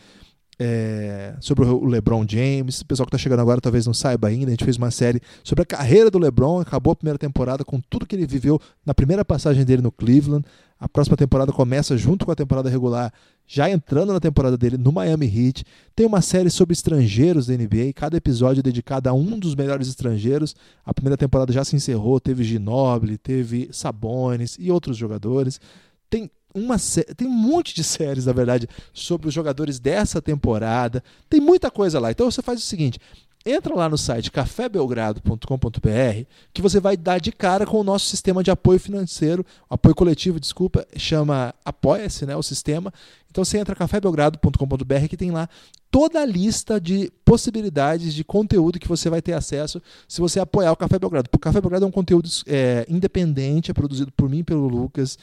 é, 0.62 1.34
sobre 1.40 1.64
o 1.64 1.86
LeBron 1.86 2.26
James. 2.28 2.82
O 2.82 2.86
pessoal 2.86 3.06
que 3.06 3.16
está 3.16 3.22
chegando 3.22 3.40
agora 3.40 3.62
talvez 3.62 3.86
não 3.86 3.94
saiba 3.94 4.28
ainda. 4.28 4.48
A 4.48 4.50
gente 4.50 4.64
fez 4.64 4.76
uma 4.76 4.90
série 4.90 5.22
sobre 5.42 5.62
a 5.62 5.64
carreira 5.66 6.10
do 6.10 6.18
LeBron. 6.18 6.60
Acabou 6.60 6.92
a 6.92 6.96
primeira 6.96 7.18
temporada 7.18 7.64
com 7.64 7.80
tudo 7.80 8.06
que 8.06 8.14
ele 8.14 8.26
viveu 8.26 8.60
na 8.84 8.92
primeira 8.92 9.24
passagem 9.24 9.64
dele 9.64 9.80
no 9.80 9.90
Cleveland. 9.90 10.44
A 10.78 10.88
próxima 10.88 11.16
temporada 11.16 11.50
começa 11.50 11.96
junto 11.96 12.26
com 12.26 12.32
a 12.32 12.34
temporada 12.34 12.68
regular, 12.68 13.12
já 13.46 13.70
entrando 13.70 14.12
na 14.12 14.20
temporada 14.20 14.56
dele 14.56 14.76
no 14.76 14.92
Miami 14.92 15.26
Heat. 15.26 15.64
Tem 15.94 16.06
uma 16.06 16.20
série 16.20 16.50
sobre 16.50 16.72
estrangeiros 16.72 17.46
da 17.46 17.54
NBA, 17.54 17.92
cada 17.94 18.16
episódio 18.16 18.60
é 18.60 18.62
dedicado 18.62 19.08
a 19.08 19.12
um 19.12 19.38
dos 19.38 19.54
melhores 19.54 19.88
estrangeiros. 19.88 20.54
A 20.84 20.94
primeira 20.94 21.18
temporada 21.18 21.52
já 21.52 21.64
se 21.64 21.76
encerrou, 21.76 22.18
teve 22.18 22.44
Ginobili, 22.44 23.18
teve 23.18 23.68
Sabonis 23.72 24.56
e 24.58 24.70
outros 24.70 24.96
jogadores. 24.96 25.60
Tem 26.08 26.30
uma 26.54 26.76
tem 27.16 27.26
um 27.26 27.30
monte 27.30 27.74
de 27.74 27.84
séries, 27.84 28.26
na 28.26 28.32
verdade, 28.32 28.68
sobre 28.92 29.28
os 29.28 29.34
jogadores 29.34 29.78
dessa 29.78 30.20
temporada. 30.20 31.02
Tem 31.28 31.40
muita 31.40 31.70
coisa 31.70 32.00
lá. 32.00 32.10
Então 32.10 32.30
você 32.30 32.42
faz 32.42 32.58
o 32.58 32.62
seguinte: 32.62 32.98
entra 33.44 33.74
lá 33.74 33.88
no 33.88 33.96
site 33.96 34.30
cafébelgrado.com.br 34.30 36.26
que 36.52 36.60
você 36.62 36.80
vai 36.80 36.96
dar 36.96 37.20
de 37.20 37.32
cara 37.32 37.64
com 37.64 37.80
o 37.80 37.84
nosso 37.84 38.06
sistema 38.06 38.42
de 38.42 38.50
apoio 38.50 38.78
financeiro, 38.78 39.44
apoio 39.68 39.94
coletivo, 39.94 40.38
desculpa, 40.38 40.86
chama 40.96 41.54
Apoia-se, 41.64 42.26
né, 42.26 42.36
o 42.36 42.42
sistema. 42.42 42.92
Então 43.30 43.44
você 43.44 43.58
entra 43.58 43.74
cafébelgrado.com.br 43.74 45.08
que 45.08 45.16
tem 45.16 45.30
lá 45.30 45.48
toda 45.90 46.20
a 46.20 46.26
lista 46.26 46.80
de 46.80 47.10
possibilidades 47.24 48.14
de 48.14 48.24
conteúdo 48.24 48.78
que 48.78 48.88
você 48.88 49.08
vai 49.08 49.22
ter 49.22 49.32
acesso 49.32 49.80
se 50.06 50.20
você 50.20 50.40
apoiar 50.40 50.72
o 50.72 50.76
Café 50.76 50.98
Belgrado. 50.98 51.28
O 51.32 51.38
Café 51.38 51.60
Belgrado 51.60 51.84
é 51.84 51.88
um 51.88 51.92
conteúdo 51.92 52.28
é, 52.46 52.84
independente, 52.88 53.70
é 53.70 53.74
produzido 53.74 54.12
por 54.12 54.28
mim 54.28 54.38
e 54.38 54.44
pelo 54.44 54.68
Lucas 54.68 55.18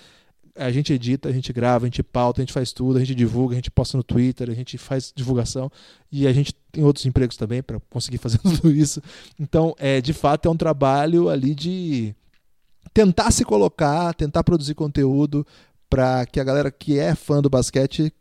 a 0.58 0.72
gente 0.72 0.92
edita, 0.94 1.30
a 1.30 1.32
gente 1.32 1.52
grava, 1.54 1.86
a 1.86 1.88
gente 1.88 2.04
pauta, 2.04 2.42
a 2.42 2.44
gente 2.44 2.54
faz 2.54 2.72
tudo, 2.74 2.98
a 2.98 3.00
gente 3.00 3.16
divulga, 3.16 3.54
a 3.54 3.58
gente 3.58 3.72
posta 3.72 3.98
no 3.98 4.04
Twitter, 4.04 4.50
a 4.50 4.54
gente 4.54 4.78
faz 4.78 5.14
divulgação 5.16 5.72
e 6.12 6.28
a 6.28 6.34
gente 6.34 6.54
tem 6.72 6.84
outros 6.84 7.06
empregos 7.06 7.38
também 7.38 7.62
para 7.62 7.80
conseguir 7.90 8.18
fazer 8.18 8.38
tudo 8.44 8.72
isso. 8.72 9.02
Então, 9.40 9.76
é, 9.78 10.02
de 10.02 10.14
fato, 10.14 10.48
é 10.48 10.52
um 10.52 10.58
trabalho 10.58 11.30
ali 11.30 11.54
de 11.54 12.16
tentar 12.94 13.32
se 13.32 13.46
colocar, 13.46 14.14
tentar 14.14 14.44
produzir 14.44 14.74
conteúdo 14.74 15.46
para 15.90 16.26
que 16.26 16.40
a 16.40 16.44
galera 16.44 16.72
que 16.72 17.00
é 17.00 17.16
fã 17.16 17.42
do 17.42 17.50
basquete 17.50 18.12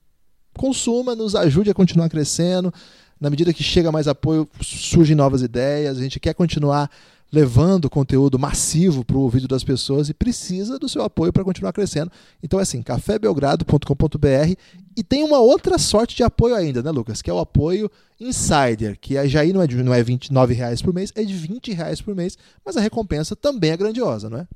consuma, 0.56 1.14
nos 1.14 1.34
ajude 1.34 1.70
a 1.70 1.74
continuar 1.74 2.08
crescendo. 2.08 2.72
Na 3.20 3.30
medida 3.30 3.52
que 3.52 3.62
chega 3.62 3.90
mais 3.90 4.08
apoio, 4.08 4.48
surgem 4.60 5.16
novas 5.16 5.42
ideias, 5.42 5.98
a 5.98 6.02
gente 6.02 6.20
quer 6.20 6.34
continuar 6.34 6.90
levando 7.32 7.90
conteúdo 7.90 8.38
massivo 8.38 9.04
para 9.04 9.16
o 9.16 9.20
ouvido 9.20 9.48
das 9.48 9.64
pessoas 9.64 10.08
e 10.08 10.14
precisa 10.14 10.78
do 10.78 10.88
seu 10.88 11.02
apoio 11.02 11.32
para 11.32 11.44
continuar 11.44 11.72
crescendo. 11.72 12.10
Então 12.42 12.58
é 12.58 12.62
assim, 12.62 12.82
cafébelgrado.com.br 12.82 14.54
e 14.96 15.02
tem 15.02 15.24
uma 15.24 15.38
outra 15.38 15.76
sorte 15.76 16.16
de 16.16 16.22
apoio 16.22 16.54
ainda, 16.54 16.82
né, 16.82 16.90
Lucas? 16.90 17.20
Que 17.20 17.28
é 17.28 17.34
o 17.34 17.38
apoio 17.38 17.90
Insider, 18.18 18.98
que 18.98 19.26
já 19.28 19.40
aí 19.40 19.52
não 19.52 19.60
é, 19.60 19.66
de, 19.66 19.82
não 19.82 19.92
é 19.92 20.02
29 20.02 20.54
reais 20.54 20.80
por 20.80 20.94
mês, 20.94 21.12
é 21.14 21.22
de 21.22 21.34
20 21.34 21.72
reais 21.72 22.00
por 22.00 22.14
mês, 22.14 22.38
mas 22.64 22.76
a 22.76 22.80
recompensa 22.80 23.36
também 23.36 23.72
é 23.72 23.76
grandiosa, 23.76 24.30
não 24.30 24.38
é? 24.38 24.46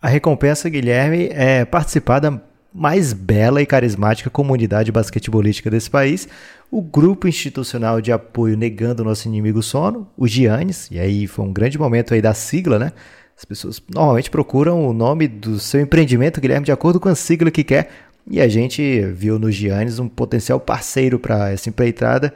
A 0.00 0.08
recompensa, 0.08 0.68
Guilherme, 0.68 1.28
é 1.32 1.64
participar 1.64 2.20
da 2.20 2.40
mais 2.72 3.12
bela 3.12 3.62
e 3.62 3.66
carismática 3.66 4.30
comunidade 4.30 4.92
basquetebolística 4.92 5.70
desse 5.70 5.90
país, 5.90 6.28
o 6.70 6.82
grupo 6.82 7.26
institucional 7.26 8.00
de 8.00 8.12
apoio 8.12 8.56
negando 8.56 9.02
o 9.02 9.04
nosso 9.04 9.26
inimigo 9.26 9.62
sono, 9.62 10.08
o 10.16 10.26
Giannis, 10.26 10.88
e 10.90 10.98
aí 10.98 11.26
foi 11.26 11.44
um 11.44 11.52
grande 11.52 11.78
momento 11.78 12.12
aí 12.12 12.20
da 12.20 12.34
sigla, 12.34 12.78
né? 12.78 12.92
As 13.36 13.44
pessoas 13.44 13.80
normalmente 13.92 14.30
procuram 14.30 14.86
o 14.86 14.92
nome 14.92 15.28
do 15.28 15.58
seu 15.58 15.80
empreendimento, 15.80 16.40
Guilherme, 16.40 16.66
de 16.66 16.72
acordo 16.72 16.98
com 17.00 17.08
a 17.08 17.14
sigla 17.14 17.50
que 17.50 17.64
quer, 17.64 17.88
e 18.30 18.40
a 18.40 18.48
gente 18.48 19.00
viu 19.12 19.38
no 19.38 19.50
Giannis 19.50 19.98
um 19.98 20.08
potencial 20.08 20.60
parceiro 20.60 21.18
para 21.18 21.50
essa 21.50 21.68
empreitada. 21.68 22.34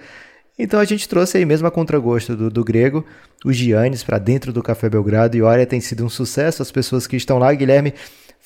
Então 0.59 0.81
a 0.81 0.85
gente 0.85 1.09
trouxe 1.09 1.37
aí 1.37 1.45
mesmo 1.45 1.66
a 1.66 1.71
contragosto 1.71 2.37
do, 2.37 2.49
do 2.49 2.64
grego, 2.64 3.05
o 3.45 3.53
Giannis 3.53 4.03
para 4.03 4.18
dentro 4.18 4.53
do 4.53 4.62
Café 4.62 4.88
Belgrado, 4.88 5.37
e 5.37 5.42
olha, 5.42 5.66
tem 5.66 5.81
sido 5.81 6.05
um 6.05 6.09
sucesso. 6.09 6.62
As 6.62 6.71
pessoas 6.71 7.07
que 7.07 7.16
estão 7.16 7.38
lá, 7.38 7.53
Guilherme, 7.53 7.92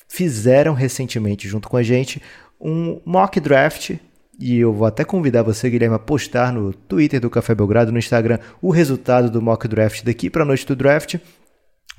fizeram 0.07 0.73
recentemente 0.73 1.47
junto 1.47 1.67
com 1.67 1.77
a 1.77 1.83
gente 1.83 2.21
um 2.59 3.01
mock 3.05 3.39
draft 3.39 3.97
e 4.39 4.57
eu 4.57 4.71
vou 4.71 4.85
até 4.87 5.03
convidar 5.03 5.41
você, 5.41 5.67
Guilherme, 5.69 5.95
a 5.95 5.99
postar 5.99 6.53
no 6.53 6.71
Twitter 6.71 7.19
do 7.19 7.29
Café 7.29 7.55
Belgrado, 7.55 7.91
no 7.91 7.97
Instagram, 7.97 8.37
o 8.61 8.69
resultado 8.69 9.31
do 9.31 9.41
mock 9.41 9.67
draft 9.67 10.03
daqui 10.03 10.29
para 10.29 10.43
a 10.43 10.45
noite 10.45 10.65
do 10.65 10.75
draft, 10.75 11.15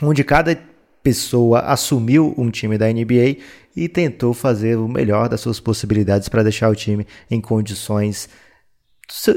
onde 0.00 0.22
cada 0.22 0.56
pessoa 1.02 1.60
assumiu 1.60 2.34
um 2.38 2.48
time 2.50 2.78
da 2.78 2.86
NBA 2.86 3.38
e 3.74 3.88
tentou 3.88 4.32
fazer 4.32 4.76
o 4.76 4.86
melhor 4.86 5.28
das 5.28 5.40
suas 5.40 5.58
possibilidades 5.58 6.28
para 6.28 6.44
deixar 6.44 6.68
o 6.68 6.76
time 6.76 7.06
em 7.28 7.40
condições 7.40 8.28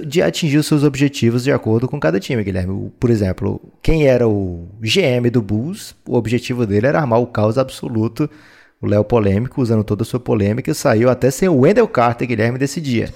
de 0.06 0.22
atingir 0.22 0.58
os 0.58 0.68
seus 0.68 0.84
objetivos 0.84 1.44
de 1.44 1.52
acordo 1.52 1.88
com 1.88 2.00
cada 2.00 2.20
time, 2.20 2.44
Guilherme. 2.44 2.92
Por 3.00 3.10
exemplo, 3.10 3.62
quem 3.82 4.06
era 4.06 4.28
o 4.28 4.68
GM 4.80 5.30
do 5.32 5.42
Bulls, 5.42 5.96
o 6.06 6.16
objetivo 6.16 6.68
dele 6.68 6.88
era 6.88 7.00
armar 7.00 7.20
o 7.20 7.28
caos 7.28 7.58
absoluto 7.58 8.30
o 8.82 8.88
Léo 8.88 9.04
Polêmico, 9.04 9.62
usando 9.62 9.84
toda 9.84 10.02
a 10.02 10.06
sua 10.06 10.20
polêmica, 10.20 10.74
saiu 10.74 11.10
até 11.10 11.30
sem 11.30 11.48
o 11.48 11.60
Wendell 11.60 11.88
Carter, 11.88 12.28
Guilherme, 12.28 12.58
desse 12.58 12.82
dia. 12.82 13.14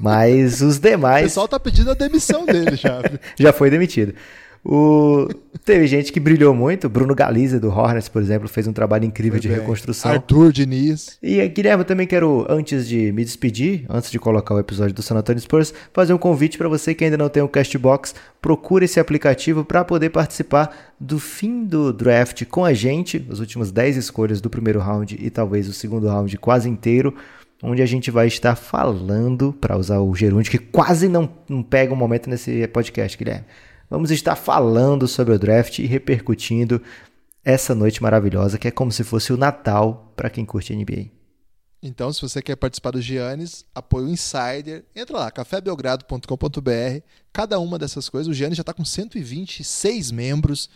Mas 0.00 0.60
os 0.60 0.78
demais. 0.78 1.24
O 1.24 1.28
pessoal 1.28 1.48
tá 1.48 1.60
pedindo 1.60 1.90
a 1.90 1.94
demissão 1.94 2.44
dele 2.44 2.76
já. 2.76 3.00
já 3.38 3.52
foi 3.52 3.70
demitido. 3.70 4.14
O... 4.64 5.28
Teve 5.64 5.86
gente 5.86 6.12
que 6.12 6.20
brilhou 6.20 6.54
muito. 6.54 6.88
Bruno 6.88 7.14
Galiza, 7.14 7.60
do 7.60 7.68
Hornets, 7.68 8.08
por 8.08 8.22
exemplo, 8.22 8.48
fez 8.48 8.66
um 8.66 8.72
trabalho 8.72 9.04
incrível 9.04 9.34
Foi 9.34 9.40
de 9.40 9.48
bem. 9.48 9.58
reconstrução. 9.58 10.10
Arthur 10.12 10.52
Diniz. 10.52 11.18
E, 11.22 11.46
Guilherme, 11.48 11.82
eu 11.82 11.86
também 11.86 12.06
quero, 12.06 12.46
antes 12.48 12.88
de 12.88 13.12
me 13.12 13.24
despedir, 13.24 13.84
antes 13.88 14.10
de 14.10 14.18
colocar 14.18 14.54
o 14.54 14.58
episódio 14.58 14.94
do 14.94 15.02
San 15.02 15.16
Antonio 15.16 15.40
Spurs, 15.40 15.74
fazer 15.92 16.12
um 16.12 16.18
convite 16.18 16.56
para 16.56 16.68
você 16.68 16.94
que 16.94 17.04
ainda 17.04 17.16
não 17.16 17.28
tem 17.28 17.42
o 17.42 17.48
Castbox. 17.48 18.14
Procure 18.40 18.84
esse 18.84 18.98
aplicativo 19.00 19.64
para 19.64 19.84
poder 19.84 20.10
participar 20.10 20.94
do 20.98 21.18
fim 21.18 21.64
do 21.64 21.92
draft 21.92 22.44
com 22.46 22.64
a 22.64 22.72
gente, 22.72 23.26
as 23.30 23.40
últimas 23.40 23.70
10 23.70 23.96
escolhas 23.96 24.40
do 24.40 24.48
primeiro 24.48 24.80
round 24.80 25.18
e 25.20 25.30
talvez 25.30 25.68
o 25.68 25.72
segundo 25.72 26.08
round 26.08 26.36
quase 26.38 26.68
inteiro 26.68 27.14
onde 27.60 27.82
a 27.82 27.86
gente 27.86 28.08
vai 28.08 28.28
estar 28.28 28.54
falando, 28.54 29.52
para 29.52 29.76
usar 29.76 29.98
o 29.98 30.14
gerúndio, 30.14 30.48
que 30.48 30.58
quase 30.58 31.08
não, 31.08 31.28
não 31.48 31.60
pega 31.60 31.92
um 31.92 31.96
momento 31.96 32.30
nesse 32.30 32.64
podcast, 32.68 33.18
Guilherme 33.18 33.44
vamos 33.88 34.10
estar 34.10 34.36
falando 34.36 35.06
sobre 35.08 35.34
o 35.34 35.38
draft 35.38 35.78
e 35.78 35.86
repercutindo 35.86 36.82
essa 37.44 37.74
noite 37.74 38.02
maravilhosa 38.02 38.58
que 38.58 38.68
é 38.68 38.70
como 38.70 38.92
se 38.92 39.04
fosse 39.04 39.32
o 39.32 39.36
Natal 39.36 40.12
para 40.16 40.30
quem 40.30 40.44
curte 40.44 40.74
NBA. 40.74 41.18
Então, 41.80 42.12
se 42.12 42.20
você 42.20 42.42
quer 42.42 42.56
participar 42.56 42.90
do 42.90 43.00
Giannis, 43.00 43.64
apoio 43.72 44.08
Insider, 44.08 44.84
entra 44.96 45.16
lá, 45.16 45.30
cafébelgrado.com.br. 45.30 47.02
Cada 47.32 47.60
uma 47.60 47.78
dessas 47.78 48.08
coisas, 48.08 48.28
o 48.28 48.34
Giannis 48.34 48.56
já 48.56 48.62
está 48.62 48.72
com 48.72 48.84
126 48.84 50.10
membros. 50.10 50.68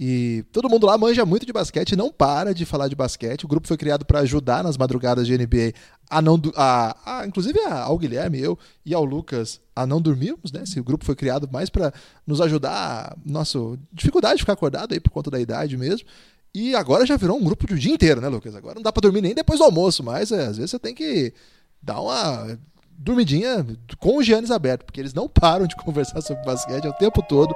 E 0.00 0.44
todo 0.52 0.68
mundo 0.68 0.86
lá 0.86 0.96
manja 0.96 1.26
muito 1.26 1.44
de 1.44 1.52
basquete, 1.52 1.96
não 1.96 2.12
para 2.12 2.54
de 2.54 2.64
falar 2.64 2.86
de 2.86 2.94
basquete. 2.94 3.44
O 3.44 3.48
grupo 3.48 3.66
foi 3.66 3.76
criado 3.76 4.04
para 4.04 4.20
ajudar 4.20 4.62
nas 4.62 4.76
madrugadas 4.76 5.26
de 5.26 5.36
NBA 5.36 5.72
a 6.08 6.22
não 6.22 6.40
a, 6.54 6.96
a 7.04 7.26
inclusive 7.26 7.58
a, 7.62 7.82
ao 7.82 7.98
Guilherme, 7.98 8.38
eu 8.38 8.56
e 8.86 8.94
ao 8.94 9.04
Lucas 9.04 9.60
a 9.74 9.84
não 9.84 10.00
dormirmos, 10.00 10.52
né? 10.52 10.62
Esse 10.62 10.80
grupo 10.80 11.04
foi 11.04 11.16
criado 11.16 11.48
mais 11.50 11.68
para 11.68 11.92
nos 12.24 12.40
ajudar, 12.40 13.16
nossa 13.26 13.58
dificuldade 13.92 14.36
de 14.36 14.42
ficar 14.42 14.52
acordado 14.52 14.92
aí 14.92 15.00
por 15.00 15.10
conta 15.10 15.32
da 15.32 15.40
idade 15.40 15.76
mesmo. 15.76 16.06
E 16.54 16.76
agora 16.76 17.04
já 17.04 17.16
virou 17.16 17.36
um 17.36 17.42
grupo 17.42 17.66
de 17.66 17.74
o 17.74 17.78
dia 17.78 17.92
inteiro, 17.92 18.20
né, 18.20 18.28
Lucas? 18.28 18.54
Agora 18.54 18.76
não 18.76 18.82
dá 18.82 18.92
para 18.92 19.00
dormir 19.00 19.20
nem 19.20 19.34
depois 19.34 19.58
do 19.58 19.64
almoço, 19.64 20.04
mas 20.04 20.30
é, 20.30 20.46
às 20.46 20.58
vezes 20.58 20.70
você 20.70 20.78
tem 20.78 20.94
que 20.94 21.34
dar 21.82 22.00
uma 22.00 22.56
dormidinha 22.98 23.64
com 23.98 24.16
o 24.16 24.22
Giannis 24.22 24.50
aberto, 24.50 24.84
porque 24.84 25.00
eles 25.00 25.14
não 25.14 25.28
param 25.28 25.66
de 25.66 25.76
conversar 25.82 26.20
sobre 26.20 26.44
basquete 26.44 26.86
o 26.86 26.92
tempo 26.92 27.22
todo. 27.22 27.54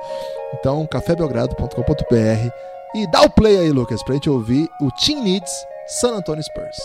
Então, 0.54 0.86
cafébelgrado.com.br 0.86 2.52
e 2.94 3.06
dá 3.10 3.22
o 3.22 3.30
play 3.30 3.58
aí, 3.58 3.70
Lucas, 3.70 4.02
pra 4.02 4.14
gente 4.14 4.30
ouvir 4.30 4.68
o 4.80 4.90
Team 4.90 5.22
Needs 5.22 5.52
San 5.88 6.14
Antonio 6.14 6.42
Spurs. 6.42 6.76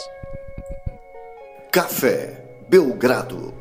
Café 1.72 2.44
Belgrado. 2.70 3.54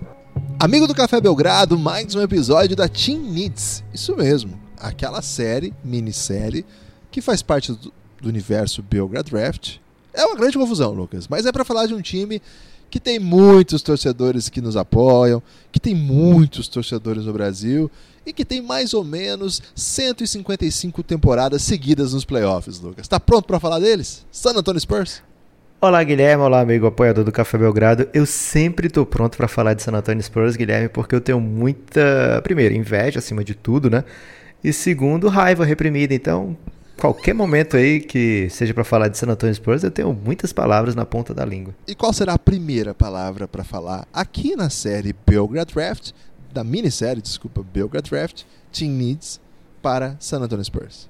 Amigo 0.59 0.87
do 0.87 0.95
Café 0.95 1.21
Belgrado, 1.21 1.79
mais 1.79 2.15
um 2.15 2.23
episódio 2.23 2.75
da 2.75 2.89
Team 2.89 3.19
Needs. 3.19 3.85
Isso 3.93 4.17
mesmo, 4.17 4.59
aquela 4.79 5.21
série, 5.21 5.75
minissérie, 5.85 6.65
que 7.11 7.21
faz 7.21 7.43
parte 7.43 7.73
do, 7.73 7.93
do 8.23 8.29
universo 8.29 8.83
Belgrado 8.83 9.31
Draft. 9.31 9.79
É 10.17 10.25
uma 10.25 10.35
grande 10.35 10.57
confusão, 10.57 10.93
Lucas, 10.93 11.29
mas 11.29 11.45
é 11.45 11.53
para 11.53 11.63
falar 11.63 11.85
de 11.85 11.93
um 11.93 12.01
time 12.01 12.41
que 12.89 12.99
tem 12.99 13.19
muitos 13.19 13.83
torcedores 13.83 14.49
que 14.49 14.63
nos 14.63 14.75
apoiam, 14.75 15.43
que 15.71 15.79
tem 15.79 15.95
muitos 15.95 16.69
torcedores 16.69 17.27
no 17.27 17.35
Brasil 17.35 17.91
e 18.25 18.33
que 18.33 18.43
tem 18.43 18.63
mais 18.63 18.95
ou 18.95 19.05
menos 19.05 19.63
155 19.75 21.03
temporadas 21.03 21.61
seguidas 21.61 22.15
nos 22.15 22.25
playoffs, 22.25 22.81
Lucas. 22.81 23.05
Está 23.05 23.21
pronto 23.21 23.47
para 23.47 23.61
falar 23.61 23.79
deles? 23.79 24.25
San 24.33 24.53
Antonio 24.57 24.81
Spurs? 24.81 25.23
Olá, 25.83 26.03
Guilherme. 26.03 26.43
Olá, 26.43 26.61
amigo 26.61 26.87
apoiador 26.87 27.23
do 27.23 27.31
Café 27.31 27.59
Belgrado. 27.59 28.09
Eu 28.15 28.25
sempre 28.25 28.87
estou 28.87 29.05
pronto 29.05 29.37
para 29.37 29.47
falar 29.47 29.75
de 29.75 29.83
San 29.83 29.93
Antonio 29.93 30.23
Spurs, 30.23 30.57
Guilherme, 30.57 30.89
porque 30.89 31.15
eu 31.15 31.21
tenho 31.21 31.39
muita, 31.39 32.41
primeiro, 32.43 32.75
inveja 32.75 33.19
acima 33.19 33.45
de 33.45 33.55
tudo, 33.55 33.91
né? 33.91 34.03
E 34.65 34.73
segundo, 34.73 35.29
raiva 35.29 35.67
reprimida. 35.67 36.15
Então, 36.15 36.57
qualquer 36.97 37.35
momento 37.35 37.77
aí 37.77 38.01
que 38.01 38.49
seja 38.51 38.73
para 38.73 38.85
falar 38.85 39.09
de 39.09 39.19
San 39.19 39.29
Antonio 39.29 39.55
Spurs, 39.55 39.83
eu 39.83 39.91
tenho 39.91 40.13
muitas 40.13 40.53
palavras 40.53 40.95
na 40.95 41.05
ponta 41.05 41.35
da 41.35 41.45
língua. 41.45 41.75
E 41.87 41.95
qual 41.95 42.13
será 42.13 42.35
a 42.35 42.39
primeira 42.39 42.95
palavra 42.95 43.47
para 43.47 43.65
falar 43.65 44.07
aqui 44.13 44.57
na 44.57 44.71
série 44.71 45.15
Belgrade 45.27 45.75
Draft 45.75 46.13
da 46.57 46.65
minissérie, 46.65 47.21
desculpa, 47.21 47.63
Belgrade 47.63 48.11
Draft, 48.11 48.45
Team 48.73 48.93
Needs 48.93 49.39
para 49.83 50.17
San 50.19 50.41
Antonio 50.41 50.65
Spurs. 50.65 51.07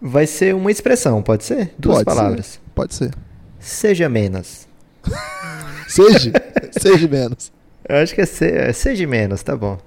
Vai 0.00 0.26
ser 0.26 0.54
uma 0.54 0.70
expressão, 0.70 1.20
pode 1.20 1.44
ser? 1.44 1.74
Duas 1.78 1.96
Pode 1.96 2.04
palavras. 2.04 2.46
Ser, 2.46 2.60
pode 2.74 2.94
ser. 2.94 3.14
Seja 3.58 4.08
menos. 4.08 4.68
Seja, 5.88 6.32
seja 6.72 7.06
menos. 7.06 7.52
Eu 7.86 7.96
acho 7.96 8.14
que 8.14 8.22
é, 8.22 8.26
se, 8.26 8.46
é 8.46 8.72
seja 8.72 9.06
menos, 9.06 9.42
tá 9.42 9.54
bom. 9.54 9.78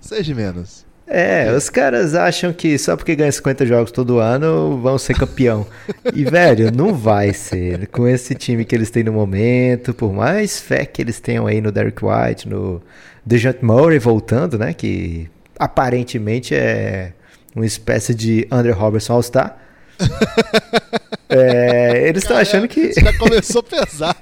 Seja 0.00 0.34
menos. 0.34 0.86
É, 1.14 1.52
os 1.52 1.68
caras 1.68 2.14
acham 2.14 2.54
que 2.54 2.78
só 2.78 2.96
porque 2.96 3.14
ganha 3.14 3.30
50 3.30 3.66
jogos 3.66 3.92
todo 3.92 4.18
ano 4.18 4.80
vão 4.80 4.96
ser 4.96 5.12
campeão. 5.12 5.66
E, 6.14 6.24
velho, 6.24 6.74
não 6.74 6.94
vai 6.94 7.34
ser. 7.34 7.86
Com 7.88 8.08
esse 8.08 8.34
time 8.34 8.64
que 8.64 8.74
eles 8.74 8.88
têm 8.88 9.04
no 9.04 9.12
momento, 9.12 9.92
por 9.92 10.10
mais 10.10 10.58
fé 10.58 10.86
que 10.86 11.02
eles 11.02 11.20
tenham 11.20 11.46
aí 11.46 11.60
no 11.60 11.70
Derek 11.70 12.02
White, 12.02 12.48
no 12.48 12.80
DeJounte 13.26 13.62
Murray 13.62 13.98
voltando, 13.98 14.58
né? 14.58 14.72
Que 14.72 15.28
aparentemente 15.58 16.54
é 16.54 17.12
uma 17.54 17.66
espécie 17.66 18.14
de 18.14 18.48
Andrew 18.50 18.74
Robertson 18.74 19.12
All-Star. 19.12 19.58
É, 21.34 22.08
eles 22.08 22.24
estão 22.24 22.36
achando 22.36 22.68
que. 22.68 22.92
Já 22.92 23.16
começou 23.16 23.62
pesado. 23.62 24.18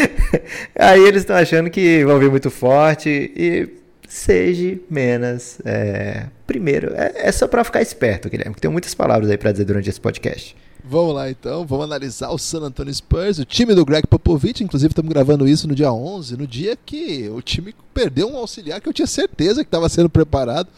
Aí 0.74 1.06
eles 1.06 1.20
estão 1.20 1.36
achando 1.36 1.68
que 1.68 2.02
vão 2.06 2.18
vir 2.18 2.30
muito 2.30 2.50
forte 2.50 3.30
e 3.36 3.68
seja 4.06 4.78
menos. 4.90 5.58
É, 5.64 6.26
primeiro, 6.46 6.94
é, 6.94 7.12
é 7.28 7.32
só 7.32 7.46
para 7.46 7.64
ficar 7.64 7.82
esperto, 7.82 8.28
Guilherme, 8.28 8.54
que 8.54 8.60
tem 8.60 8.70
muitas 8.70 8.94
palavras 8.94 9.30
aí 9.30 9.38
para 9.38 9.52
dizer 9.52 9.64
durante 9.64 9.88
esse 9.88 10.00
podcast. 10.00 10.56
Vamos 10.88 11.16
lá 11.16 11.28
então, 11.28 11.66
vamos 11.66 11.84
analisar 11.84 12.30
o 12.30 12.38
San 12.38 12.60
Antonio 12.60 12.94
Spurs, 12.94 13.40
o 13.40 13.44
time 13.44 13.74
do 13.74 13.84
Greg 13.84 14.06
Popovich. 14.06 14.62
Inclusive, 14.62 14.92
estamos 14.92 15.12
gravando 15.12 15.48
isso 15.48 15.66
no 15.66 15.74
dia 15.74 15.92
11, 15.92 16.36
no 16.36 16.46
dia 16.46 16.76
que 16.76 17.28
o 17.28 17.42
time 17.42 17.74
perdeu 17.92 18.28
um 18.28 18.36
auxiliar 18.36 18.80
que 18.80 18.88
eu 18.88 18.92
tinha 18.92 19.06
certeza 19.06 19.64
que 19.64 19.68
estava 19.68 19.88
sendo 19.88 20.08
preparado 20.08 20.68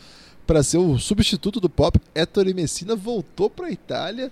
para 0.46 0.62
ser 0.62 0.78
o 0.78 0.98
substituto 0.98 1.60
do 1.60 1.68
Pop. 1.68 2.00
Ettore 2.14 2.54
Messina 2.54 2.96
voltou 2.96 3.50
para 3.50 3.66
a 3.66 3.70
Itália. 3.70 4.30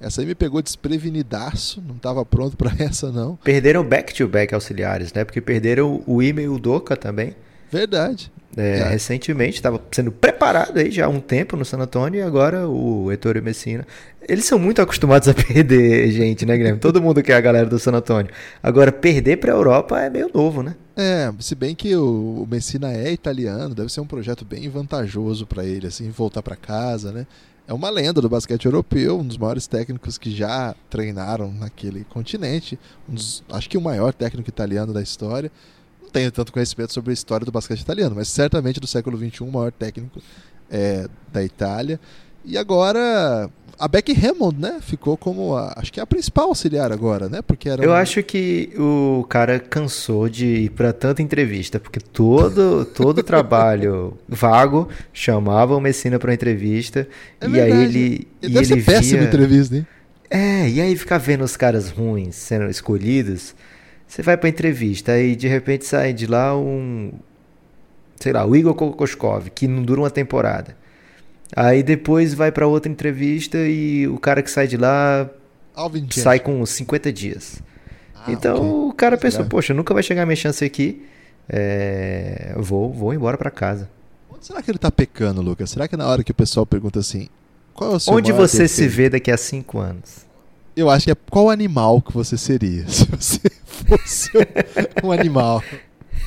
Essa 0.00 0.20
aí 0.20 0.26
me 0.26 0.34
pegou 0.34 0.60
desprevenidaço, 0.60 1.80
não 1.86 1.94
estava 1.94 2.26
pronto 2.26 2.56
para 2.56 2.72
essa 2.82 3.12
não. 3.12 3.36
Perderam 3.36 3.84
back-to-back 3.84 4.52
auxiliares, 4.52 5.12
né? 5.12 5.24
Porque 5.24 5.40
perderam 5.40 6.02
o 6.08 6.20
Ime 6.20 6.42
e 6.42 6.48
o 6.48 6.58
Doca 6.58 6.96
também. 6.96 7.36
Verdade. 7.78 8.30
É, 8.56 8.78
É. 8.78 8.88
Recentemente, 8.90 9.56
estava 9.56 9.82
sendo 9.90 10.12
preparado 10.12 10.78
aí 10.78 10.88
já 10.88 11.06
há 11.06 11.08
um 11.08 11.18
tempo 11.20 11.56
no 11.56 11.64
San 11.64 11.78
Antonio 11.78 12.20
e 12.20 12.22
agora 12.22 12.68
o 12.68 13.10
Ettore 13.10 13.40
Messina. 13.40 13.84
Eles 14.28 14.44
são 14.44 14.60
muito 14.60 14.80
acostumados 14.80 15.26
a 15.28 15.34
perder 15.34 16.08
gente, 16.12 16.46
né, 16.46 16.56
Guilherme? 16.56 16.78
Todo 16.78 17.02
mundo 17.02 17.20
quer 17.20 17.34
a 17.34 17.40
galera 17.40 17.66
do 17.68 17.78
San 17.80 17.90
Antonio. 17.92 18.30
Agora, 18.62 18.92
perder 18.92 19.38
para 19.38 19.52
a 19.52 19.56
Europa 19.56 20.00
é 20.00 20.08
meio 20.08 20.30
novo, 20.32 20.62
né? 20.62 20.76
É, 20.96 21.32
se 21.40 21.56
bem 21.56 21.74
que 21.74 21.96
o, 21.96 22.46
Messina 22.48 22.92
é 22.92 23.10
italiano, 23.12 23.74
deve 23.74 23.92
ser 23.92 24.00
um 24.00 24.06
projeto 24.06 24.44
bem 24.44 24.68
vantajoso 24.68 25.44
para 25.46 25.64
ele, 25.64 25.88
assim, 25.88 26.08
voltar 26.10 26.40
para 26.40 26.54
casa, 26.54 27.10
né? 27.10 27.26
É 27.66 27.72
uma 27.74 27.90
lenda 27.90 28.20
do 28.20 28.28
basquete 28.28 28.66
europeu, 28.66 29.18
um 29.18 29.26
dos 29.26 29.36
maiores 29.38 29.66
técnicos 29.66 30.16
que 30.16 30.30
já 30.30 30.76
treinaram 30.88 31.50
naquele 31.52 32.04
continente, 32.04 32.78
um 33.08 33.14
dos- 33.14 33.42
acho 33.50 33.68
que 33.68 33.76
o 33.76 33.80
maior 33.80 34.12
técnico 34.12 34.48
italiano 34.48 34.92
da 34.92 35.02
história. 35.02 35.50
Tenho 36.14 36.30
tanto 36.30 36.52
conhecimento 36.52 36.92
sobre 36.92 37.10
a 37.10 37.12
história 37.14 37.44
do 37.44 37.50
basquete 37.50 37.80
italiano, 37.80 38.14
mas 38.14 38.28
certamente 38.28 38.78
do 38.78 38.86
século 38.86 39.18
XXI, 39.18 39.42
o 39.42 39.50
maior 39.52 39.72
técnico 39.72 40.22
é, 40.70 41.06
da 41.32 41.42
Itália. 41.42 41.98
E 42.44 42.56
agora 42.56 43.50
a 43.78 43.88
Becky 43.88 44.12
Hammond, 44.12 44.60
né? 44.60 44.78
Ficou 44.80 45.16
como 45.16 45.56
a, 45.56 45.72
acho 45.76 45.92
que 45.92 45.98
é 45.98 46.02
a 46.02 46.06
principal 46.06 46.48
auxiliar 46.48 46.92
agora, 46.92 47.28
né? 47.28 47.40
Porque 47.42 47.68
era 47.68 47.82
Eu 47.82 47.90
um- 47.90 47.94
acho 47.94 48.22
que 48.22 48.70
o 48.78 49.26
cara 49.28 49.58
cansou 49.58 50.28
de 50.28 50.46
ir 50.46 50.70
para 50.70 50.92
tanta 50.92 51.20
entrevista, 51.20 51.80
porque 51.80 51.98
todo 51.98 52.84
todo 52.84 53.22
trabalho 53.24 54.16
vago 54.28 54.88
chamava 55.12 55.74
o 55.74 55.80
Messina 55.80 56.18
para 56.18 56.32
entrevista 56.32 57.08
É 57.40 57.46
e 57.46 57.48
verdade. 57.50 57.72
aí 57.72 57.84
ele 57.84 58.28
Ele 58.40 58.54
e 58.54 58.58
ele 58.58 58.82
péssima 58.82 59.18
via... 59.20 59.28
entrevista, 59.28 59.76
hein? 59.76 59.86
É, 60.30 60.68
e 60.68 60.80
aí 60.80 60.96
ficar 60.96 61.18
vendo 61.18 61.42
os 61.44 61.56
caras 61.56 61.90
ruins 61.90 62.34
sendo 62.36 62.68
escolhidos, 62.70 63.54
você 64.06 64.22
vai 64.22 64.36
pra 64.36 64.48
entrevista, 64.48 65.12
aí 65.12 65.34
de 65.34 65.48
repente 65.48 65.84
sai 65.86 66.12
de 66.12 66.26
lá 66.26 66.56
um. 66.56 67.12
Sei 68.20 68.32
lá, 68.32 68.46
o 68.46 68.54
Igor 68.54 68.74
Kokoskov, 68.74 69.48
que 69.50 69.66
não 69.66 69.82
dura 69.82 70.00
uma 70.02 70.10
temporada. 70.10 70.76
Aí 71.54 71.82
depois 71.82 72.32
vai 72.34 72.50
pra 72.50 72.66
outra 72.66 72.90
entrevista 72.90 73.58
e 73.58 74.08
o 74.08 74.18
cara 74.18 74.42
que 74.42 74.50
sai 74.50 74.66
de 74.66 74.76
lá 74.76 75.28
Alvin 75.74 76.06
sai 76.10 76.40
com 76.40 76.60
uns 76.60 76.70
50 76.70 77.12
dias. 77.12 77.60
Ah, 78.14 78.32
então 78.32 78.56
ok. 78.56 78.88
o 78.90 78.92
cara 78.92 79.16
pensou, 79.18 79.38
Será? 79.40 79.48
poxa, 79.48 79.74
nunca 79.74 79.92
vai 79.92 80.02
chegar 80.02 80.22
a 80.22 80.26
minha 80.26 80.36
chance 80.36 80.64
aqui. 80.64 81.04
É, 81.48 82.54
vou, 82.56 82.92
vou 82.92 83.12
embora 83.12 83.36
pra 83.36 83.50
casa. 83.50 83.90
Onde 84.30 84.46
será 84.46 84.62
que 84.62 84.70
ele 84.70 84.78
tá 84.78 84.90
pecando, 84.90 85.42
Lucas? 85.42 85.70
Será 85.70 85.86
que 85.86 85.96
na 85.96 86.06
hora 86.06 86.24
que 86.24 86.30
o 86.30 86.34
pessoal 86.34 86.64
pergunta 86.64 87.00
assim, 87.00 87.28
qual 87.74 87.92
é 87.92 87.96
o 87.96 88.00
seu 88.00 88.14
Onde 88.14 88.32
maior 88.32 88.48
você 88.48 88.66
se 88.66 88.82
defeito? 88.82 88.96
vê 88.96 89.10
daqui 89.10 89.30
a 89.30 89.36
5 89.36 89.78
anos? 89.78 90.23
Eu 90.76 90.90
acho 90.90 91.04
que 91.06 91.10
é 91.12 91.16
qual 91.30 91.50
animal 91.50 92.02
que 92.02 92.12
você 92.12 92.36
seria 92.36 92.86
se 92.90 93.04
você 93.06 93.40
fosse 93.64 94.30
um 95.02 95.12
animal. 95.12 95.62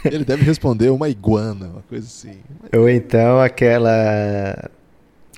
Ele 0.05 0.23
deve 0.23 0.43
responder 0.43 0.89
uma 0.89 1.09
iguana, 1.09 1.67
uma 1.67 1.81
coisa 1.83 2.05
assim. 2.05 2.37
Ou 2.73 2.87
então 2.89 3.41
aquela. 3.41 4.69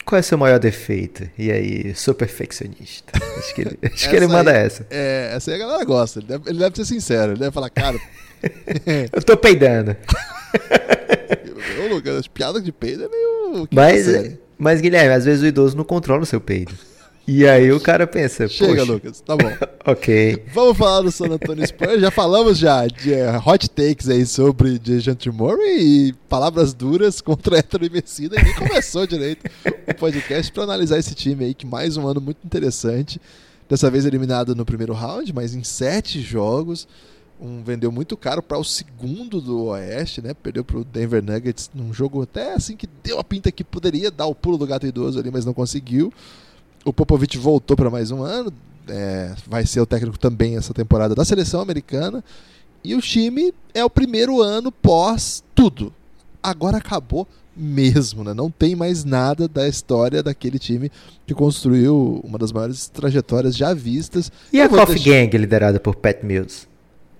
Qual 0.06 0.18
é 0.18 0.22
o 0.22 0.24
seu 0.24 0.38
maior 0.38 0.60
defeito? 0.60 1.30
E 1.38 1.52
aí, 1.52 1.94
sou 1.96 2.14
perfeccionista. 2.14 3.12
Acho 3.38 3.56
que 3.56 3.62
ele, 3.62 3.80
acho 3.84 4.10
que 4.10 4.16
ele 4.16 4.28
manda 4.28 4.52
aí- 4.52 4.66
essa. 4.66 4.86
É, 4.90 5.32
essa 5.36 5.52
aí 5.52 5.56
a 5.56 5.60
galera 5.60 5.84
gosta. 5.86 6.20
Ele 6.20 6.28
deve, 6.28 6.50
ele 6.50 6.60
deve 6.60 6.76
ser 6.76 6.86
sincero. 6.86 7.32
Ele 7.34 7.40
deve 7.40 7.52
falar, 7.52 7.70
cara, 7.70 8.00
Eu 9.14 9.22
tô 9.24 9.38
peidando. 9.38 9.96
ô 11.84 11.94
Lucas, 11.94 12.16
as 12.16 12.28
piadas 12.28 12.64
de 12.64 12.72
peido 12.72 13.06
é 13.06 13.08
meio. 13.08 13.68
Mas, 13.72 14.08
mas, 14.58 14.82
Guilherme, 14.82 15.14
às 15.14 15.26
vezes 15.26 15.44
o 15.44 15.48
idoso 15.48 15.76
não 15.76 15.84
controla 15.84 16.22
o 16.24 16.26
seu 16.26 16.40
peido. 16.42 16.74
E 17.32 17.48
aí 17.48 17.72
o 17.72 17.80
cara 17.80 18.08
pensa, 18.08 18.48
Chega, 18.48 18.78
poxa, 18.78 18.92
Lucas, 18.92 19.22
tá 19.22 19.38
bom. 19.38 19.52
ok. 19.86 20.46
Vamos 20.52 20.76
falar 20.76 21.02
do 21.02 21.12
San 21.12 21.28
Antonio 21.28 21.66
Spurs. 21.68 22.02
Já 22.02 22.10
falamos 22.10 22.58
já 22.58 22.88
de 22.88 23.14
eh, 23.14 23.40
hot 23.46 23.70
takes 23.70 24.10
aí 24.10 24.26
sobre 24.26 24.80
DeJounte 24.80 25.30
Murray 25.30 26.08
e 26.08 26.14
palavras 26.28 26.74
duras 26.74 27.22
contra 27.22 27.60
Hétero 27.60 27.86
e 27.86 27.90
Messina. 27.92 28.36
E 28.36 28.44
nem 28.44 28.56
começou 28.56 29.06
direito 29.06 29.48
o 29.88 29.94
podcast 29.94 30.52
para 30.52 30.64
analisar 30.64 30.98
esse 30.98 31.14
time 31.14 31.46
aí, 31.46 31.54
que 31.54 31.68
mais 31.68 31.98
um 31.98 32.08
ano 32.08 32.20
muito 32.20 32.40
interessante. 32.44 33.22
Dessa 33.70 33.92
vez 33.92 34.06
eliminado 34.06 34.56
no 34.56 34.66
primeiro 34.66 34.94
round, 34.94 35.32
mas 35.32 35.54
em 35.54 35.64
sete 35.64 36.20
jogos. 36.22 36.88
Um 37.40 37.64
vendeu 37.64 37.92
muito 37.92 38.18
caro 38.18 38.42
para 38.42 38.58
o 38.58 38.64
segundo 38.64 39.40
do 39.40 39.66
Oeste, 39.66 40.20
né? 40.20 40.34
Perdeu 40.34 40.66
para 40.66 40.80
o 40.80 40.84
Denver 40.84 41.24
Nuggets 41.24 41.70
num 41.76 41.94
jogo 41.94 42.24
até 42.24 42.54
assim 42.54 42.76
que 42.76 42.90
deu 43.04 43.20
a 43.20 43.24
pinta 43.24 43.52
que 43.52 43.64
poderia 43.64 44.10
dar 44.10 44.26
o 44.26 44.34
pulo 44.34 44.58
do 44.58 44.66
gato 44.66 44.88
idoso 44.88 45.20
ali, 45.20 45.30
mas 45.30 45.46
não 45.46 45.54
conseguiu. 45.54 46.12
O 46.86 46.94
Popovich 46.94 47.38
voltou 47.38 47.76
para 47.76 47.90
mais 47.90 48.10
um 48.12 48.24
ano, 48.24 48.52
é, 48.88 49.34
vai 49.48 49.66
ser 49.66 49.82
o 49.82 49.86
técnico 49.86 50.18
também 50.18 50.56
essa 50.58 50.74
temporada 50.74 51.14
da 51.14 51.26
seleção 51.26 51.62
americana. 51.62 52.24
E 52.84 52.96
o 52.96 53.02
time 53.02 53.54
é 53.74 53.84
o 53.84 53.90
primeiro 53.90 54.42
ano 54.42 54.72
pós 54.72 55.44
tudo. 55.54 55.94
Agora 56.42 56.78
acabou 56.78 57.28
mesmo, 57.56 58.24
né? 58.24 58.34
Não 58.34 58.50
tem 58.50 58.74
mais 58.76 59.04
nada 59.04 59.46
da 59.48 59.68
história 59.68 60.24
daquele 60.24 60.58
time 60.58 60.90
que 61.28 61.34
construiu 61.34 62.22
uma 62.24 62.38
das 62.38 62.54
maiores 62.54 62.88
trajetórias 62.88 63.58
já 63.58 63.74
vistas. 63.74 64.32
E 64.54 64.62
a 64.62 64.66
Eu 64.66 64.70
vou 64.70 64.80
Coffee 64.80 64.96
deixar- 64.96 65.10
Gang, 65.26 65.38
liderada 65.38 65.80
por 65.80 65.96
Pat 65.96 66.24
Mills? 66.24 66.68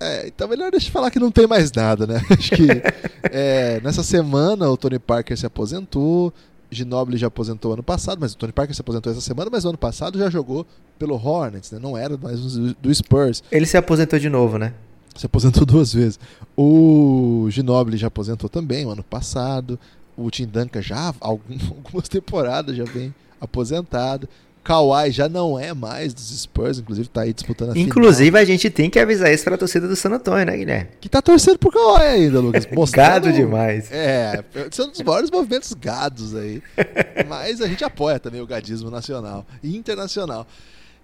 É, 0.02 0.26
então 0.28 0.48
melhor 0.48 0.70
deixa 0.70 0.88
eu 0.88 0.92
falar 0.92 1.10
que 1.10 1.18
não 1.18 1.30
tem 1.30 1.46
mais 1.46 1.70
nada, 1.72 2.06
né? 2.06 2.22
Acho 2.30 2.52
que 2.52 2.66
é, 3.30 3.78
nessa 3.84 4.02
semana 4.02 4.70
o 4.70 4.76
Tony 4.78 4.98
Parker 4.98 5.36
se 5.36 5.44
aposentou, 5.44 6.32
Ginobili 6.70 7.16
já 7.16 7.26
aposentou 7.26 7.72
ano 7.72 7.82
passado, 7.82 8.18
mas 8.20 8.32
o 8.32 8.36
Tony 8.36 8.52
Parker 8.52 8.74
se 8.74 8.80
aposentou 8.80 9.10
essa 9.10 9.20
semana, 9.20 9.50
mas 9.50 9.64
no 9.64 9.70
ano 9.70 9.78
passado 9.78 10.18
já 10.18 10.30
jogou 10.30 10.66
pelo 10.98 11.14
Hornets, 11.14 11.70
né? 11.70 11.78
Não 11.78 11.96
era 11.96 12.16
mais 12.16 12.40
do 12.40 12.94
Spurs. 12.94 13.42
Ele 13.50 13.66
se 13.66 13.76
aposentou 13.76 14.18
de 14.18 14.28
novo, 14.28 14.58
né? 14.58 14.72
Se 15.16 15.26
aposentou 15.26 15.64
duas 15.66 15.92
vezes. 15.92 16.18
O 16.56 17.46
Ginobili 17.50 17.96
já 17.96 18.06
aposentou 18.06 18.48
também 18.48 18.86
o 18.86 18.90
ano 18.90 19.02
passado. 19.02 19.78
O 20.16 20.30
Tim 20.30 20.46
Duncan 20.46 20.82
já 20.82 21.08
há 21.08 21.14
algumas 21.20 22.08
temporadas 22.08 22.76
já 22.76 22.84
vem 22.84 23.14
aposentado. 23.40 24.28
Kawhi 24.70 25.10
já 25.10 25.28
não 25.28 25.58
é 25.58 25.74
mais 25.74 26.14
dos 26.14 26.30
Spurs, 26.40 26.78
inclusive 26.78 27.08
tá 27.08 27.22
aí 27.22 27.32
disputando 27.32 27.70
a 27.70 27.72
final. 27.72 27.88
Inclusive, 27.88 28.38
a 28.38 28.44
gente 28.44 28.70
tem 28.70 28.88
que 28.88 29.00
avisar 29.00 29.32
isso 29.32 29.42
pra 29.42 29.58
torcida 29.58 29.88
do 29.88 29.96
San 29.96 30.10
Antonio, 30.10 30.46
né, 30.46 30.56
Guilherme? 30.56 30.90
Que 31.00 31.08
tá 31.08 31.20
torcendo 31.20 31.58
pro 31.58 31.72
Kawhi 31.72 32.02
ainda, 32.02 32.38
Lucas. 32.38 32.66
Mostrando- 32.72 33.06
Gado 33.08 33.32
demais. 33.32 33.90
É, 33.90 34.44
são 34.70 34.86
um 34.86 34.90
dos 34.90 35.00
maiores 35.02 35.28
movimentos 35.28 35.72
gados 35.74 36.36
aí. 36.36 36.62
Mas 37.28 37.60
a 37.60 37.66
gente 37.66 37.82
apoia 37.82 38.20
também 38.20 38.40
o 38.40 38.46
gadismo 38.46 38.90
nacional 38.90 39.44
e 39.60 39.76
internacional. 39.76 40.46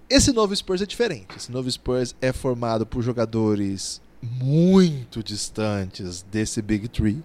Esse 0.09 0.33
novo 0.33 0.55
Spurs 0.55 0.81
é 0.83 0.87
diferente. 0.87 1.27
Esse 1.37 1.51
novo 1.51 1.69
Spurs 1.69 2.15
é 2.23 2.33
formado 2.33 2.87
por 2.87 3.03
jogadores 3.03 4.01
muito 4.23 5.23
distantes 5.25 6.25
desse 6.31 6.63
Big 6.63 6.87
Three. 6.87 7.21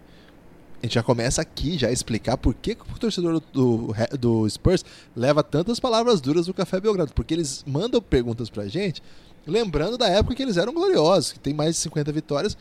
A 0.82 0.86
gente 0.86 0.96
já 0.96 1.04
começa 1.04 1.42
aqui 1.44 1.78
já 1.78 1.90
a 1.90 1.92
explicar 1.92 2.38
por 2.38 2.56
que, 2.56 2.74
que 2.74 2.82
o 2.82 3.00
torcedor 3.00 3.40
do, 3.54 3.94
do, 4.20 4.50
Spurs 4.50 4.84
leva 5.16 5.44
tantas 5.44 5.80
palavras 5.80 6.20
duras 6.20 6.48
do 6.48 6.56
Café 6.56 6.80
Belgrado. 6.80 7.14
Porque 7.14 7.36
eles 7.36 7.64
mandam 7.68 8.02
perguntas 8.02 8.50
pra 8.50 8.68
gente, 8.68 9.04
lembrando 9.46 9.96
da 9.96 10.08
época 10.08 10.34
que 10.34 10.42
eles 10.42 10.58
eram 10.58 10.74
gloriosos, 10.74 11.34
que 11.34 11.40
tem 11.40 11.54
mais 11.54 11.76
de 11.76 11.82
50 11.82 12.12
vitórias, 12.12 12.58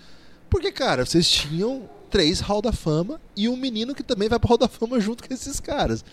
Porque, 0.50 0.70
cara, 0.70 1.06
vocês 1.06 1.26
tinham 1.26 1.88
três 2.10 2.40
Hall 2.40 2.60
da 2.60 2.72
Fama 2.72 3.18
e 3.34 3.48
um 3.48 3.56
menino 3.56 3.94
que 3.94 4.02
também 4.02 4.28
vai 4.28 4.38
pro 4.38 4.48
Hall 4.48 4.58
da 4.58 4.68
Fama 4.68 5.00
junto 5.00 5.26
com 5.26 5.32
esses 5.32 5.58
caras. 5.58 6.04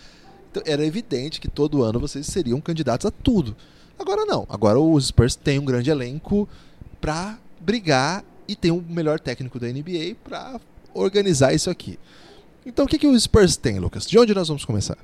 Então 0.50 0.64
era 0.66 0.86
evidente 0.86 1.42
que 1.42 1.50
todo 1.50 1.84
ano 1.84 2.00
vocês 2.00 2.26
seriam 2.28 2.62
candidatos 2.62 3.06
a 3.06 3.12
tudo. 3.12 3.54
Agora 4.00 4.26
não. 4.26 4.46
Agora 4.48 4.80
os 4.80 5.08
Spurs 5.08 5.36
têm 5.36 5.60
um 5.60 5.66
grande 5.66 5.90
elenco 5.90 6.48
pra 7.02 7.38
brigar 7.60 8.24
e 8.48 8.56
tem 8.56 8.72
o 8.72 8.82
melhor 8.82 9.20
técnico 9.20 9.60
da 9.60 9.68
NBA 9.68 10.16
pra 10.24 10.58
organizar 10.98 11.54
isso 11.54 11.70
aqui. 11.70 11.98
Então 12.66 12.86
o 12.86 12.88
que, 12.88 12.98
que 12.98 13.08
o 13.08 13.20
Spurs 13.20 13.56
tem, 13.56 13.80
Lucas? 13.80 14.06
De 14.06 14.18
onde 14.20 14.34
nós 14.34 14.48
vamos 14.48 14.66
começar? 14.66 14.98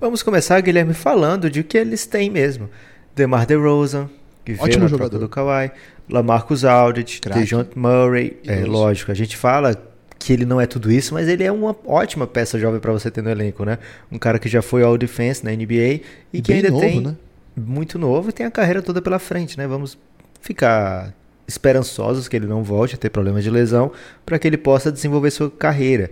Vamos 0.00 0.22
começar, 0.22 0.60
Guilherme, 0.60 0.94
falando 0.94 1.50
de 1.50 1.60
o 1.60 1.64
que 1.64 1.76
eles 1.76 2.06
têm 2.06 2.30
mesmo. 2.30 2.70
DeMar 3.14 3.46
DeRozan, 3.46 4.08
que 4.44 4.52
Ótimo 4.52 4.66
veio 4.66 4.80
na 4.80 4.86
jogador. 4.86 5.18
do 5.18 5.28
Kawhi, 5.28 5.70
Lamarcus 6.08 6.64
Aldridge, 6.64 7.20
Craque. 7.20 7.40
DeJounte 7.40 7.78
Murray, 7.78 8.38
é 8.46 8.64
lógico, 8.64 9.10
a 9.10 9.14
gente 9.14 9.36
fala 9.36 9.74
que 10.18 10.32
ele 10.32 10.44
não 10.44 10.60
é 10.60 10.66
tudo 10.66 10.90
isso, 10.92 11.14
mas 11.14 11.28
ele 11.28 11.42
é 11.42 11.50
uma 11.50 11.74
ótima 11.86 12.26
peça 12.26 12.58
jovem 12.58 12.78
para 12.78 12.92
você 12.92 13.10
ter 13.10 13.22
no 13.22 13.30
elenco, 13.30 13.64
né? 13.64 13.78
Um 14.12 14.18
cara 14.18 14.38
que 14.38 14.48
já 14.48 14.60
foi 14.62 14.82
All 14.82 14.96
Defense 14.98 15.44
na 15.44 15.50
NBA 15.50 15.74
e, 15.74 16.02
E 16.34 16.42
que 16.42 16.52
ainda 16.52 16.70
novo, 16.70 16.80
tem 16.80 17.00
né? 17.00 17.16
muito 17.56 17.98
novo 17.98 18.28
e 18.28 18.32
tem 18.32 18.44
a 18.46 18.50
carreira 18.50 18.82
toda 18.82 19.00
pela 19.00 19.18
frente, 19.18 19.56
né? 19.56 19.66
Vamos 19.66 19.98
ficar 20.40 21.14
esperançosos 21.50 22.28
que 22.28 22.36
ele 22.36 22.46
não 22.46 22.62
volte 22.62 22.94
a 22.94 22.98
ter 22.98 23.10
problemas 23.10 23.44
de 23.44 23.50
lesão 23.50 23.92
para 24.24 24.38
que 24.38 24.46
ele 24.46 24.56
possa 24.56 24.90
desenvolver 24.90 25.30
sua 25.30 25.50
carreira. 25.50 26.10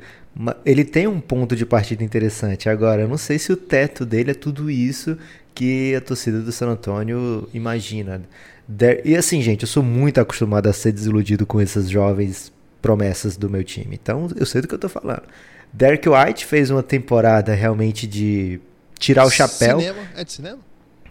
Ele 0.65 0.85
tem 0.85 1.07
um 1.07 1.21
ponto 1.21 1.57
de 1.57 1.65
partida 1.65 2.05
interessante. 2.05 2.69
Agora, 2.69 3.03
eu 3.03 3.09
não 3.09 3.17
sei 3.17 3.39
se 3.39 3.53
o 3.53 3.57
teto 3.57 4.05
dele 4.05 4.33
é 4.33 4.35
tudo 4.35 4.71
isso 4.71 5.17
que 5.55 5.95
a 5.95 6.01
torcida 6.01 6.41
do 6.41 6.53
San 6.53 6.69
Antonio 6.69 7.49
imagina. 7.55 8.23
E 9.05 9.17
assim, 9.17 9.41
gente, 9.41 9.63
eu 9.63 9.69
sou 9.69 9.83
muito 9.83 10.21
acostumado 10.21 10.69
a 10.69 10.73
ser 10.73 10.93
desiludido 10.93 11.47
com 11.47 11.61
essas 11.61 11.89
jovens 11.89 12.53
promessas 12.83 13.37
do 13.37 13.49
meu 13.49 13.65
time. 13.65 13.99
Então, 14.01 14.29
eu 14.37 14.47
sei 14.47 14.61
do 14.61 14.69
que 14.69 14.75
eu 14.75 14.79
tô 14.79 14.89
falando. 14.89 15.23
Derek 15.73 16.09
White 16.09 16.47
fez 16.47 16.71
uma 16.71 16.83
temporada 16.83 17.55
realmente 17.55 18.07
de 18.07 18.61
tirar 18.99 19.25
o 19.25 19.31
chapéu. 19.31 19.81
Cinema? 19.81 19.99
É 20.15 20.25
de 20.25 20.33
cinema? 20.33 20.59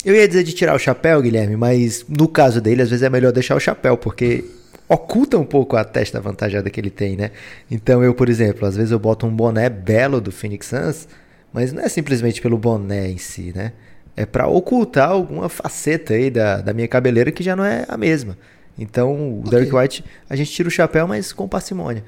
Eu 0.05 0.15
ia 0.15 0.27
dizer 0.27 0.43
de 0.43 0.53
tirar 0.53 0.75
o 0.75 0.79
chapéu, 0.79 1.21
Guilherme, 1.21 1.55
mas 1.55 2.05
no 2.07 2.27
caso 2.27 2.61
dele, 2.61 2.81
às 2.81 2.89
vezes 2.89 3.03
é 3.03 3.09
melhor 3.09 3.31
deixar 3.31 3.55
o 3.55 3.59
chapéu, 3.59 3.97
porque 3.97 4.45
oculta 4.87 5.37
um 5.37 5.43
pouco 5.45 5.75
a 5.75 5.83
testa 5.83 6.17
avantajada 6.17 6.69
que 6.69 6.79
ele 6.79 6.89
tem, 6.89 7.17
né? 7.17 7.31
Então 7.69 8.03
eu, 8.03 8.13
por 8.13 8.29
exemplo, 8.29 8.65
às 8.65 8.75
vezes 8.75 8.91
eu 8.91 8.99
boto 8.99 9.25
um 9.25 9.35
boné 9.35 9.69
belo 9.69 10.21
do 10.21 10.31
Phoenix 10.31 10.67
Suns, 10.67 11.07
mas 11.51 11.73
não 11.73 11.83
é 11.83 11.89
simplesmente 11.89 12.41
pelo 12.41 12.57
boné 12.57 13.09
em 13.09 13.17
si, 13.17 13.51
né? 13.55 13.73
É 14.15 14.25
pra 14.25 14.47
ocultar 14.47 15.09
alguma 15.09 15.49
faceta 15.49 16.13
aí 16.13 16.29
da, 16.29 16.61
da 16.61 16.73
minha 16.73 16.87
cabeleira 16.87 17.31
que 17.31 17.43
já 17.43 17.55
não 17.55 17.65
é 17.65 17.85
a 17.87 17.97
mesma. 17.97 18.37
Então, 18.79 19.13
o 19.13 19.39
Ok. 19.39 19.51
Derek 19.51 19.75
White, 19.75 20.05
a 20.29 20.35
gente 20.35 20.51
tira 20.51 20.67
o 20.69 20.71
chapéu, 20.71 21.07
mas 21.07 21.33
com 21.33 21.47
parcimônia. 21.47 22.03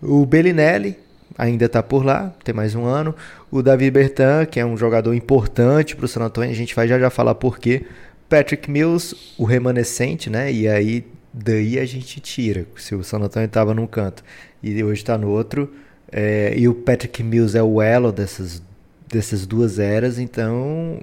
O 0.00 0.24
Bellinelli 0.24 0.96
ainda 1.36 1.66
está 1.66 1.82
por 1.82 2.04
lá, 2.04 2.32
tem 2.44 2.54
mais 2.54 2.74
um 2.74 2.84
ano. 2.84 3.14
O 3.50 3.62
Davi 3.62 3.90
Bertan, 3.90 4.46
que 4.46 4.60
é 4.60 4.66
um 4.66 4.76
jogador 4.76 5.14
importante 5.14 5.96
para 5.96 6.04
o 6.04 6.08
San 6.08 6.22
Antonio, 6.22 6.50
a 6.50 6.54
gente 6.54 6.74
vai 6.74 6.86
já 6.86 6.98
já 6.98 7.10
falar 7.10 7.34
por 7.34 7.58
quê. 7.58 7.84
Patrick 8.28 8.70
Mills, 8.70 9.34
o 9.36 9.44
remanescente, 9.44 10.30
né? 10.30 10.50
E 10.50 10.66
aí, 10.66 11.04
daí 11.32 11.78
a 11.78 11.84
gente 11.84 12.20
tira, 12.20 12.66
se 12.76 12.94
o 12.94 13.04
San 13.04 13.18
Antonio 13.18 13.46
estava 13.46 13.74
num 13.74 13.86
canto 13.86 14.24
e 14.62 14.82
hoje 14.82 15.02
está 15.02 15.18
no 15.18 15.28
outro. 15.28 15.72
É, 16.10 16.54
e 16.56 16.68
o 16.68 16.74
Patrick 16.74 17.22
Mills 17.22 17.56
é 17.56 17.62
o 17.62 17.80
elo 17.80 18.12
dessas, 18.12 18.62
dessas 19.08 19.46
duas 19.46 19.78
eras, 19.78 20.18
então, 20.18 21.00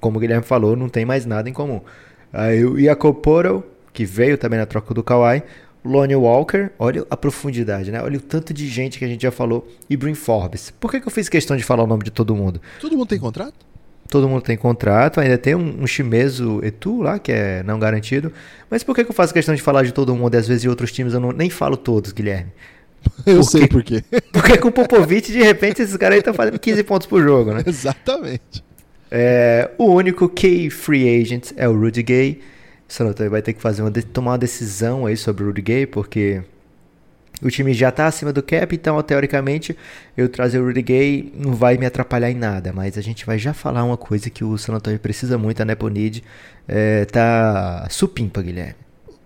como 0.00 0.16
o 0.18 0.20
Guilherme 0.20 0.44
falou, 0.44 0.74
não 0.76 0.88
tem 0.88 1.04
mais 1.04 1.26
nada 1.26 1.48
em 1.48 1.52
comum. 1.52 1.80
Aí 2.32 2.64
o 2.64 3.14
Poeltl, 3.14 3.60
que 3.92 4.04
veio 4.04 4.38
também 4.38 4.58
na 4.58 4.66
troca 4.66 4.94
do 4.94 5.02
Kawhi. 5.02 5.42
Lonnie 5.88 6.16
Walker, 6.16 6.70
olha 6.78 7.06
a 7.10 7.16
profundidade, 7.16 7.90
né? 7.90 8.02
Olha 8.02 8.18
o 8.18 8.20
tanto 8.20 8.52
de 8.52 8.68
gente 8.68 8.98
que 8.98 9.04
a 9.04 9.08
gente 9.08 9.22
já 9.22 9.30
falou. 9.30 9.66
E 9.88 9.96
Brin 9.96 10.14
Forbes. 10.14 10.72
Por 10.78 10.90
que, 10.90 11.00
que 11.00 11.08
eu 11.08 11.12
fiz 11.12 11.28
questão 11.28 11.56
de 11.56 11.62
falar 11.62 11.84
o 11.84 11.86
nome 11.86 12.04
de 12.04 12.10
todo 12.10 12.34
mundo? 12.34 12.60
Todo 12.80 12.96
mundo 12.96 13.08
tem 13.08 13.18
contrato? 13.18 13.54
Todo 14.08 14.26
mundo 14.26 14.40
tem 14.40 14.56
contrato, 14.56 15.20
ainda 15.20 15.36
tem 15.36 15.54
um, 15.54 15.82
um 15.82 16.64
Etu 16.64 17.02
lá, 17.02 17.18
que 17.18 17.30
é 17.30 17.62
não 17.62 17.78
garantido. 17.78 18.32
Mas 18.70 18.82
por 18.82 18.94
que, 18.94 19.04
que 19.04 19.10
eu 19.10 19.14
faço 19.14 19.34
questão 19.34 19.54
de 19.54 19.60
falar 19.60 19.82
de 19.82 19.92
todo 19.92 20.14
mundo 20.16 20.34
e 20.34 20.38
às 20.38 20.48
vezes 20.48 20.62
de 20.62 20.68
outros 20.68 20.90
times 20.90 21.12
eu 21.12 21.20
não, 21.20 21.30
nem 21.30 21.50
falo 21.50 21.76
todos, 21.76 22.12
Guilherme? 22.12 22.52
Eu 23.24 23.36
Por 23.36 23.44
sei 23.44 23.68
por 23.68 23.82
quê. 23.84 24.02
Porque 24.32 24.58
com 24.58 24.68
o 24.68 24.72
Popovich, 24.72 25.30
de 25.30 25.40
repente, 25.40 25.82
esses 25.82 25.96
caras 25.96 26.14
aí 26.14 26.18
estão 26.18 26.34
fazendo 26.34 26.58
15 26.58 26.82
pontos 26.82 27.06
por 27.06 27.22
jogo, 27.22 27.52
né? 27.52 27.62
Exatamente. 27.66 28.64
É, 29.10 29.70
o 29.78 29.86
único 29.86 30.28
key 30.28 30.68
free 30.68 31.20
agent 31.20 31.52
é 31.56 31.68
o 31.68 31.78
Rudy 31.78 32.02
Gay. 32.02 32.40
O 32.88 32.92
San 32.92 33.06
Antonio 33.06 33.30
vai 33.30 33.42
ter 33.42 33.52
que 33.52 33.60
fazer 33.60 33.82
uma, 33.82 33.90
tomar 33.90 34.32
uma 34.32 34.38
decisão 34.38 35.06
aí 35.06 35.16
sobre 35.16 35.44
o 35.44 35.48
Rudy 35.48 35.60
Gay, 35.60 35.86
porque 35.86 36.42
o 37.42 37.50
time 37.50 37.72
já 37.74 37.90
está 37.90 38.06
acima 38.06 38.32
do 38.32 38.42
cap, 38.42 38.74
então 38.74 39.00
teoricamente 39.02 39.76
eu 40.16 40.28
trazer 40.28 40.58
o 40.58 40.64
Rudy 40.64 40.82
Gay 40.82 41.32
não 41.36 41.54
vai 41.54 41.76
me 41.76 41.86
atrapalhar 41.86 42.30
em 42.30 42.34
nada, 42.34 42.72
mas 42.72 42.96
a 42.96 43.00
gente 43.00 43.24
vai 43.26 43.38
já 43.38 43.52
falar 43.52 43.84
uma 43.84 43.96
coisa 43.96 44.30
que 44.30 44.42
o 44.42 44.56
San 44.56 44.74
Antonio 44.74 44.98
precisa 44.98 45.36
muito, 45.36 45.60
a 45.60 45.64
Neponid 45.64 46.24
é, 46.66 47.04
tá 47.04 47.86
supimpa, 47.90 48.42
Guilherme. 48.42 48.74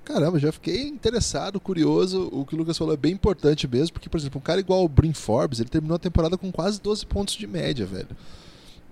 Caramba, 0.04 0.38
já 0.38 0.50
fiquei 0.50 0.82
interessado, 0.82 1.60
curioso. 1.60 2.28
O 2.32 2.44
que 2.44 2.54
o 2.54 2.58
Lucas 2.58 2.76
falou 2.76 2.92
é 2.92 2.96
bem 2.96 3.12
importante 3.12 3.68
mesmo, 3.68 3.94
porque, 3.94 4.08
por 4.08 4.18
exemplo, 4.18 4.40
um 4.40 4.42
cara 4.42 4.58
igual 4.58 4.84
o 4.84 4.88
Brin 4.88 5.12
Forbes, 5.12 5.60
ele 5.60 5.68
terminou 5.68 5.94
a 5.94 5.98
temporada 5.98 6.36
com 6.36 6.50
quase 6.50 6.80
12 6.80 7.06
pontos 7.06 7.34
de 7.34 7.46
média, 7.46 7.86
velho. 7.86 8.08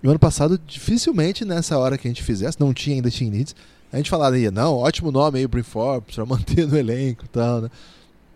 E 0.01 0.07
o 0.07 0.09
ano 0.09 0.17
passado, 0.17 0.59
dificilmente 0.65 1.43
nessa 1.43 1.77
hora 1.77 1.97
que 1.97 2.07
a 2.07 2.09
gente 2.09 2.23
fizesse, 2.23 2.59
não 2.59 2.73
tinha 2.73 2.95
ainda 2.95 3.11
Team 3.11 3.29
Needs, 3.29 3.55
a 3.91 3.97
gente 3.97 4.09
falaria, 4.09 4.49
não, 4.51 4.75
ótimo 4.75 5.11
nome 5.11 5.39
aí, 5.39 5.45
o 5.45 5.49
Brin 5.49 5.63
Forbes, 5.63 6.15
pra 6.15 6.25
manter 6.25 6.67
no 6.67 6.77
elenco 6.77 7.25
e 7.25 7.29
tal, 7.29 7.61
né? 7.61 7.69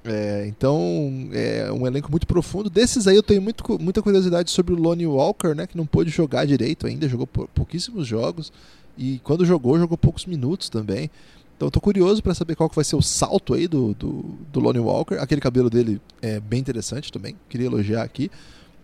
É, 0.07 0.45
então, 0.47 1.29
é 1.31 1.71
um 1.71 1.87
elenco 1.87 2.11
muito 2.11 2.27
profundo. 2.27 2.69
Desses 2.69 3.07
aí 3.07 3.15
eu 3.15 3.23
tenho 3.23 3.41
muito, 3.41 3.63
muita 3.81 4.01
curiosidade 4.03 4.51
sobre 4.51 4.73
o 4.73 4.77
Lonnie 4.77 5.07
Walker, 5.07 5.55
né? 5.55 5.65
Que 5.65 5.75
não 5.75 5.85
pôde 5.85 6.11
jogar 6.11 6.45
direito 6.45 6.85
ainda, 6.85 7.09
jogou 7.09 7.25
pou- 7.25 7.47
pouquíssimos 7.47 8.05
jogos. 8.05 8.53
E 8.97 9.19
quando 9.23 9.43
jogou, 9.45 9.79
jogou 9.79 9.97
poucos 9.97 10.25
minutos 10.27 10.69
também. 10.69 11.09
Então 11.55 11.67
eu 11.67 11.71
tô 11.71 11.81
curioso 11.81 12.21
para 12.21 12.35
saber 12.35 12.55
qual 12.55 12.69
que 12.69 12.75
vai 12.75 12.83
ser 12.85 12.95
o 12.95 13.01
salto 13.01 13.53
aí 13.55 13.67
do, 13.67 13.95
do, 13.95 14.25
do 14.53 14.59
Lonnie 14.59 14.79
Walker. 14.81 15.15
Aquele 15.15 15.41
cabelo 15.41 15.69
dele 15.71 15.99
é 16.21 16.39
bem 16.39 16.59
interessante 16.59 17.11
também, 17.11 17.35
queria 17.49 17.65
elogiar 17.65 18.03
aqui. 18.03 18.29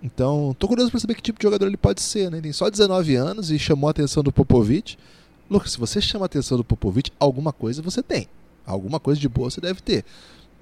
Então, 0.01 0.55
tô 0.57 0.67
curioso 0.67 0.89
para 0.89 0.99
saber 0.99 1.13
que 1.13 1.21
tipo 1.21 1.37
de 1.37 1.43
jogador 1.43 1.67
ele 1.67 1.77
pode 1.77 2.01
ser, 2.01 2.31
né? 2.31 2.37
Ele 2.37 2.43
tem 2.43 2.53
só 2.53 2.67
19 2.69 3.13
anos 3.15 3.51
e 3.51 3.59
chamou 3.59 3.87
a 3.87 3.91
atenção 3.91 4.23
do 4.23 4.31
Popovich. 4.31 4.97
Lucas, 5.51 5.73
se 5.73 5.77
você 5.77 5.99
chama 5.99 6.23
a 6.23 6.27
atenção 6.27 6.57
do 6.57 6.63
Popovich, 6.63 7.11
alguma 7.19 7.51
coisa 7.51 7.81
você 7.81 8.01
tem. 8.01 8.25
Alguma 8.65 9.01
coisa 9.01 9.19
de 9.19 9.27
boa 9.27 9.51
você 9.51 9.59
deve 9.59 9.81
ter. 9.81 10.05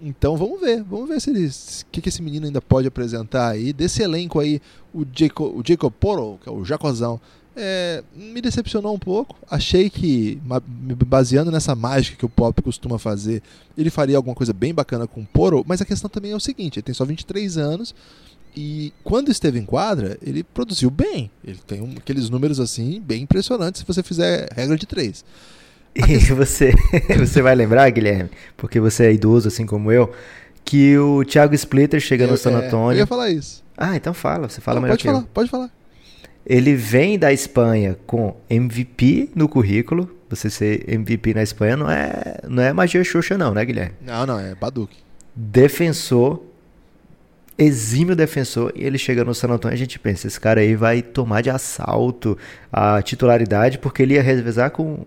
Então 0.01 0.35
vamos 0.35 0.59
ver, 0.59 0.81
vamos 0.81 1.07
ver 1.07 1.21
se 1.21 1.85
que, 1.91 2.01
que 2.01 2.09
esse 2.09 2.23
menino 2.23 2.47
ainda 2.47 2.59
pode 2.59 2.87
apresentar 2.87 3.49
aí. 3.49 3.71
Desse 3.71 4.01
elenco 4.01 4.39
aí, 4.39 4.59
o 4.91 5.05
Jacob, 5.13 5.55
o 5.55 5.61
Jacob 5.63 5.93
Porro, 5.93 6.39
que 6.41 6.49
é 6.49 6.51
o 6.51 6.65
Jacozão, 6.65 7.21
é, 7.55 8.03
me 8.15 8.41
decepcionou 8.41 8.95
um 8.95 8.97
pouco. 8.97 9.35
Achei 9.47 9.91
que, 9.91 10.41
baseando 11.05 11.51
nessa 11.51 11.75
mágica 11.75 12.17
que 12.17 12.25
o 12.25 12.29
Pop 12.29 12.59
costuma 12.63 12.97
fazer, 12.97 13.43
ele 13.77 13.91
faria 13.91 14.17
alguma 14.17 14.33
coisa 14.33 14.53
bem 14.53 14.73
bacana 14.73 15.05
com 15.05 15.21
o 15.21 15.25
Poro, 15.25 15.63
mas 15.67 15.81
a 15.81 15.85
questão 15.85 16.09
também 16.09 16.31
é 16.31 16.35
o 16.35 16.39
seguinte: 16.39 16.79
ele 16.79 16.83
tem 16.83 16.95
só 16.95 17.05
23 17.05 17.57
anos 17.59 17.93
e 18.61 18.93
quando 19.03 19.29
esteve 19.31 19.57
em 19.59 19.65
quadra, 19.65 20.17
ele 20.21 20.43
produziu 20.43 20.89
bem. 20.89 21.31
Ele 21.45 21.59
tem 21.65 21.81
um- 21.81 21.93
aqueles 21.97 22.29
números 22.29 22.59
assim, 22.59 23.01
bem 23.05 23.23
impressionantes 23.23 23.79
se 23.81 23.87
você 23.87 24.03
fizer 24.03 24.49
regra 24.55 24.75
de 24.77 24.85
3. 24.85 25.23
E 25.95 26.17
você, 26.33 26.71
você 27.17 27.41
vai 27.41 27.55
lembrar, 27.55 27.89
Guilherme, 27.89 28.29
porque 28.55 28.79
você 28.79 29.05
é 29.07 29.13
idoso 29.13 29.47
assim 29.47 29.65
como 29.65 29.91
eu, 29.91 30.11
que 30.63 30.97
o 30.97 31.23
Thiago 31.25 31.55
Splitter 31.55 31.99
chega 31.99 32.27
no 32.27 32.37
San 32.37 32.51
Eu 32.51 32.57
Antônio. 32.57 32.97
ia 32.99 33.07
falar 33.07 33.29
isso. 33.31 33.63
Ah, 33.75 33.95
então 33.95 34.13
fala, 34.13 34.47
você 34.47 34.61
fala 34.61 34.75
Não, 34.75 34.81
melhor 34.83 34.93
pode 34.93 35.03
falar, 35.03 35.19
eu. 35.19 35.27
pode 35.33 35.49
falar. 35.49 35.71
Ele 36.45 36.75
vem 36.75 37.17
da 37.17 37.33
Espanha 37.33 37.97
com 38.05 38.35
MVP 38.49 39.29
no 39.35 39.47
currículo. 39.49 40.09
Você 40.29 40.49
ser 40.49 40.83
MVP 40.87 41.33
na 41.33 41.41
Espanha 41.43 41.75
não 41.75 41.89
é, 41.89 42.37
não 42.47 42.61
é 42.63 42.71
magia 42.71 43.03
xoxa 43.03 43.35
não, 43.37 43.53
né, 43.53 43.65
Guilherme? 43.65 43.95
Não, 44.05 44.25
não, 44.27 44.39
é 44.39 44.53
Baduque. 44.55 44.97
Defensor, 45.35 46.41
exímio 47.59 48.15
defensor, 48.15 48.71
e 48.75 48.83
ele 48.85 48.97
chega 48.97 49.23
no 49.25 49.35
San 49.35 49.49
Antônio 49.49 49.73
e 49.73 49.75
a 49.75 49.77
gente 49.77 49.99
pensa, 49.99 50.25
esse 50.27 50.39
cara 50.39 50.61
aí 50.61 50.75
vai 50.75 51.01
tomar 51.01 51.41
de 51.41 51.49
assalto 51.49 52.37
a 52.71 53.01
titularidade, 53.01 53.77
porque 53.77 54.01
ele 54.03 54.13
ia 54.15 54.21
revezar 54.23 54.71
com... 54.71 54.99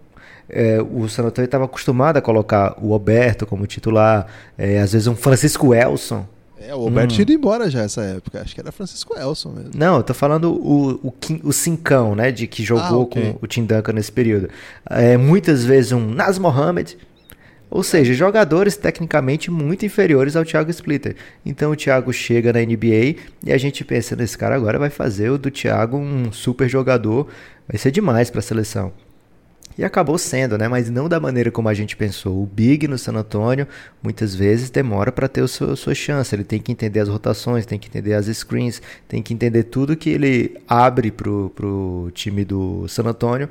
é, 0.48 0.78
o 0.82 1.08
San 1.08 1.24
Antônio 1.24 1.46
estava 1.46 1.64
acostumado 1.64 2.18
a 2.18 2.20
colocar 2.20 2.76
o 2.82 2.92
Alberto 2.92 3.46
como 3.46 3.66
titular, 3.66 4.26
é, 4.58 4.78
às 4.80 4.92
vezes 4.92 5.06
um 5.08 5.16
Francisco 5.16 5.74
Elson, 5.74 6.26
É, 6.64 6.74
o 6.76 6.82
Alberto 6.84 7.12
Hum. 7.12 7.16
tinha 7.16 7.22
ido 7.22 7.32
embora 7.32 7.68
já 7.68 7.82
essa 7.82 8.02
época. 8.02 8.40
Acho 8.40 8.54
que 8.54 8.60
era 8.60 8.70
Francisco 8.70 9.18
Elson 9.18 9.48
mesmo. 9.50 9.70
Não, 9.74 9.96
eu 9.96 10.02
tô 10.04 10.14
falando 10.14 10.52
o, 10.52 10.90
o, 11.08 11.14
o 11.42 11.52
Cincão, 11.52 12.14
né? 12.14 12.30
De 12.30 12.46
que 12.46 12.62
jogou 12.62 12.84
Ah, 12.84 12.96
ok. 12.98 13.32
com 13.32 13.44
o 13.44 13.48
Tim 13.48 13.64
Duncan 13.64 13.92
nesse 13.94 14.12
período. 14.12 14.48
É, 14.88 15.16
muitas 15.16 15.64
vezes 15.64 15.90
um 15.90 16.06
Nas 16.14 16.38
Mohamed. 16.38 16.96
Ou 17.72 17.82
seja, 17.82 18.12
jogadores 18.12 18.76
tecnicamente 18.76 19.50
muito 19.50 19.86
inferiores 19.86 20.36
ao 20.36 20.44
Thiago 20.44 20.70
Splitter. 20.70 21.16
Então 21.44 21.72
o 21.72 21.76
Thiago 21.76 22.12
chega 22.12 22.52
na 22.52 22.60
NBA 22.60 23.16
e 23.42 23.50
a 23.50 23.56
gente 23.56 23.82
pensa, 23.82 24.14
nesse 24.14 24.36
cara 24.36 24.54
agora 24.54 24.78
vai 24.78 24.90
fazer 24.90 25.30
o 25.30 25.38
do 25.38 25.50
Thiago 25.50 25.96
um 25.96 26.30
super 26.30 26.68
jogador. 26.68 27.28
Vai 27.66 27.78
ser 27.78 27.90
demais 27.90 28.28
para 28.28 28.40
a 28.40 28.42
seleção. 28.42 28.92
E 29.78 29.82
acabou 29.82 30.18
sendo, 30.18 30.58
né? 30.58 30.68
Mas 30.68 30.90
não 30.90 31.08
da 31.08 31.18
maneira 31.18 31.50
como 31.50 31.66
a 31.66 31.72
gente 31.72 31.96
pensou. 31.96 32.42
O 32.42 32.46
Big 32.46 32.86
no 32.86 32.98
San 32.98 33.14
Antonio 33.14 33.66
muitas 34.02 34.34
vezes 34.34 34.68
demora 34.68 35.10
para 35.10 35.26
ter 35.26 35.42
a 35.42 35.48
sua, 35.48 35.74
sua 35.74 35.94
chance. 35.94 36.34
Ele 36.34 36.44
tem 36.44 36.60
que 36.60 36.70
entender 36.70 37.00
as 37.00 37.08
rotações, 37.08 37.64
tem 37.64 37.78
que 37.78 37.88
entender 37.88 38.12
as 38.12 38.26
screens, 38.26 38.82
tem 39.08 39.22
que 39.22 39.32
entender 39.32 39.62
tudo 39.62 39.96
que 39.96 40.10
ele 40.10 40.60
abre 40.68 41.10
pro, 41.10 41.50
pro 41.56 42.10
time 42.12 42.44
do 42.44 42.86
San 42.86 43.04
Antonio. 43.04 43.48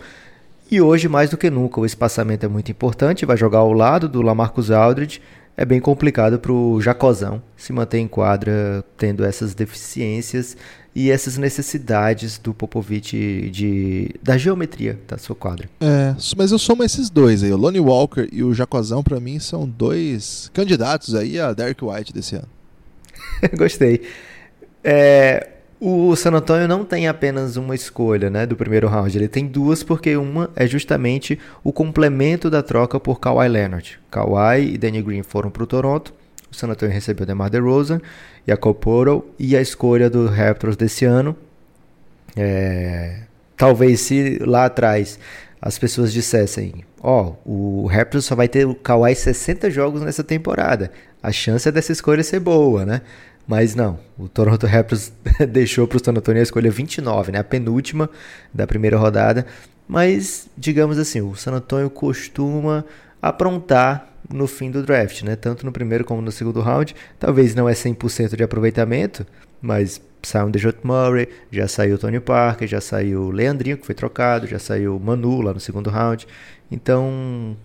E 0.72 0.80
hoje, 0.80 1.10
mais 1.10 1.30
do 1.30 1.38
que 1.38 1.50
nunca, 1.50 1.82
o 1.82 1.86
espaçamento 1.86 2.46
é 2.46 2.50
muito 2.50 2.72
importante. 2.72 3.26
Vai 3.26 3.36
jogar 3.36 3.60
ao 3.60 3.74
lado 3.74 4.08
do 4.08 4.22
Lamarcus 4.22 4.72
Aldridge. 4.72 5.22
É 5.58 5.66
bem 5.66 5.82
complicado 5.82 6.40
para 6.40 6.54
o 6.54 6.80
Jacozão 6.80 7.44
se 7.58 7.74
manter 7.74 8.00
em 8.00 8.08
quadra 8.08 8.82
tendo 8.98 9.26
essas 9.26 9.54
deficiências 9.54 10.56
e 10.96 11.12
essas 11.12 11.38
necessidades 11.38 12.38
do 12.38 12.54
Popovich 12.54 13.50
de, 13.52 14.16
da 14.24 14.38
geometria 14.38 14.98
da 15.06 15.18
sua 15.18 15.36
quadra. 15.36 15.70
É, 15.82 16.16
mas 16.38 16.54
eu 16.54 16.58
somo 16.58 16.84
esses 16.84 17.10
dois 17.10 17.44
aí, 17.44 17.52
o 17.52 17.58
Lonnie 17.58 17.82
Walker 17.82 18.30
e 18.32 18.42
o 18.42 18.54
Jacozão, 18.54 19.04
para 19.04 19.20
mim, 19.20 19.40
são 19.40 19.68
dois 19.68 20.50
candidatos 20.54 21.14
aí 21.16 21.38
a 21.38 21.52
Derek 21.52 21.84
White 21.84 22.14
desse 22.14 22.36
ano. 22.36 22.48
Gostei. 23.58 24.02
É, 24.82 25.50
o 25.84 26.16
San 26.16 26.30
Antonio 26.34 26.68
não 26.68 26.86
tem 26.86 27.08
apenas 27.08 27.58
uma 27.58 27.74
escolha 27.74 28.30
né, 28.30 28.46
do 28.46 28.56
primeiro 28.56 28.88
round, 28.88 29.18
ele 29.18 29.28
tem 29.28 29.48
duas, 29.48 29.82
porque 29.82 30.16
uma 30.16 30.52
é 30.56 30.68
justamente 30.68 31.40
o 31.64 31.74
complemento 31.74 32.52
da 32.52 32.62
troca 32.62 33.00
por 33.00 33.20
Kawhi 33.20 33.48
Leonard. 33.48 34.00
Kawhi 34.12 34.76
e 34.76 34.78
Danny 34.78 35.02
Green 35.02 35.24
foram 35.24 35.50
para 35.50 35.64
o 35.64 35.66
Toronto, 35.68 36.14
o 36.52 36.56
San 36.56 36.68
Antonio 36.68 36.94
recebeu 36.94 37.26
DeMar 37.26 37.50
DeRozan, 37.50 38.00
Jacob 38.48 38.76
Porto 38.76 39.26
e 39.40 39.58
a 39.58 39.62
escolha 39.62 40.08
do 40.08 40.28
Raptors 40.28 40.78
desse 40.78 41.04
ano. 41.04 41.36
É, 42.36 43.22
talvez 43.58 44.02
se 44.02 44.38
lá 44.46 44.66
atrás 44.66 45.18
as 45.60 45.80
pessoas 45.80 46.14
dissessem, 46.14 46.86
ó, 47.02 47.34
oh, 47.46 47.84
o 47.84 47.88
Raptors 47.88 48.26
só 48.26 48.36
vai 48.36 48.48
ter 48.48 48.68
o 48.68 48.76
Kawhi 48.76 49.16
60 49.16 49.72
jogos 49.72 50.04
nessa 50.04 50.24
temporada. 50.24 50.92
A 51.24 51.32
chance 51.32 51.72
dessa 51.72 51.92
escolha 51.92 52.24
ser 52.24 52.40
boa, 52.40 52.86
né? 52.86 53.02
Mas 53.52 53.76
não, 53.76 54.00
o 54.18 54.30
Toronto 54.30 54.66
Raptors 54.66 55.12
deixou 55.52 55.86
para 55.86 55.98
o 55.98 56.02
San 56.02 56.14
Antonio 56.14 56.40
a 56.40 56.44
escolha 56.44 56.72
29, 56.72 57.34
né? 57.34 57.40
A 57.40 57.44
penúltima 57.44 58.10
da 58.54 58.66
primeira 58.66 58.98
rodada. 58.98 59.46
Mas, 59.86 60.48
digamos 60.58 60.98
assim, 60.98 61.20
o 61.20 61.36
San 61.36 61.52
Antonio 61.52 61.90
costuma 61.90 62.86
aprontar 63.22 64.08
no 64.30 64.48
fim 64.48 64.72
do 64.72 64.82
draft, 64.82 65.24
né? 65.24 65.36
Tanto 65.36 65.66
no 65.66 65.72
primeiro 65.74 66.06
como 66.06 66.22
no 66.22 66.32
segundo 66.32 66.62
round. 66.62 66.96
Talvez 67.20 67.54
não 67.54 67.68
é 67.68 67.74
100% 67.74 68.38
de 68.38 68.42
aproveitamento, 68.42 69.28
mas 69.62 70.02
saiu 70.24 70.48
um 70.48 70.50
Dejounte 70.50 70.80
Murray, 70.88 71.28
já 71.52 71.68
saiu 71.68 71.96
o 71.96 71.98
Tony 71.98 72.22
Parker, 72.22 72.70
já 72.70 72.80
saiu 72.80 73.24
o 73.24 73.32
Leandrinho, 73.32 73.78
que 73.78 73.86
foi 73.86 73.94
trocado, 73.94 74.48
já 74.48 74.60
saiu 74.60 74.96
o 74.96 75.00
Manu 75.00 75.42
lá 75.42 75.54
no 75.54 75.60
segundo 75.60 75.90
round. 75.90 76.26
Então, 76.72 77.58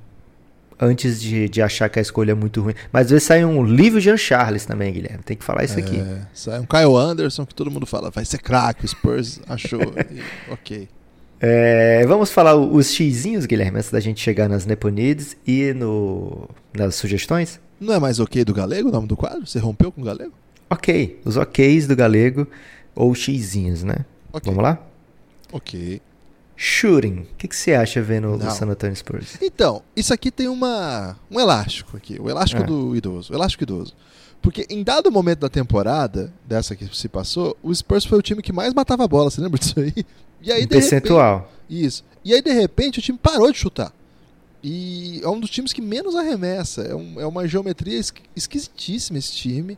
antes 0.80 1.20
de, 1.20 1.48
de 1.48 1.62
achar 1.62 1.88
que 1.88 1.98
a 1.98 2.02
escolha 2.02 2.32
é 2.32 2.34
muito 2.34 2.60
ruim. 2.60 2.74
Mas 2.92 3.06
às 3.06 3.10
vezes 3.10 3.24
sai 3.24 3.44
um 3.44 3.64
livro 3.64 4.00
Jean 4.00 4.16
Charles 4.16 4.66
também, 4.66 4.92
Guilherme. 4.92 5.22
Tem 5.24 5.36
que 5.36 5.44
falar 5.44 5.64
isso 5.64 5.78
é, 5.78 5.82
aqui. 5.82 6.02
Sai 6.32 6.60
um 6.60 6.66
Kyle 6.66 6.96
Anderson 6.96 7.46
que 7.46 7.54
todo 7.54 7.70
mundo 7.70 7.86
fala, 7.86 8.10
vai 8.10 8.24
ser 8.24 8.38
craque, 8.38 8.84
o 8.84 8.88
Spurs 8.88 9.40
achou. 9.48 9.80
e, 10.10 10.52
ok. 10.52 10.88
É, 11.40 12.04
vamos 12.06 12.30
falar 12.30 12.56
os 12.56 12.92
xizinhos, 12.92 13.44
Guilherme, 13.44 13.78
antes 13.78 13.90
da 13.90 14.00
gente 14.00 14.20
chegar 14.20 14.48
nas 14.48 14.64
Neponides 14.64 15.36
e 15.46 15.72
no, 15.74 16.48
nas 16.72 16.94
sugestões? 16.94 17.60
Não 17.78 17.92
é 17.92 17.98
mais 17.98 18.18
ok 18.18 18.44
do 18.44 18.54
Galego 18.54 18.88
o 18.88 18.92
nome 18.92 19.06
do 19.06 19.16
quadro? 19.16 19.46
Você 19.46 19.58
rompeu 19.58 19.92
com 19.92 20.00
o 20.00 20.04
Galego? 20.04 20.32
Ok, 20.68 21.20
os 21.24 21.36
oks 21.36 21.86
do 21.86 21.94
Galego 21.94 22.46
ou 22.94 23.14
xizinhos, 23.14 23.82
né? 23.82 23.96
Okay. 24.32 24.50
Vamos 24.50 24.62
lá? 24.62 24.78
Ok. 25.52 26.00
Shooting. 26.56 27.26
O 27.32 27.36
que, 27.36 27.46
que 27.46 27.54
você 27.54 27.74
acha 27.74 28.00
vendo 28.00 28.28
o 28.34 28.50
San 28.50 28.66
Antonio 28.66 28.96
Spurs? 28.96 29.36
Então, 29.42 29.82
isso 29.94 30.12
aqui 30.14 30.30
tem 30.30 30.48
uma, 30.48 31.16
um 31.30 31.38
elástico 31.38 31.96
aqui. 31.96 32.18
O 32.18 32.30
elástico 32.30 32.62
é. 32.62 32.64
do 32.66 32.96
idoso. 32.96 33.32
O 33.32 33.36
elástico 33.36 33.62
idoso. 33.62 33.94
Porque 34.40 34.66
em 34.70 34.82
dado 34.82 35.10
momento 35.10 35.40
da 35.40 35.48
temporada, 35.48 36.32
dessa 36.44 36.74
que 36.74 36.88
se 36.96 37.08
passou, 37.08 37.56
o 37.62 37.74
Spurs 37.74 38.04
foi 38.04 38.18
o 38.18 38.22
time 38.22 38.40
que 38.40 38.52
mais 38.52 38.72
matava 38.72 39.04
a 39.04 39.08
bola. 39.08 39.30
Você 39.30 39.40
lembra 39.40 39.58
disso 39.58 39.78
aí? 39.78 39.92
E 40.40 40.52
aí, 40.52 40.64
um 40.64 40.68
percentual. 40.68 41.38
Repente, 41.68 41.84
isso. 41.84 42.04
E 42.24 42.32
aí, 42.32 42.40
de 42.40 42.52
repente, 42.52 42.98
o 42.98 43.02
time 43.02 43.18
parou 43.18 43.50
de 43.50 43.58
chutar. 43.58 43.92
E 44.62 45.20
é 45.22 45.28
um 45.28 45.38
dos 45.38 45.50
times 45.50 45.72
que 45.72 45.82
menos 45.82 46.14
arremessa. 46.14 46.82
É, 46.82 46.94
um, 46.94 47.20
é 47.20 47.26
uma 47.26 47.46
geometria 47.46 48.00
esquisitíssima 48.34 49.18
esse 49.18 49.32
time. 49.32 49.76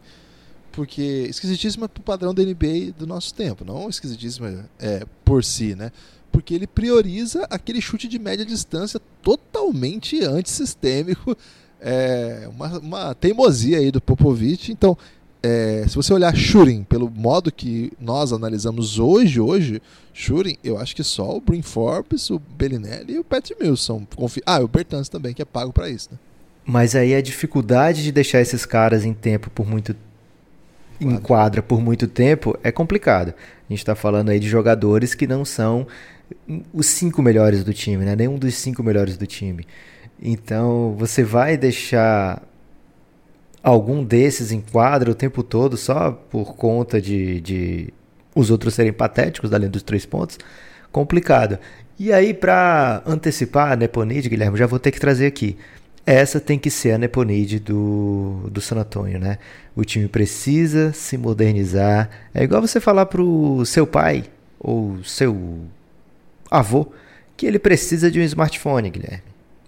Porque. 0.72 1.26
Esquisitíssima 1.28 1.88
pro 1.88 2.02
padrão 2.02 2.34
da 2.34 2.42
NBA 2.42 2.92
do 2.96 3.06
nosso 3.06 3.34
tempo. 3.34 3.64
Não 3.64 3.88
esquisitíssima 3.88 4.68
é, 4.78 5.04
por 5.24 5.42
si, 5.42 5.74
né? 5.74 5.90
Porque 6.30 6.54
ele 6.54 6.66
prioriza 6.66 7.46
aquele 7.50 7.80
chute 7.80 8.06
de 8.06 8.18
média 8.18 8.44
distância 8.44 9.00
totalmente 9.22 10.22
antissistêmico. 10.22 11.36
É 11.80 12.48
uma, 12.52 12.78
uma 12.78 13.14
teimosia 13.14 13.78
aí 13.78 13.90
do 13.90 14.00
Popovich. 14.00 14.72
Então, 14.72 14.96
é, 15.42 15.84
se 15.88 15.94
você 15.94 16.12
olhar 16.12 16.34
shooting 16.34 16.82
pelo 16.82 17.10
modo 17.10 17.52
que 17.52 17.92
nós 18.00 18.32
analisamos 18.32 18.98
hoje, 18.98 19.40
hoje, 19.40 19.80
shooting, 20.12 20.56
eu 20.64 20.78
acho 20.78 20.96
que 20.96 21.04
só 21.04 21.36
o 21.36 21.40
Brin 21.40 21.62
Forbes, 21.62 22.28
o 22.30 22.38
Bellinelli 22.38 23.14
e 23.14 23.18
o 23.18 23.24
Pat 23.24 23.50
Mills 23.60 23.84
são 23.84 24.06
confi... 24.16 24.42
Ah, 24.44 24.60
e 24.60 24.64
o 24.64 24.68
Bertans 24.68 25.08
também, 25.08 25.32
que 25.32 25.42
é 25.42 25.44
pago 25.44 25.72
para 25.72 25.88
isso, 25.88 26.08
né? 26.10 26.18
Mas 26.64 26.94
aí 26.94 27.14
a 27.14 27.22
dificuldade 27.22 28.02
de 28.02 28.12
deixar 28.12 28.40
esses 28.40 28.66
caras 28.66 29.04
em 29.04 29.14
tempo 29.14 29.48
por 29.48 29.66
muito 29.66 29.96
em 31.00 31.16
quadra 31.16 31.62
por 31.62 31.80
muito 31.80 32.06
tempo 32.06 32.58
é 32.62 32.72
complicado. 32.72 33.28
A 33.30 33.72
gente 33.72 33.78
está 33.78 33.94
falando 33.94 34.30
aí 34.30 34.40
de 34.40 34.48
jogadores 34.48 35.14
que 35.14 35.26
não 35.26 35.44
são 35.44 35.86
os 36.72 36.86
cinco 36.86 37.22
melhores 37.22 37.64
do 37.64 37.72
time, 37.72 38.04
né? 38.04 38.16
Nenhum 38.16 38.38
dos 38.38 38.54
cinco 38.54 38.82
melhores 38.82 39.16
do 39.16 39.26
time. 39.26 39.66
Então 40.20 40.94
você 40.98 41.22
vai 41.22 41.56
deixar 41.56 42.42
algum 43.62 44.02
desses 44.02 44.52
em 44.52 44.60
quadra 44.60 45.10
o 45.10 45.14
tempo 45.14 45.42
todo 45.42 45.76
só 45.76 46.12
por 46.12 46.54
conta 46.54 47.00
de, 47.00 47.40
de 47.40 47.94
os 48.34 48.50
outros 48.50 48.74
serem 48.74 48.92
patéticos, 48.92 49.52
além 49.52 49.68
dos 49.68 49.82
três 49.82 50.06
pontos, 50.06 50.38
complicado. 50.92 51.58
E 51.98 52.12
aí, 52.12 52.32
para 52.32 53.02
antecipar 53.04 53.72
a 53.72 53.76
Neponide, 53.76 54.28
Guilherme, 54.28 54.56
já 54.56 54.66
vou 54.66 54.78
ter 54.78 54.92
que 54.92 55.00
trazer 55.00 55.26
aqui. 55.26 55.56
Essa 56.06 56.40
tem 56.40 56.58
que 56.58 56.70
ser 56.70 56.92
a 56.92 56.98
Neponide 56.98 57.58
do, 57.58 58.48
do 58.50 58.60
San 58.60 58.76
Antonio, 58.76 59.18
né? 59.18 59.38
O 59.74 59.84
time 59.84 60.08
precisa 60.08 60.92
se 60.92 61.18
modernizar. 61.18 62.08
É 62.32 62.44
igual 62.44 62.62
você 62.62 62.80
falar 62.80 63.06
pro 63.06 63.64
seu 63.66 63.86
pai 63.86 64.24
ou 64.58 65.02
seu 65.04 65.66
avô 66.50 66.92
que 67.36 67.46
ele 67.46 67.58
precisa 67.58 68.10
de 68.10 68.18
um 68.20 68.22
smartphone, 68.22 68.90
Guilherme. 68.90 69.22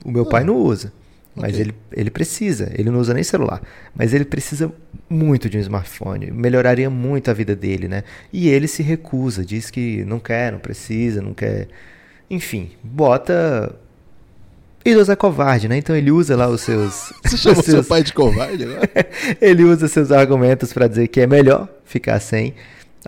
O 0.04 0.10
meu 0.10 0.26
pai 0.26 0.44
não 0.44 0.56
usa. 0.56 0.92
Mas 1.34 1.52
okay. 1.52 1.60
ele, 1.60 1.74
ele 1.92 2.10
precisa, 2.10 2.72
ele 2.74 2.90
não 2.90 2.98
usa 2.98 3.14
nem 3.14 3.22
celular, 3.22 3.62
mas 3.94 4.12
ele 4.12 4.24
precisa 4.24 4.72
muito 5.08 5.48
de 5.48 5.58
um 5.58 5.60
smartphone, 5.60 6.30
melhoraria 6.30 6.90
muito 6.90 7.30
a 7.30 7.34
vida 7.34 7.54
dele, 7.54 7.86
né? 7.86 8.02
E 8.32 8.48
ele 8.48 8.66
se 8.66 8.82
recusa, 8.82 9.44
diz 9.44 9.70
que 9.70 10.04
não 10.04 10.18
quer, 10.18 10.50
não 10.52 10.58
precisa, 10.58 11.22
não 11.22 11.32
quer. 11.32 11.68
Enfim, 12.28 12.70
bota. 12.82 13.74
Idoso 14.84 15.12
é 15.12 15.16
covarde, 15.16 15.68
né? 15.68 15.76
Então 15.76 15.94
ele 15.94 16.10
usa 16.10 16.34
lá 16.36 16.48
os 16.48 16.62
seus. 16.62 17.12
Você 17.24 17.36
chamou 17.36 17.62
seus... 17.62 17.76
seu 17.76 17.84
pai 17.84 18.02
de 18.02 18.12
covarde 18.12 18.64
agora? 18.64 18.90
ele 19.40 19.62
usa 19.62 19.86
seus 19.86 20.10
argumentos 20.10 20.72
para 20.72 20.88
dizer 20.88 21.08
que 21.08 21.20
é 21.20 21.26
melhor 21.26 21.68
ficar 21.84 22.18
sem. 22.18 22.54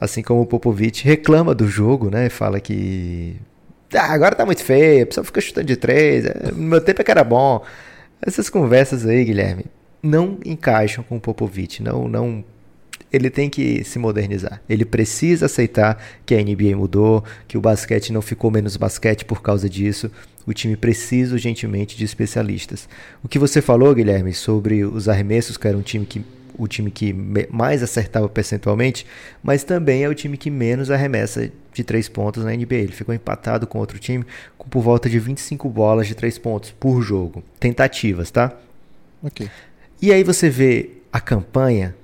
Assim 0.01 0.23
como 0.23 0.41
o 0.41 0.47
Popovich 0.47 1.05
reclama 1.05 1.55
do 1.55 1.67
jogo, 1.67 2.09
né? 2.09 2.29
Fala 2.29 2.61
que. 2.61 3.37
Ah, 3.95 4.13
agora 4.13 4.35
tá 4.35 4.47
muito 4.47 4.65
feio, 4.65 5.05
a 5.05 5.07
pessoa 5.07 5.25
fica 5.25 5.41
chutando 5.41 5.67
de 5.67 5.77
três. 5.77 6.25
É, 6.25 6.51
no 6.53 6.63
meu 6.63 6.81
tempo 6.81 7.01
é 7.01 7.05
que 7.05 7.11
era 7.11 7.25
bom. 7.25 7.63
Essas 8.21 8.49
conversas 8.49 9.05
aí, 9.07 9.25
Guilherme, 9.25 9.67
não 10.03 10.39
encaixam 10.45 11.05
com 11.05 11.17
o 11.17 11.21
Popovich, 11.21 11.83
não, 11.83 12.09
não 12.09 12.45
ele 13.13 13.29
tem 13.29 13.51
que 13.51 13.85
se 13.85 13.99
modernizar. 13.99 14.63
Ele 14.69 14.85
precisa 14.85 15.47
aceitar 15.47 16.03
que 16.25 16.35
a 16.35 16.43
NBA 16.43 16.75
mudou, 16.75 17.23
que 17.47 17.59
o 17.59 17.61
basquete 17.61 18.13
não 18.13 18.23
ficou 18.23 18.51
menos 18.51 18.77
basquete 18.77 19.25
por 19.25 19.43
causa 19.43 19.69
disso. 19.69 20.11
O 20.47 20.55
time 20.55 20.77
precisa 20.77 21.35
urgentemente 21.35 21.97
de 21.97 22.05
especialistas. 22.05 22.89
O 23.23 23.29
que 23.29 23.39
você 23.39 23.61
falou, 23.61 23.95
Guilherme, 23.95 24.33
sobre 24.33 24.85
os 24.85 25.09
arremessos, 25.09 25.59
que 25.59 25.69
era 25.69 25.77
um 25.77 25.83
time 25.83 26.07
que 26.07 26.25
o 26.59 26.67
time 26.67 26.91
que 26.91 27.13
mais 27.51 27.83
acertava 27.83 28.29
percentualmente, 28.29 29.07
mas 29.43 29.65
também 29.65 30.05
é 30.05 30.09
o 30.09 30.15
time 30.15 30.37
que 30.37 30.51
menos 30.51 30.91
arremessa 30.91 31.51
de 31.73 31.85
três 31.85 32.09
pontos 32.09 32.45
na 32.45 32.53
NBA. 32.53 32.75
Ele 32.75 32.93
ficou 32.93 33.15
empatado 33.15 33.67
com 33.67 33.79
outro 33.79 33.99
time 33.99 34.25
com 34.59 34.69
por 34.69 34.83
volta 34.83 35.09
de 35.09 35.19
25 35.19 35.69
bolas 35.69 36.07
de 36.07 36.15
três 36.15 36.39
pontos 36.39 36.71
por 36.71 37.03
jogo. 37.03 37.43
Tentativas, 37.59 38.31
tá? 38.31 38.53
Ok. 39.23 39.49
E 40.01 40.13
aí 40.13 40.25
você 40.25 40.51
vê 40.51 40.91
a 41.13 41.21
campanha 41.21 41.95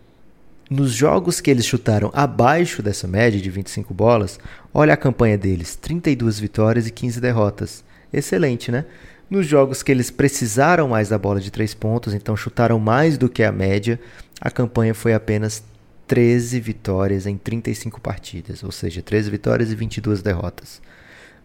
nos 0.71 0.93
jogos 0.93 1.41
que 1.41 1.51
eles 1.51 1.65
chutaram 1.65 2.11
abaixo 2.13 2.83
dessa 2.83 3.09
média 3.09 3.41
de 3.41 3.51
25 3.51 3.95
bolas, 3.95 4.39
olha 4.73 4.93
a 4.93 4.99
campanha 4.99 5.39
deles: 5.39 5.75
32 5.77 6.39
vitórias 6.39 6.87
e 6.87 6.91
15 6.91 7.21
derrotas. 7.21 7.83
Excelente, 8.13 8.71
né? 8.71 8.85
Nos 9.31 9.47
jogos 9.47 9.83
que 9.83 9.93
eles 9.93 10.11
precisaram 10.11 10.89
mais 10.89 11.09
da 11.09 11.19
bola 11.19 11.41
de 11.41 11.51
3 11.51 11.75
pontos, 11.75 12.15
então 12.15 12.37
chutaram 12.37 12.79
mais 12.79 13.19
do 13.19 13.29
que 13.29 13.43
a 13.43 13.53
média, 13.53 14.01
a 14.41 14.51
campanha 14.51 14.95
foi 14.95 15.15
apenas 15.15 15.63
13 16.07 16.61
vitórias 16.61 17.27
em 17.27 17.37
35 17.37 18.01
partidas, 18.01 18.63
ou 18.63 18.73
seja, 18.73 19.03
13 19.03 19.31
vitórias 19.31 19.71
e 19.71 19.75
22 19.75 20.23
derrotas. 20.23 20.81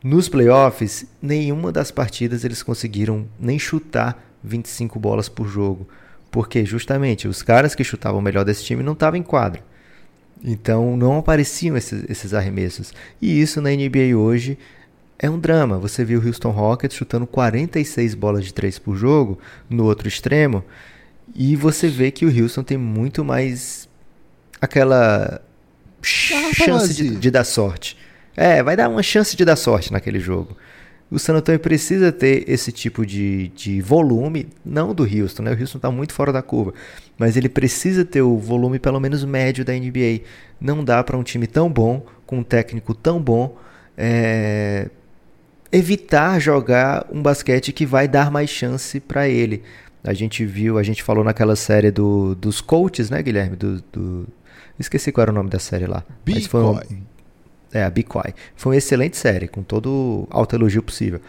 Nos 0.03 0.27
playoffs, 0.27 1.05
nenhuma 1.21 1.71
das 1.71 1.89
partidas 1.89 2.43
eles 2.43 2.61
conseguiram 2.61 3.25
nem 3.39 3.57
chutar 3.57 4.21
25 4.43 4.99
bolas 4.99 5.29
por 5.29 5.47
jogo. 5.47 5.87
Porque 6.29 6.65
justamente 6.65 7.27
os 7.27 7.41
caras 7.41 7.75
que 7.75 7.83
chutavam 7.83 8.21
melhor 8.21 8.43
desse 8.43 8.65
time 8.65 8.83
não 8.83 8.93
estavam 8.93 9.19
em 9.19 9.23
quadra. 9.23 9.63
Então 10.43 10.97
não 10.97 11.19
apareciam 11.19 11.77
esses, 11.77 12.03
esses 12.09 12.33
arremessos. 12.33 12.93
E 13.21 13.39
isso 13.39 13.61
na 13.61 13.69
NBA 13.69 14.17
hoje 14.17 14.57
é 15.17 15.29
um 15.29 15.39
drama. 15.39 15.77
Você 15.77 16.03
viu 16.03 16.19
o 16.19 16.27
Houston 16.27 16.49
Rockets 16.49 16.97
chutando 16.97 17.25
46 17.25 18.13
bolas 18.15 18.43
de 18.43 18.53
3 18.53 18.79
por 18.79 18.95
jogo 18.95 19.39
no 19.69 19.85
outro 19.85 20.07
extremo. 20.07 20.65
E 21.35 21.55
você 21.55 21.87
vê 21.87 22.11
que 22.11 22.25
o 22.25 22.43
Houston 22.43 22.63
tem 22.63 22.77
muito 22.77 23.23
mais 23.23 23.87
aquela 24.61 25.41
chance 26.01 26.93
de, 26.93 27.15
de, 27.15 27.31
dar 27.31 27.43
sorte. 27.43 27.97
É, 28.35 28.61
vai 28.61 28.75
dar 28.75 28.89
uma 28.89 29.03
chance 29.03 29.35
de 29.35 29.45
dar 29.45 29.55
sorte 29.55 29.91
naquele 29.91 30.19
jogo. 30.19 30.57
O 31.09 31.19
San 31.19 31.35
Antonio 31.35 31.59
precisa 31.59 32.11
ter 32.11 32.43
esse 32.49 32.71
tipo 32.71 33.05
de, 33.05 33.49
de 33.49 33.81
volume, 33.81 34.47
não 34.65 34.95
do 34.95 35.03
Houston, 35.03 35.43
né? 35.43 35.53
O 35.53 35.59
Houston 35.59 35.77
está 35.77 35.91
muito 35.91 36.13
fora 36.13 36.31
da 36.31 36.41
curva, 36.41 36.73
mas 37.17 37.37
ele 37.37 37.47
precisa 37.47 38.03
ter 38.03 38.21
o 38.21 38.37
volume 38.37 38.79
pelo 38.79 38.99
menos 38.99 39.23
médio 39.23 39.63
da 39.63 39.73
NBA. 39.73 40.21
Não 40.59 40.83
dá 40.83 41.03
para 41.03 41.17
um 41.17 41.23
time 41.23 41.45
tão 41.45 41.69
bom, 41.69 42.05
com 42.25 42.39
um 42.39 42.43
técnico 42.43 42.95
tão 42.95 43.21
bom, 43.21 43.55
é, 43.95 44.89
evitar 45.71 46.39
jogar 46.39 47.05
um 47.11 47.21
basquete 47.21 47.71
que 47.71 47.85
vai 47.85 48.07
dar 48.07 48.31
mais 48.31 48.49
chance 48.49 48.99
para 48.99 49.27
ele. 49.27 49.61
A 50.03 50.13
gente 50.13 50.45
viu, 50.45 50.77
a 50.77 50.83
gente 50.83 51.01
falou 51.01 51.23
naquela 51.23 51.55
série 51.55 51.89
do, 51.89 52.35
dos 52.35 52.59
coaches, 52.59 53.09
né, 53.09 53.21
Guilherme? 53.21 53.55
Do, 53.55 53.81
do, 53.91 54.27
esqueci 54.77 55.11
qual 55.11 55.23
era 55.23 55.31
o 55.31 55.35
nome 55.35 55.49
da 55.49 55.59
série 55.59 55.85
lá. 55.85 56.03
Mas 56.25 56.45
foi 56.45 56.61
um, 56.61 56.77
é, 57.71 57.83
a 57.83 57.91
Quiet. 57.91 58.35
Foi 58.55 58.73
uma 58.73 58.77
excelente 58.77 59.17
série, 59.17 59.47
com 59.47 59.63
todo 59.63 59.87
o 59.87 60.27
alto 60.29 60.55
elogio 60.55 60.83
possível. 60.83 61.21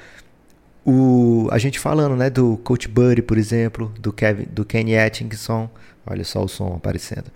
O, 0.84 1.48
a 1.50 1.58
gente 1.58 1.78
falando, 1.78 2.16
né, 2.16 2.28
do 2.28 2.58
Coach 2.58 2.88
Buddy, 2.88 3.22
por 3.22 3.38
exemplo, 3.38 3.92
do, 3.98 4.12
Kevin, 4.12 4.46
do 4.50 4.64
Kenny 4.64 4.98
Atkinson. 4.98 5.70
Olha 6.06 6.24
só 6.24 6.42
o 6.44 6.48
som 6.48 6.74
aparecendo. 6.74 7.30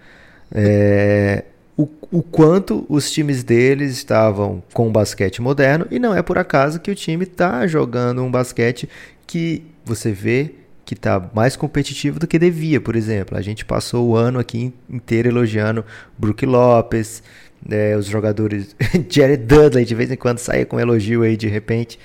É, 0.53 1.45
o, 1.77 1.89
o 2.11 2.23
quanto 2.23 2.85
os 2.89 3.11
times 3.11 3.45
deles 3.45 3.93
estavam 3.93 4.63
com 4.75 4.89
o 4.89 4.91
basquete 4.91 5.41
moderno, 5.41 5.87
e 5.91 5.99
não 5.99 6.15
é 6.15 6.23
por 6.23 6.37
acaso 6.37 6.81
que 6.81 6.91
o 6.91 6.95
time 6.95 7.25
está 7.25 7.67
jogando 7.67 8.23
um 8.23 8.31
basquete 8.31 8.89
que 9.27 9.65
você 9.85 10.11
vê 10.11 10.55
que 10.89 10.95
está 10.95 11.31
mais 11.35 11.55
competitivo 11.55 12.19
do 12.19 12.27
que 12.27 12.39
devia, 12.39 12.81
por 12.81 12.97
exemplo. 12.97 13.37
A 13.37 13.43
gente 13.43 13.63
passou 13.63 14.09
o 14.09 14.17
ano 14.17 14.39
aqui 14.39 14.73
inteiro 14.89 15.29
elogiando 15.29 15.85
Brook 16.17 16.47
Lopes, 16.47 17.23
é, 17.69 17.95
os 17.95 18.07
jogadores. 18.07 18.75
Jared 19.07 19.45
Dudley 19.45 19.85
de 19.85 19.95
vez 19.95 20.11
em 20.11 20.17
quando 20.17 20.39
saia 20.39 20.65
com 20.65 20.77
um 20.77 20.81
elogio 20.81 21.25
aí 21.25 21.37
de 21.37 21.47
repente. 21.47 21.99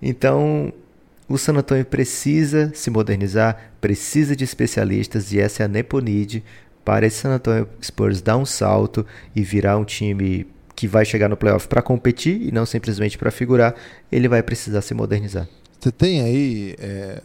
Então, 0.00 0.72
o 1.28 1.36
San 1.36 1.54
Antonio 1.54 1.84
precisa 1.84 2.70
se 2.76 2.90
modernizar, 2.90 3.72
precisa 3.80 4.36
de 4.36 4.44
especialistas 4.44 5.32
e 5.32 5.40
essa 5.40 5.64
é 5.64 5.66
a 5.66 5.68
Neponid 5.68 6.44
para 6.84 7.08
esse 7.08 7.16
San 7.16 7.30
Antonio 7.30 7.68
Spurs 7.82 8.22
dar 8.22 8.36
um 8.36 8.46
salto 8.46 9.04
e 9.34 9.42
virar 9.42 9.76
um 9.78 9.84
time 9.84 10.46
que 10.76 10.86
vai 10.86 11.04
chegar 11.04 11.28
no 11.28 11.36
playoff 11.36 11.66
para 11.66 11.82
competir 11.82 12.40
e 12.40 12.52
não 12.52 12.64
simplesmente 12.64 13.18
para 13.18 13.32
figurar, 13.32 13.74
ele 14.12 14.28
vai 14.28 14.44
precisar 14.44 14.80
se 14.80 14.94
modernizar. 14.94 15.48
Você 15.80 15.90
tem 15.90 16.20
aí 16.20 16.76
é, 16.78 17.20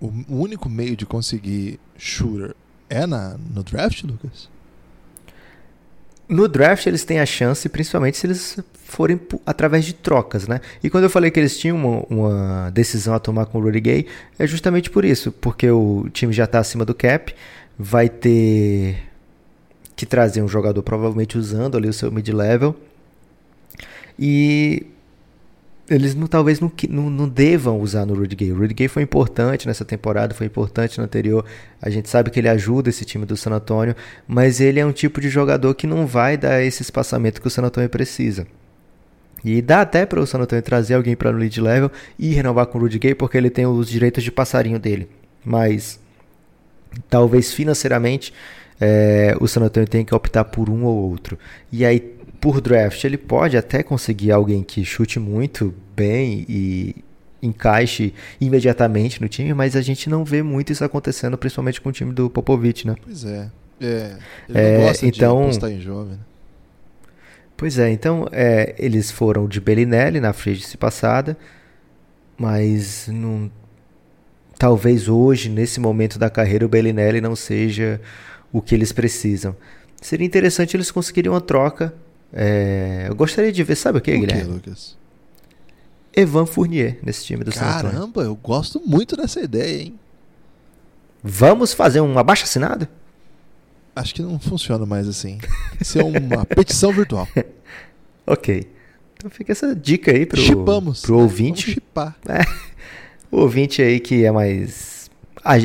o 0.00 0.12
único 0.28 0.68
meio 0.68 0.96
de 0.96 1.04
conseguir 1.04 1.80
shooter 1.96 2.54
é 2.88 3.06
na, 3.06 3.36
no 3.54 3.62
draft, 3.62 4.02
Lucas? 4.04 4.48
No 6.28 6.46
draft 6.46 6.86
eles 6.86 7.04
têm 7.04 7.20
a 7.20 7.26
chance, 7.26 7.68
principalmente 7.68 8.18
se 8.18 8.26
eles 8.26 8.58
forem 8.84 9.20
através 9.46 9.84
de 9.84 9.94
trocas, 9.94 10.46
né? 10.46 10.60
E 10.82 10.90
quando 10.90 11.04
eu 11.04 11.10
falei 11.10 11.30
que 11.30 11.40
eles 11.40 11.58
tinham 11.58 11.76
uma, 11.76 12.02
uma 12.08 12.70
decisão 12.70 13.14
a 13.14 13.18
tomar 13.18 13.46
com 13.46 13.58
o 13.58 13.62
Rudy 13.62 13.80
Gay, 13.80 14.06
é 14.38 14.46
justamente 14.46 14.90
por 14.90 15.04
isso, 15.04 15.32
porque 15.32 15.70
o 15.70 16.08
time 16.12 16.32
já 16.32 16.44
está 16.44 16.58
acima 16.58 16.84
do 16.84 16.94
cap, 16.94 17.34
vai 17.78 18.08
ter 18.08 19.08
que 19.96 20.06
trazer 20.06 20.42
um 20.42 20.48
jogador 20.48 20.82
provavelmente 20.82 21.36
usando 21.36 21.76
ali 21.76 21.88
o 21.88 21.92
seu 21.92 22.12
mid-level 22.12 22.76
e 24.18 24.86
eles 25.88 26.14
não, 26.14 26.26
talvez 26.26 26.60
não, 26.60 26.70
não, 26.88 27.10
não, 27.10 27.28
devam 27.28 27.80
usar 27.80 28.04
no 28.04 28.14
Rudy 28.14 28.36
Gay. 28.36 28.52
O 28.52 28.58
Rudy 28.58 28.74
Gay 28.74 28.88
foi 28.88 29.02
importante 29.02 29.66
nessa 29.66 29.84
temporada, 29.84 30.34
foi 30.34 30.46
importante 30.46 30.98
na 30.98 31.04
anterior. 31.04 31.44
A 31.80 31.88
gente 31.88 32.08
sabe 32.08 32.30
que 32.30 32.38
ele 32.38 32.48
ajuda 32.48 32.90
esse 32.90 33.04
time 33.04 33.24
do 33.24 33.36
San 33.36 33.52
Antonio, 33.52 33.96
mas 34.26 34.60
ele 34.60 34.78
é 34.80 34.84
um 34.84 34.92
tipo 34.92 35.20
de 35.20 35.28
jogador 35.28 35.74
que 35.74 35.86
não 35.86 36.06
vai 36.06 36.36
dar 36.36 36.62
esse 36.62 36.82
espaçamento 36.82 37.40
que 37.40 37.46
o 37.46 37.50
San 37.50 37.62
Antonio 37.62 37.88
precisa. 37.88 38.46
E 39.44 39.62
dá 39.62 39.80
até 39.80 40.04
para 40.04 40.20
o 40.20 40.26
San 40.26 40.40
Antonio 40.40 40.62
trazer 40.62 40.94
alguém 40.94 41.16
para 41.16 41.32
no 41.32 41.38
lead 41.38 41.60
level 41.60 41.90
e 42.18 42.30
renovar 42.34 42.66
com 42.66 42.78
o 42.78 42.82
Rudy 42.82 42.98
Gay, 42.98 43.14
porque 43.14 43.38
ele 43.38 43.50
tem 43.50 43.66
os 43.66 43.88
direitos 43.88 44.22
de 44.22 44.30
passarinho 44.30 44.78
dele. 44.78 45.08
Mas 45.44 45.98
talvez 47.08 47.52
financeiramente 47.52 48.34
é, 48.80 49.34
o 49.40 49.48
San 49.48 49.62
Antonio 49.62 49.88
tenha 49.88 50.04
que 50.04 50.14
optar 50.14 50.44
por 50.44 50.68
um 50.68 50.84
ou 50.84 51.10
outro. 51.10 51.38
E 51.72 51.84
aí 51.84 52.17
por 52.40 52.60
draft, 52.60 53.02
ele 53.04 53.18
pode 53.18 53.56
até 53.56 53.82
conseguir 53.82 54.30
alguém 54.32 54.62
que 54.62 54.84
chute 54.84 55.18
muito 55.18 55.74
bem 55.94 56.44
e 56.48 56.96
encaixe 57.42 58.14
imediatamente 58.40 59.20
no 59.20 59.28
time, 59.28 59.54
mas 59.54 59.76
a 59.76 59.80
gente 59.80 60.08
não 60.08 60.24
vê 60.24 60.42
muito 60.42 60.72
isso 60.72 60.84
acontecendo, 60.84 61.38
principalmente 61.38 61.80
com 61.80 61.88
o 61.88 61.92
time 61.92 62.12
do 62.12 62.28
Popovich, 62.28 62.86
né? 62.86 62.94
Pois 63.02 63.24
é. 63.24 63.50
é 63.80 64.16
ele 64.48 64.58
é, 64.58 64.86
gosta 64.86 65.06
então, 65.06 65.36
de 65.36 65.42
apostar 65.42 65.70
em 65.70 65.80
jovem. 65.80 66.12
Né? 66.12 66.18
Pois 67.56 67.78
é, 67.78 67.90
então 67.90 68.28
é, 68.30 68.74
eles 68.78 69.10
foram 69.10 69.48
de 69.48 69.60
Bellinelli 69.60 70.20
na 70.20 70.32
frente 70.32 70.76
passada, 70.76 71.36
mas 72.36 73.08
não, 73.08 73.50
talvez 74.56 75.08
hoje, 75.08 75.48
nesse 75.48 75.80
momento 75.80 76.18
da 76.18 76.30
carreira, 76.30 76.64
o 76.64 76.68
Bellinelli 76.68 77.20
não 77.20 77.34
seja 77.34 78.00
o 78.52 78.62
que 78.62 78.74
eles 78.74 78.92
precisam. 78.92 79.56
Seria 80.00 80.26
interessante 80.26 80.76
eles 80.76 80.92
conseguirem 80.92 81.30
uma 81.30 81.40
troca 81.40 81.92
é, 82.32 83.06
eu 83.08 83.14
gostaria 83.14 83.50
de 83.50 83.62
ver, 83.62 83.76
sabe 83.76 83.98
o 83.98 84.00
que, 84.00 84.14
o 84.14 84.20
Guilherme? 84.20 84.44
Que, 84.44 84.48
Lucas? 84.48 84.96
Evan 86.14 86.46
Fournier 86.46 86.98
nesse 87.02 87.24
time 87.24 87.44
do 87.44 87.52
Caramba, 87.52 87.90
Caramba, 87.90 88.22
eu 88.22 88.34
gosto 88.34 88.80
muito 88.84 89.16
dessa 89.16 89.40
ideia, 89.40 89.82
hein? 89.82 89.98
Vamos 91.22 91.72
fazer 91.72 92.00
um 92.00 92.18
abaixo 92.18 92.44
assinado? 92.44 92.88
Acho 93.94 94.14
que 94.14 94.22
não 94.22 94.38
funciona 94.38 94.86
mais 94.86 95.08
assim. 95.08 95.38
Isso 95.80 95.98
é 95.98 96.04
uma 96.04 96.44
petição 96.46 96.92
virtual. 96.92 97.26
ok. 98.26 98.68
Então 99.16 99.30
fica 99.30 99.50
essa 99.50 99.74
dica 99.74 100.12
aí 100.12 100.24
pro, 100.24 100.40
Chipamos. 100.40 101.02
pro 101.02 101.18
ouvinte. 101.18 101.82
Vamos. 101.94 102.14
É, 102.28 102.44
o 103.30 103.40
ouvinte 103.40 103.82
aí 103.82 104.00
que 104.00 104.24
é 104.24 104.30
mais 104.30 105.10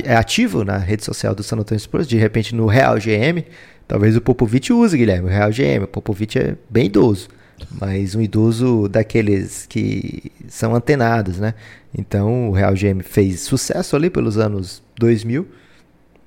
é 0.03 0.15
ativo 0.15 0.63
na 0.63 0.77
rede 0.77 1.03
social 1.03 1.33
do 1.35 1.43
San 1.43 1.57
Antonio 1.57 1.79
Spurs, 1.79 2.07
de 2.07 2.17
repente 2.17 2.53
no 2.55 2.65
Real 2.65 2.95
GM, 2.95 3.45
Talvez 3.87 4.15
o 4.15 4.21
Popovich 4.21 4.71
use, 4.71 4.97
Guilherme, 4.97 5.27
o 5.27 5.31
Real 5.31 5.49
GM. 5.51 5.83
O 5.83 5.87
Popovich 5.87 6.37
é 6.37 6.55
bem 6.69 6.85
idoso, 6.85 7.27
mas 7.69 8.15
um 8.15 8.21
idoso 8.21 8.87
daqueles 8.87 9.65
que 9.65 10.31
são 10.47 10.75
antenados, 10.75 11.37
né? 11.37 11.53
Então 11.95 12.49
o 12.49 12.51
Real 12.53 12.73
GM 12.73 13.01
fez 13.03 13.41
sucesso 13.41 13.95
ali 13.95 14.09
pelos 14.09 14.37
anos 14.37 14.81
2000 14.97 15.47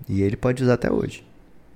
e 0.08 0.22
ele 0.22 0.36
pode 0.36 0.62
usar 0.62 0.74
até 0.74 0.92
hoje. 0.92 1.24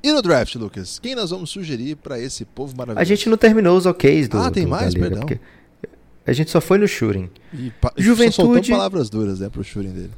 E 0.03 0.13
no 0.13 0.23
draft, 0.23 0.55
Lucas? 0.55 0.99
Quem 0.99 1.15
nós 1.15 1.31
vamos 1.31 1.51
sugerir 1.51 1.97
para 1.97 2.19
esse 2.19 2.45
povo 2.45 2.75
maravilhoso? 2.77 3.01
A 3.01 3.05
gente 3.05 3.29
não 3.29 3.37
terminou 3.37 3.77
os 3.77 3.85
OKs 3.85 4.29
do. 4.29 4.39
Ah, 4.39 4.51
tem 4.51 4.65
do, 4.65 4.71
mais? 4.71 4.95
Liga, 4.95 5.11
Perdão. 5.11 5.39
A 6.27 6.33
gente 6.33 6.51
só 6.51 6.61
foi 6.61 6.79
no 6.79 6.87
shooting. 6.87 7.29
E 7.53 7.73
Juventude. 7.97 8.69
Só 8.69 8.75
palavras 8.75 9.11
duras, 9.11 9.41
né, 9.41 9.49
pro 9.49 9.65
shooting 9.65 9.91
deles. 9.91 10.11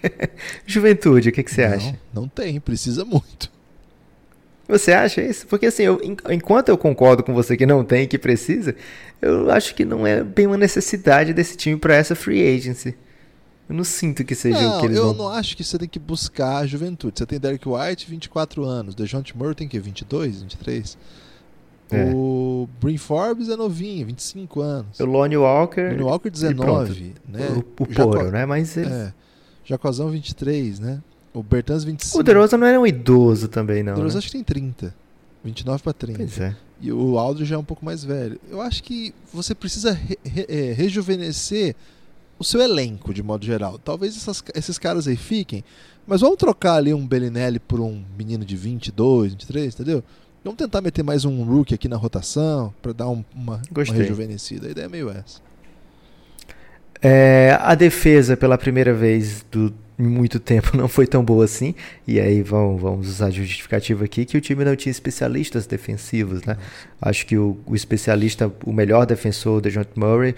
Juventude, 0.66 1.30
o 1.30 1.32
que, 1.32 1.42
que 1.42 1.50
você 1.50 1.64
acha? 1.64 1.98
Não 2.12 2.28
tem, 2.28 2.60
precisa 2.60 3.04
muito. 3.04 3.50
Você 4.66 4.92
acha 4.92 5.22
isso? 5.22 5.46
Porque 5.46 5.66
assim, 5.66 5.82
eu, 5.82 6.00
enquanto 6.30 6.70
eu 6.70 6.78
concordo 6.78 7.22
com 7.22 7.34
você 7.34 7.56
que 7.56 7.66
não 7.66 7.84
tem, 7.84 8.08
que 8.08 8.18
precisa, 8.18 8.74
eu 9.20 9.50
acho 9.50 9.74
que 9.74 9.84
não 9.84 10.06
é 10.06 10.24
bem 10.24 10.46
uma 10.46 10.56
necessidade 10.56 11.34
desse 11.34 11.56
time 11.56 11.76
para 11.76 11.94
essa 11.94 12.14
free 12.14 12.56
agency. 12.56 12.96
Eu 13.68 13.74
não 13.74 13.84
sinto 13.84 14.24
que 14.24 14.34
seja 14.34 14.60
não, 14.60 14.76
o 14.76 14.80
que 14.80 14.86
eles 14.86 14.96
eu 14.96 15.04
vão... 15.04 15.12
Eu 15.12 15.18
não 15.18 15.28
acho 15.28 15.56
que 15.56 15.64
você 15.64 15.78
tem 15.78 15.88
que 15.88 15.98
buscar 15.98 16.58
a 16.58 16.66
juventude. 16.66 17.18
Você 17.18 17.26
tem 17.26 17.40
Derek 17.40 17.66
White, 17.66 18.10
24 18.10 18.64
anos. 18.64 18.94
DeJounte 18.94 19.36
Murray 19.36 19.54
tem 19.54 19.68
que 19.68 19.78
22, 19.78 20.42
23. 20.42 20.98
É. 21.90 22.10
O 22.14 22.68
Brin 22.80 22.98
Forbes 22.98 23.48
é 23.48 23.56
novinho, 23.56 24.06
25 24.06 24.60
anos. 24.60 25.00
O 25.00 25.04
Lonnie 25.04 25.36
Walker... 25.36 25.88
Lonnie 25.90 26.02
Walker, 26.02 26.30
19. 26.30 27.14
Né? 27.26 27.40
O, 27.54 27.82
o 27.82 27.86
Poro, 27.86 28.30
né? 28.30 28.44
Mas 28.44 28.76
ele... 28.76 28.90
É. 28.90 29.12
Jacozão, 29.64 30.10
23, 30.10 30.78
né? 30.78 31.00
O 31.34 31.42
Bertans 31.42 31.82
25. 31.82 32.18
O 32.18 32.22
DeRozan 32.22 32.56
não 32.56 32.66
era 32.66 32.80
um 32.80 32.86
idoso 32.86 33.48
também, 33.48 33.82
não. 33.82 33.92
O 33.92 33.96
DeRozan 33.96 34.14
né? 34.14 34.18
acho 34.18 34.28
que 34.28 34.32
tem 34.32 34.44
30. 34.44 34.94
29 35.44 35.82
para 35.82 35.92
30. 35.92 36.18
Pois 36.18 36.40
é. 36.40 36.56
E 36.80 36.92
o 36.92 37.18
Aldridge 37.18 37.50
já 37.50 37.56
é 37.56 37.58
um 37.58 37.64
pouco 37.64 37.84
mais 37.84 38.04
velho. 38.04 38.40
Eu 38.48 38.60
acho 38.60 38.82
que 38.82 39.12
você 39.32 39.54
precisa 39.54 39.92
re, 39.92 40.18
re, 40.24 40.46
é, 40.48 40.72
rejuvenescer 40.72 41.74
o 42.38 42.44
seu 42.44 42.60
elenco, 42.60 43.12
de 43.12 43.22
modo 43.22 43.44
geral. 43.44 43.78
Talvez 43.78 44.16
essas, 44.16 44.42
esses 44.54 44.78
caras 44.78 45.08
aí 45.08 45.16
fiquem, 45.16 45.64
mas 46.06 46.20
vamos 46.20 46.36
trocar 46.36 46.76
ali 46.76 46.94
um 46.94 47.06
Bellinelli 47.06 47.58
por 47.58 47.80
um 47.80 48.04
menino 48.16 48.44
de 48.44 48.56
22, 48.56 49.32
23, 49.32 49.74
entendeu? 49.74 50.04
Vamos 50.44 50.58
tentar 50.58 50.80
meter 50.82 51.02
mais 51.02 51.24
um 51.24 51.42
rookie 51.42 51.74
aqui 51.74 51.88
na 51.88 51.96
rotação 51.96 52.72
para 52.82 52.92
dar 52.92 53.08
um, 53.08 53.24
uma, 53.34 53.62
uma 53.70 53.84
rejuvenescida. 53.84 54.68
A 54.68 54.70
ideia 54.70 54.84
é 54.84 54.88
meio 54.88 55.10
essa. 55.10 55.40
É, 57.06 57.58
a 57.60 57.74
defesa, 57.74 58.34
pela 58.34 58.56
primeira 58.56 58.94
vez 58.94 59.44
do, 59.52 59.74
em 59.98 60.06
muito 60.06 60.40
tempo, 60.40 60.70
não 60.74 60.88
foi 60.88 61.06
tão 61.06 61.22
boa 61.22 61.44
assim. 61.44 61.74
E 62.08 62.18
aí 62.18 62.40
vamos, 62.40 62.80
vamos 62.80 63.08
usar 63.08 63.26
a 63.26 63.30
justificativa 63.30 64.06
aqui 64.06 64.24
que 64.24 64.38
o 64.38 64.40
time 64.40 64.64
não 64.64 64.74
tinha 64.74 64.90
especialistas 64.90 65.66
defensivos, 65.66 66.42
né? 66.44 66.56
Acho 67.02 67.26
que 67.26 67.36
o, 67.36 67.58
o 67.66 67.76
especialista, 67.76 68.50
o 68.64 68.72
melhor 68.72 69.04
defensor, 69.04 69.58
o 69.58 69.60
DeJounte 69.60 69.90
Murray, 69.96 70.34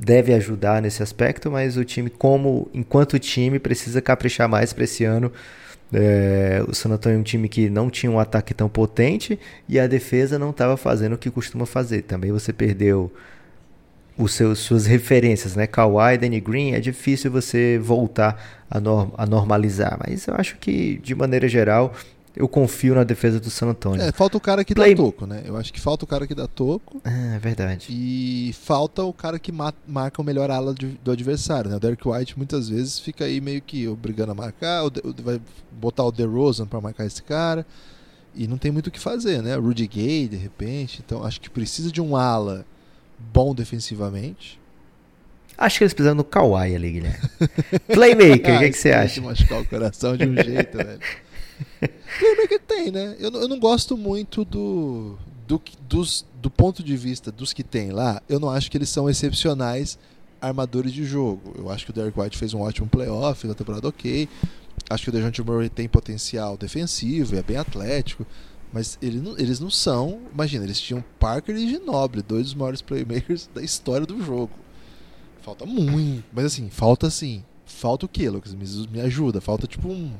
deve 0.00 0.32
ajudar 0.32 0.80
nesse 0.80 1.02
aspecto, 1.02 1.50
mas 1.50 1.76
o 1.76 1.84
time, 1.84 2.08
como 2.08 2.70
enquanto 2.72 3.18
time, 3.18 3.58
precisa 3.58 4.00
caprichar 4.00 4.48
mais 4.48 4.72
para 4.72 4.84
esse 4.84 5.04
ano. 5.04 5.30
É, 5.92 6.64
o 6.66 6.74
San 6.74 6.88
Antonio 6.88 7.18
é 7.18 7.20
um 7.20 7.22
time 7.22 7.50
que 7.50 7.68
não 7.68 7.90
tinha 7.90 8.10
um 8.10 8.18
ataque 8.18 8.54
tão 8.54 8.66
potente 8.66 9.38
e 9.68 9.78
a 9.78 9.86
defesa 9.86 10.38
não 10.38 10.48
estava 10.48 10.74
fazendo 10.78 11.12
o 11.16 11.18
que 11.18 11.30
costuma 11.30 11.66
fazer. 11.66 12.00
Também 12.02 12.32
você 12.32 12.50
perdeu 12.50 13.12
os 14.16 14.32
seus, 14.32 14.58
suas 14.58 14.86
referências, 14.86 15.56
né? 15.56 15.66
Kawhi, 15.66 16.18
Danny 16.18 16.40
Green, 16.40 16.72
é 16.72 16.80
difícil 16.80 17.30
você 17.30 17.78
voltar 17.78 18.64
a, 18.70 18.80
norm, 18.80 19.10
a 19.16 19.26
normalizar. 19.26 19.98
Mas 20.06 20.26
eu 20.26 20.34
acho 20.34 20.56
que, 20.58 20.98
de 20.98 21.14
maneira 21.14 21.48
geral, 21.48 21.94
eu 22.34 22.48
confio 22.48 22.94
na 22.94 23.04
defesa 23.04 23.38
do 23.38 23.50
San 23.50 23.68
Antonio. 23.68 24.02
É, 24.02 24.12
falta 24.12 24.36
o 24.36 24.40
cara 24.40 24.64
que 24.64 24.74
Play... 24.74 24.94
dá 24.94 25.02
toco, 25.02 25.26
né? 25.26 25.42
Eu 25.44 25.56
acho 25.56 25.72
que 25.72 25.80
falta 25.80 26.04
o 26.04 26.08
cara 26.08 26.26
que 26.26 26.34
dá 26.34 26.46
toco. 26.46 27.00
É, 27.04 27.36
é 27.36 27.38
verdade. 27.38 27.88
E 27.90 28.54
falta 28.54 29.02
o 29.02 29.12
cara 29.12 29.38
que 29.38 29.52
marca 29.52 30.20
o 30.20 30.24
melhor 30.24 30.50
ala 30.50 30.74
do 30.74 31.10
adversário, 31.10 31.70
né? 31.70 31.76
O 31.76 31.80
Derek 31.80 32.06
White 32.06 32.36
muitas 32.36 32.68
vezes 32.68 32.98
fica 32.98 33.24
aí 33.24 33.40
meio 33.40 33.60
que 33.60 33.86
obrigando 33.86 34.32
a 34.32 34.34
marcar, 34.34 34.82
vai 35.22 35.40
botar 35.70 36.04
o 36.04 36.12
DeRozan 36.12 36.66
para 36.66 36.80
marcar 36.80 37.04
esse 37.04 37.22
cara. 37.22 37.66
E 38.34 38.46
não 38.48 38.56
tem 38.56 38.70
muito 38.70 38.86
o 38.86 38.90
que 38.90 38.98
fazer, 38.98 39.42
né? 39.42 39.58
O 39.58 39.60
Rudy 39.60 39.86
Gay, 39.86 40.26
de 40.26 40.36
repente. 40.36 41.02
Então 41.04 41.22
acho 41.22 41.38
que 41.38 41.50
precisa 41.50 41.92
de 41.92 42.00
um 42.00 42.16
ala 42.16 42.64
bom 43.32 43.54
defensivamente. 43.54 44.60
Acho 45.56 45.78
que 45.78 45.84
eles 45.84 45.94
precisam 45.94 46.16
do 46.16 46.24
Kawhi 46.24 46.74
ali, 46.74 46.92
Guilherme. 46.92 47.18
Playmaker, 47.86 48.56
o 48.56 48.58
que, 48.60 48.70
que 48.70 48.78
você 48.78 48.90
acha? 48.90 49.20
machucar 49.22 49.60
o 49.60 49.66
coração 49.66 50.16
de 50.16 50.26
um 50.26 50.34
jeito, 50.34 50.76
velho. 50.76 51.00
Playmaker 52.18 52.60
tem, 52.66 52.90
né? 52.90 53.16
Eu, 53.18 53.30
eu 53.32 53.48
não 53.48 53.60
gosto 53.60 53.96
muito 53.96 54.44
do, 54.44 55.16
do, 55.46 55.60
dos, 55.88 56.26
do 56.40 56.50
ponto 56.50 56.82
de 56.82 56.96
vista 56.96 57.30
dos 57.30 57.52
que 57.52 57.62
tem 57.62 57.90
lá. 57.90 58.20
Eu 58.28 58.40
não 58.40 58.50
acho 58.50 58.70
que 58.70 58.76
eles 58.76 58.88
são 58.88 59.08
excepcionais 59.08 59.98
armadores 60.40 60.92
de 60.92 61.04
jogo. 61.04 61.54
Eu 61.56 61.70
acho 61.70 61.84
que 61.84 61.90
o 61.90 61.94
Derek 61.94 62.18
White 62.18 62.36
fez 62.36 62.52
um 62.54 62.60
ótimo 62.60 62.88
playoff 62.88 63.46
na 63.46 63.54
temporada 63.54 63.86
ok. 63.86 64.28
Acho 64.90 65.04
que 65.04 65.10
o 65.10 65.12
DeJounte 65.12 65.42
Murray 65.42 65.68
tem 65.68 65.88
potencial 65.88 66.56
defensivo, 66.56 67.36
é 67.36 67.42
bem 67.42 67.56
atlético. 67.56 68.26
Mas 68.72 68.98
ele 69.02 69.18
não, 69.18 69.38
eles 69.38 69.60
não 69.60 69.70
são. 69.70 70.20
Imagina, 70.32 70.64
eles 70.64 70.80
tinham 70.80 71.04
Parker 71.18 71.54
e 71.54 71.68
Ginoble, 71.68 72.22
dois 72.22 72.44
dos 72.44 72.54
maiores 72.54 72.80
playmakers 72.80 73.48
da 73.54 73.62
história 73.62 74.06
do 74.06 74.24
jogo. 74.24 74.50
Falta 75.42 75.66
muito. 75.66 76.24
Mas 76.32 76.46
assim, 76.46 76.70
falta 76.70 77.06
assim. 77.06 77.44
Falta 77.66 78.06
o 78.06 78.08
quê, 78.08 78.30
Lucas? 78.30 78.54
Me, 78.54 78.64
me 78.88 79.00
ajuda. 79.00 79.40
Falta 79.40 79.66
tipo 79.66 79.88
um. 79.88 80.12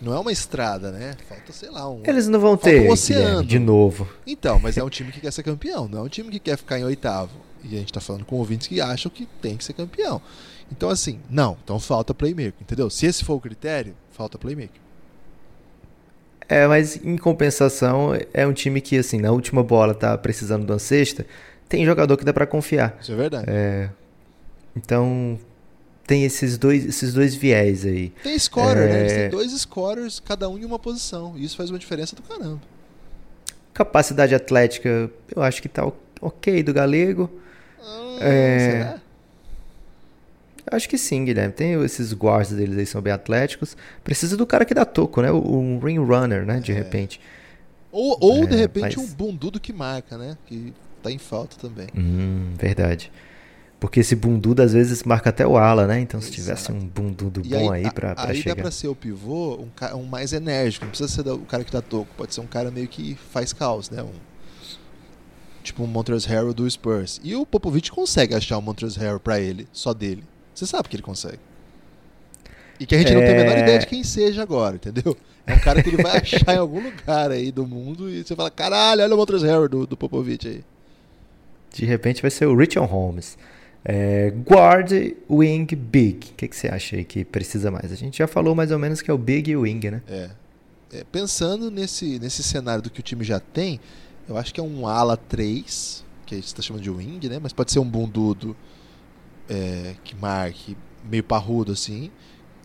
Não 0.00 0.12
é 0.14 0.18
uma 0.18 0.32
estrada, 0.32 0.90
né? 0.90 1.16
Falta, 1.28 1.52
sei 1.52 1.70
lá, 1.70 1.88
um. 1.88 2.02
Eles 2.04 2.28
não 2.28 2.40
vão 2.40 2.56
ter 2.56 2.88
um 2.88 2.92
oceano. 2.92 3.44
de 3.44 3.58
novo. 3.58 4.08
Então, 4.26 4.58
mas 4.60 4.76
é 4.76 4.82
um 4.82 4.88
time 4.88 5.10
que 5.12 5.20
quer 5.20 5.32
ser 5.32 5.42
campeão, 5.42 5.88
não 5.88 5.98
é 5.98 6.02
um 6.02 6.08
time 6.08 6.30
que 6.30 6.38
quer 6.38 6.56
ficar 6.56 6.78
em 6.78 6.84
oitavo. 6.84 7.36
E 7.64 7.74
a 7.74 7.78
gente 7.80 7.92
tá 7.92 8.00
falando 8.00 8.24
com 8.24 8.36
ouvintes 8.36 8.68
que 8.68 8.80
acham 8.80 9.10
que 9.10 9.26
tem 9.42 9.56
que 9.56 9.64
ser 9.64 9.72
campeão. 9.72 10.22
Então, 10.70 10.88
assim, 10.88 11.18
não. 11.28 11.56
Então 11.64 11.80
falta 11.80 12.14
playmaker, 12.14 12.54
entendeu? 12.60 12.88
Se 12.88 13.06
esse 13.06 13.24
for 13.24 13.34
o 13.34 13.40
critério, 13.40 13.94
falta 14.12 14.38
playmaker. 14.38 14.80
É, 16.48 16.66
mas 16.66 16.96
em 17.04 17.16
compensação, 17.16 18.12
é 18.32 18.46
um 18.46 18.52
time 18.52 18.80
que, 18.80 18.96
assim, 18.96 19.20
na 19.20 19.30
última 19.30 19.62
bola 19.62 19.94
tá 19.94 20.16
precisando 20.16 20.64
de 20.64 20.72
uma 20.72 20.78
cesta, 20.78 21.26
tem 21.68 21.84
jogador 21.84 22.16
que 22.16 22.24
dá 22.24 22.32
para 22.32 22.46
confiar. 22.46 22.96
Isso 23.00 23.12
é 23.12 23.16
verdade. 23.16 23.44
É, 23.48 23.90
então, 24.74 25.38
tem 26.06 26.24
esses 26.24 26.56
dois, 26.56 26.86
esses 26.86 27.12
dois 27.12 27.34
viés 27.34 27.84
aí. 27.84 28.10
Tem 28.22 28.38
scorer, 28.38 28.88
é... 28.88 28.92
né? 28.92 29.00
Eles 29.00 29.12
têm 29.12 29.22
é. 29.24 29.28
dois 29.28 29.52
scorers, 29.52 30.20
cada 30.20 30.48
um 30.48 30.56
em 30.56 30.64
uma 30.64 30.78
posição. 30.78 31.34
E 31.36 31.44
isso 31.44 31.56
faz 31.56 31.68
uma 31.68 31.78
diferença 31.78 32.16
do 32.16 32.22
caramba. 32.22 32.60
Capacidade 33.74 34.34
atlética, 34.34 35.10
eu 35.34 35.42
acho 35.42 35.60
que 35.60 35.68
tá 35.68 35.90
ok 36.20 36.62
do 36.62 36.72
Galego. 36.72 37.30
Hum, 37.78 38.18
é... 38.20 38.58
Será? 38.58 39.07
Acho 40.70 40.88
que 40.88 40.98
sim, 40.98 41.24
Guilherme. 41.24 41.52
Tem 41.52 41.82
esses 41.82 42.12
guards 42.12 42.52
deles 42.52 42.78
aí, 42.78 42.86
são 42.86 43.00
bem 43.00 43.12
atléticos. 43.12 43.76
Precisa 44.02 44.36
do 44.36 44.46
cara 44.46 44.64
que 44.64 44.74
dá 44.74 44.84
toco, 44.84 45.22
né? 45.22 45.30
Um 45.32 45.78
ring 45.78 45.98
runner, 45.98 46.44
né? 46.44 46.60
De 46.60 46.72
é. 46.72 46.74
repente. 46.74 47.20
Ou, 47.90 48.16
ou 48.20 48.44
é, 48.44 48.46
de 48.46 48.56
repente 48.56 48.96
mas... 48.98 49.10
um 49.10 49.14
bundudo 49.14 49.58
que 49.58 49.72
marca, 49.72 50.18
né? 50.18 50.36
Que 50.46 50.72
tá 51.02 51.10
em 51.10 51.18
falta 51.18 51.56
também. 51.56 51.88
Hum, 51.96 52.52
verdade. 52.58 53.10
Porque 53.80 54.00
esse 54.00 54.16
bundudo 54.16 54.60
às 54.60 54.72
vezes 54.72 55.04
marca 55.04 55.30
até 55.30 55.46
o 55.46 55.56
ala, 55.56 55.86
né? 55.86 56.00
Então 56.00 56.20
se 56.20 56.28
Exato. 56.28 56.42
tivesse 56.42 56.72
um 56.72 56.86
bundudo 56.86 57.42
bom 57.42 57.72
aí, 57.72 57.86
aí 57.86 57.92
pra, 57.92 58.14
pra 58.14 58.30
aí 58.30 58.36
chegar. 58.36 58.56
Dá 58.56 58.62
pra 58.62 58.70
ser 58.70 58.88
o 58.88 58.94
pivô 58.94 59.56
um, 59.56 59.96
um 59.96 60.04
mais 60.04 60.32
enérgico. 60.32 60.84
Não 60.84 60.90
precisa 60.90 61.08
ser 61.08 61.28
o 61.28 61.38
cara 61.40 61.62
que 61.62 61.72
dá 61.72 61.80
toco. 61.80 62.08
Pode 62.16 62.34
ser 62.34 62.40
um 62.40 62.46
cara 62.46 62.70
meio 62.70 62.88
que 62.88 63.16
faz 63.30 63.52
caos, 63.52 63.88
né? 63.88 64.02
Um, 64.02 64.10
tipo 65.62 65.82
um 65.84 65.86
Montrezl 65.86 66.28
Harrell 66.28 66.52
do 66.52 66.68
Spurs. 66.68 67.20
E 67.22 67.36
o 67.36 67.46
Popovich 67.46 67.92
consegue 67.92 68.34
achar 68.34 68.58
um 68.58 68.62
Montrezl 68.62 68.98
Harrell 68.98 69.20
pra 69.20 69.38
ele, 69.38 69.68
só 69.72 69.94
dele. 69.94 70.24
Você 70.58 70.66
sabe 70.66 70.88
que 70.88 70.96
ele 70.96 71.04
consegue. 71.04 71.38
E 72.80 72.86
que 72.86 72.96
a 72.96 72.98
gente 72.98 73.12
é... 73.12 73.14
não 73.14 73.20
tem 73.20 73.30
a 73.30 73.34
menor 73.34 73.58
é. 73.58 73.60
ideia 73.60 73.78
de 73.78 73.86
quem 73.86 74.02
seja 74.02 74.42
agora, 74.42 74.74
entendeu? 74.74 75.16
É 75.46 75.54
um 75.54 75.60
cara 75.60 75.80
que 75.80 75.88
ele 75.88 76.02
vai 76.02 76.18
achar 76.18 76.52
em 76.52 76.58
algum 76.58 76.82
lugar 76.82 77.30
aí 77.30 77.52
do 77.52 77.64
mundo 77.64 78.10
e 78.10 78.24
você 78.24 78.34
fala, 78.34 78.50
caralho, 78.50 79.02
olha 79.02 79.14
o 79.14 79.16
Montrezl 79.16 79.46
Harrell 79.46 79.68
do, 79.68 79.86
do 79.86 79.96
Popovich 79.96 80.48
aí. 80.48 80.64
De 81.72 81.84
repente 81.84 82.20
vai 82.20 82.30
ser 82.30 82.46
o 82.46 82.56
Richard 82.56 82.90
Holmes. 82.90 83.38
É, 83.84 84.32
guard, 84.44 84.90
wing, 85.30 85.76
big. 85.76 86.30
O 86.32 86.34
que, 86.34 86.48
que 86.48 86.56
você 86.56 86.66
acha 86.66 86.96
aí 86.96 87.04
que 87.04 87.24
precisa 87.24 87.70
mais? 87.70 87.92
A 87.92 87.94
gente 87.94 88.18
já 88.18 88.26
falou 88.26 88.52
mais 88.52 88.72
ou 88.72 88.80
menos 88.80 89.00
que 89.00 89.10
é 89.12 89.14
o 89.14 89.18
big 89.18 89.52
e 89.52 89.56
o 89.56 89.60
wing, 89.60 89.92
né? 89.92 90.02
É. 90.08 90.30
é 90.92 91.04
pensando 91.04 91.70
nesse, 91.70 92.18
nesse 92.18 92.42
cenário 92.42 92.82
do 92.82 92.90
que 92.90 92.98
o 92.98 93.02
time 93.02 93.24
já 93.24 93.38
tem, 93.38 93.78
eu 94.28 94.36
acho 94.36 94.52
que 94.52 94.58
é 94.58 94.62
um 94.62 94.88
ala 94.88 95.16
3, 95.16 96.04
que 96.26 96.34
a 96.34 96.38
gente 96.38 96.48
está 96.48 96.62
chamando 96.62 96.82
de 96.82 96.90
wing, 96.90 97.28
né? 97.28 97.38
Mas 97.40 97.52
pode 97.52 97.70
ser 97.70 97.78
um 97.78 97.88
bundudo 97.88 98.56
é, 99.48 99.94
que 100.04 100.14
marque, 100.14 100.76
meio 101.04 101.24
parrudo 101.24 101.72
assim, 101.72 102.10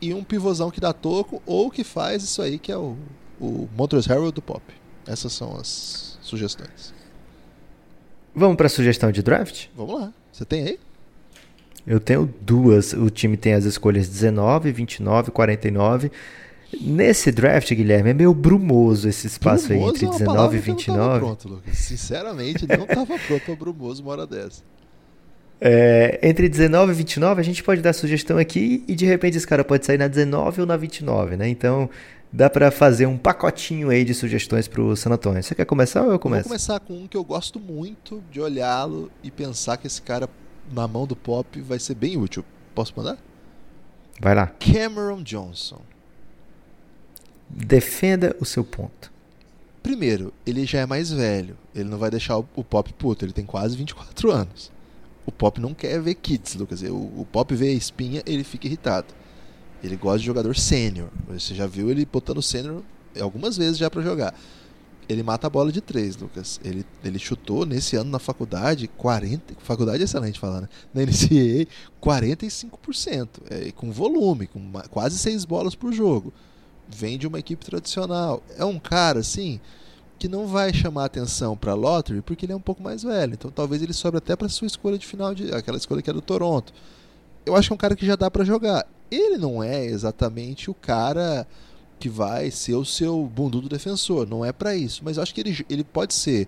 e 0.01 0.13
um 0.13 0.23
pivôzão 0.23 0.69
que 0.69 0.81
dá 0.81 0.91
toco 0.91 1.41
ou 1.45 1.71
que 1.71 1.83
faz 1.83 2.23
isso 2.23 2.41
aí 2.41 2.59
que 2.59 2.71
é 2.71 2.77
o, 2.77 2.97
o 3.39 3.69
Montrezl 3.75 4.09
Harrell 4.09 4.31
do 4.31 4.41
pop. 4.41 4.61
Essas 5.07 5.33
são 5.33 5.55
as 5.55 6.17
sugestões. 6.21 6.93
Vamos 8.35 8.57
para 8.57 8.67
a 8.67 8.69
sugestão 8.69 9.11
de 9.11 9.21
draft? 9.21 9.67
Vamos 9.75 10.01
lá. 10.01 10.13
Você 10.31 10.43
tem 10.43 10.63
aí? 10.63 10.79
Eu 11.85 11.99
tenho 11.99 12.33
duas. 12.41 12.93
O 12.93 13.09
time 13.09 13.37
tem 13.37 13.53
as 13.53 13.65
escolhas 13.65 14.07
19, 14.07 14.71
29, 14.71 15.31
49. 15.31 16.11
Nesse 16.81 17.31
draft, 17.31 17.71
Guilherme, 17.71 18.09
é 18.09 18.13
meio 18.13 18.33
brumoso 18.33 19.07
esse 19.07 19.27
espaço 19.27 19.67
brumoso 19.67 19.95
aí 19.95 20.05
entre 20.05 20.09
19 20.09 20.57
e 20.57 20.59
29. 20.59 20.97
Não 20.97 21.19
pronto, 21.19 21.47
Lucas. 21.47 21.77
Sinceramente, 21.77 22.65
não 22.65 22.85
estava 22.85 23.05
pronto 23.05 23.43
para 23.45 23.55
brumoso 23.55 24.01
uma 24.01 24.11
hora 24.11 24.25
dessa. 24.25 24.63
É, 25.61 26.19
entre 26.21 26.49
19 26.49 26.91
e 26.91 26.95
29, 26.95 27.39
a 27.39 27.43
gente 27.43 27.63
pode 27.63 27.81
dar 27.81 27.93
sugestão 27.93 28.37
aqui 28.37 28.83
e 28.87 28.95
de 28.95 29.05
repente 29.05 29.37
esse 29.37 29.47
cara 29.47 29.63
pode 29.63 29.85
sair 29.85 29.97
na 29.97 30.07
19 30.07 30.61
ou 30.61 30.67
na 30.67 30.75
29, 30.75 31.37
né? 31.37 31.47
Então 31.47 31.89
dá 32.31 32.49
para 32.49 32.71
fazer 32.71 33.05
um 33.05 33.17
pacotinho 33.17 33.89
aí 33.89 34.03
de 34.03 34.13
sugestões 34.13 34.67
pro 34.67 34.95
San 34.97 35.11
Antônio. 35.11 35.41
Você 35.41 35.55
quer 35.55 35.65
começar 35.65 36.01
ou 36.01 36.11
eu 36.11 36.19
começo? 36.19 36.41
Eu 36.41 36.43
vou 36.43 36.49
começar 36.49 36.79
com 36.79 36.93
um 36.93 37.07
que 37.07 37.15
eu 37.15 37.23
gosto 37.23 37.59
muito 37.59 38.23
de 38.31 38.41
olhá-lo 38.41 39.11
e 39.23 39.31
pensar 39.31 39.77
que 39.77 39.87
esse 39.87 40.01
cara 40.01 40.27
na 40.71 40.87
mão 40.87 41.05
do 41.05 41.15
pop 41.15 41.61
vai 41.61 41.79
ser 41.79 41.95
bem 41.95 42.17
útil. 42.17 42.43
Posso 42.73 42.93
mandar? 42.97 43.17
Vai 44.19 44.35
lá. 44.35 44.47
Cameron 44.47 45.21
Johnson. 45.21 45.81
Defenda 47.49 48.35
o 48.39 48.45
seu 48.45 48.63
ponto. 48.63 49.11
Primeiro, 49.83 50.33
ele 50.45 50.65
já 50.65 50.79
é 50.79 50.85
mais 50.85 51.11
velho. 51.11 51.57
Ele 51.75 51.89
não 51.89 51.97
vai 51.97 52.09
deixar 52.09 52.37
o, 52.37 52.47
o 52.55 52.63
pop 52.63 52.91
puto. 52.93 53.25
Ele 53.25 53.33
tem 53.33 53.45
quase 53.45 53.75
24 53.77 54.31
anos. 54.31 54.71
O 55.25 55.31
Pop 55.31 55.59
não 55.59 55.73
quer 55.73 56.01
ver 56.01 56.15
kits, 56.15 56.55
Lucas. 56.55 56.81
O, 56.83 56.95
o 56.95 57.27
Pop 57.31 57.53
vê 57.55 57.69
a 57.69 57.73
espinha, 57.73 58.21
ele 58.25 58.43
fica 58.43 58.67
irritado. 58.67 59.07
Ele 59.83 59.95
gosta 59.95 60.19
de 60.19 60.25
jogador 60.25 60.55
sênior. 60.55 61.09
Você 61.27 61.53
já 61.53 61.67
viu 61.67 61.89
ele 61.89 62.05
botando 62.05 62.41
sênior 62.41 62.81
algumas 63.19 63.57
vezes 63.57 63.77
já 63.77 63.89
para 63.89 64.01
jogar. 64.01 64.33
Ele 65.07 65.21
mata 65.21 65.47
a 65.47 65.49
bola 65.49 65.71
de 65.71 65.81
três, 65.81 66.15
Lucas. 66.15 66.59
Ele, 66.63 66.85
ele 67.03 67.19
chutou 67.19 67.65
nesse 67.65 67.95
ano 67.97 68.09
na 68.09 68.19
faculdade 68.19 68.87
40, 68.87 69.55
faculdade 69.59 70.01
é 70.01 70.05
excelente 70.05 70.39
falar, 70.39 70.61
né? 70.61 70.69
Na 70.93 71.01
NCAA 71.01 71.67
45%, 72.01 73.27
é, 73.49 73.71
com 73.71 73.91
volume, 73.91 74.47
com 74.47 74.71
quase 74.89 75.17
seis 75.17 75.43
bolas 75.43 75.75
por 75.75 75.91
jogo. 75.91 76.33
Vem 76.87 77.17
de 77.17 77.27
uma 77.27 77.39
equipe 77.39 77.65
tradicional. 77.65 78.41
É 78.57 78.63
um 78.63 78.79
cara 78.79 79.19
assim, 79.19 79.59
que 80.23 80.29
não 80.29 80.47
vai 80.47 80.73
chamar 80.73 81.03
atenção 81.03 81.57
para 81.57 81.73
lottery 81.73 82.21
porque 82.21 82.45
ele 82.45 82.53
é 82.53 82.55
um 82.55 82.61
pouco 82.61 82.81
mais 82.81 83.03
velho. 83.03 83.33
Então 83.33 83.51
talvez 83.51 83.81
ele 83.81 83.91
sobre 83.91 84.19
até 84.19 84.37
para 84.37 84.47
sua 84.47 84.67
escolha 84.67 84.97
de 84.97 85.05
final 85.05 85.35
de 85.35 85.53
aquela 85.53 85.77
escolha 85.77 86.01
que 86.01 86.09
é 86.09 86.13
do 86.13 86.21
Toronto. 86.21 86.71
Eu 87.45 87.57
acho 87.57 87.67
que 87.67 87.73
é 87.73 87.75
um 87.75 87.77
cara 87.77 87.93
que 87.93 88.05
já 88.05 88.15
dá 88.15 88.31
para 88.31 88.45
jogar. 88.45 88.87
Ele 89.11 89.37
não 89.37 89.61
é 89.61 89.83
exatamente 89.83 90.71
o 90.71 90.73
cara 90.73 91.45
que 91.99 92.07
vai 92.07 92.49
ser 92.51 92.75
o 92.75 92.85
seu 92.85 93.25
bundudo 93.25 93.67
defensor, 93.67 94.25
não 94.25 94.45
é 94.45 94.53
para 94.53 94.73
isso, 94.73 95.01
mas 95.03 95.17
eu 95.17 95.23
acho 95.23 95.35
que 95.35 95.41
ele, 95.41 95.65
ele 95.69 95.83
pode 95.83 96.13
ser 96.13 96.47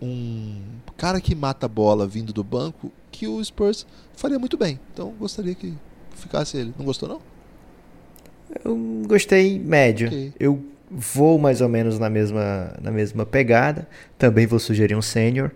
um 0.00 0.62
cara 0.96 1.20
que 1.20 1.34
mata 1.34 1.66
a 1.66 1.68
bola 1.68 2.06
vindo 2.06 2.32
do 2.32 2.42
banco 2.42 2.90
que 3.10 3.28
o 3.28 3.44
Spurs 3.44 3.86
faria 4.16 4.38
muito 4.38 4.56
bem. 4.56 4.80
Então 4.90 5.12
gostaria 5.18 5.54
que 5.54 5.74
ficasse 6.14 6.56
ele. 6.56 6.72
Não 6.78 6.86
gostou, 6.86 7.06
não? 7.06 7.20
Eu 8.64 9.04
gostei 9.06 9.58
médio. 9.58 10.08
Ok. 10.08 10.32
Eu 10.40 10.71
vou 10.94 11.38
mais 11.38 11.60
ou 11.60 11.68
menos 11.68 11.98
na 11.98 12.10
mesma, 12.10 12.74
na 12.80 12.90
mesma 12.90 13.24
pegada. 13.24 13.88
Também 14.18 14.46
vou 14.46 14.58
sugerir 14.58 14.94
um 14.94 15.02
sênior, 15.02 15.50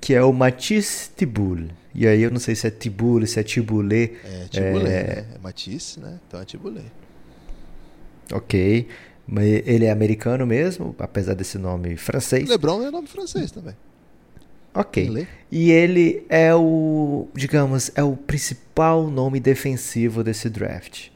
que 0.00 0.14
é 0.14 0.22
o 0.22 0.32
Matisse 0.32 1.10
Tiboul. 1.16 1.66
E 1.94 2.06
aí 2.06 2.22
eu 2.22 2.30
não 2.30 2.38
sei 2.38 2.54
se 2.54 2.66
é 2.66 2.70
Tiboul, 2.70 3.26
se 3.26 3.40
é 3.40 3.42
Tiboulé. 3.42 4.10
É 4.24 4.46
Tibulé, 4.48 5.00
É. 5.00 5.02
né? 5.16 5.24
É 5.34 5.38
Matisse, 5.42 5.98
né? 6.00 6.18
Então 6.26 6.40
é 6.40 6.44
Tibulé. 6.44 6.82
Ok. 8.32 8.86
Mas 9.26 9.44
ele 9.66 9.84
é 9.84 9.90
americano 9.90 10.46
mesmo, 10.46 10.94
apesar 10.98 11.34
desse 11.34 11.58
nome 11.58 11.96
francês. 11.96 12.48
Lebron 12.48 12.82
é 12.86 12.90
nome 12.90 13.06
francês 13.08 13.50
também. 13.50 13.74
Ok. 14.74 15.26
E 15.50 15.70
ele 15.70 16.24
é 16.28 16.54
o, 16.54 17.26
digamos, 17.34 17.90
é 17.94 18.02
o 18.02 18.16
principal 18.16 19.08
nome 19.10 19.40
defensivo 19.40 20.22
desse 20.22 20.48
draft. 20.48 21.08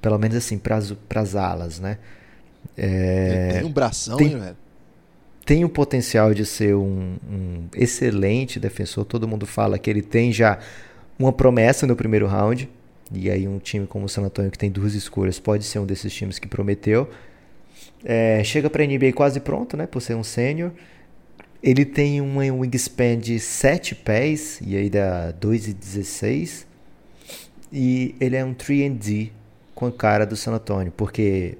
Pelo 0.00 0.18
menos 0.18 0.36
assim, 0.36 0.58
para 0.58 0.76
as 1.20 1.34
alas, 1.34 1.80
né? 1.80 1.98
É, 2.76 3.48
Ele 3.50 3.58
tem 3.60 3.64
um 3.68 3.72
bração, 3.72 4.16
tem- 4.16 4.32
hein, 4.32 4.38
velho? 4.38 4.56
tem 5.44 5.64
o 5.64 5.68
potencial 5.68 6.32
de 6.32 6.44
ser 6.46 6.74
um, 6.74 7.16
um 7.30 7.64
excelente 7.76 8.58
defensor. 8.58 9.04
Todo 9.04 9.28
mundo 9.28 9.46
fala 9.46 9.78
que 9.78 9.90
ele 9.90 10.00
tem 10.02 10.32
já 10.32 10.58
uma 11.18 11.32
promessa 11.32 11.86
no 11.86 11.94
primeiro 11.94 12.26
round. 12.26 12.68
E 13.12 13.30
aí 13.30 13.46
um 13.46 13.58
time 13.58 13.86
como 13.86 14.06
o 14.06 14.08
San 14.08 14.22
Antonio, 14.22 14.50
que 14.50 14.58
tem 14.58 14.70
duas 14.70 14.94
escolhas, 14.94 15.38
pode 15.38 15.64
ser 15.64 15.78
um 15.78 15.86
desses 15.86 16.12
times 16.12 16.38
que 16.38 16.48
prometeu. 16.48 17.08
É, 18.02 18.42
chega 18.42 18.70
para 18.70 18.82
a 18.82 18.86
NBA 18.86 19.12
quase 19.12 19.38
pronto, 19.40 19.76
né? 19.76 19.86
Por 19.86 20.00
ser 20.00 20.14
um 20.14 20.24
sênior. 20.24 20.72
Ele 21.62 21.84
tem 21.84 22.20
um 22.20 22.38
wingspan 22.60 23.18
de 23.18 23.38
7 23.38 23.94
pés, 23.94 24.60
e 24.66 24.76
aí 24.76 24.88
dá 24.90 25.32
2,16. 25.40 26.66
E 27.72 28.14
ele 28.20 28.36
é 28.36 28.44
um 28.44 28.54
3D 28.54 29.30
com 29.74 29.86
a 29.86 29.92
cara 29.92 30.24
do 30.24 30.36
San 30.36 30.52
Antonio, 30.52 30.92
porque 30.96 31.56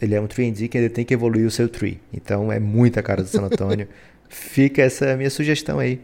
ele 0.00 0.14
é 0.14 0.20
um 0.20 0.26
3D 0.26 0.68
que 0.68 0.76
ele 0.78 0.88
tem 0.88 1.04
que 1.04 1.14
evoluir 1.14 1.46
o 1.46 1.50
seu 1.50 1.68
3. 1.68 1.96
Então 2.12 2.50
é 2.52 2.58
muita 2.60 3.02
cara 3.02 3.22
do 3.22 3.28
San 3.28 3.42
Antonio. 3.46 3.88
Fica 4.28 4.82
essa 4.82 5.16
minha 5.16 5.30
sugestão 5.30 5.78
aí. 5.78 6.00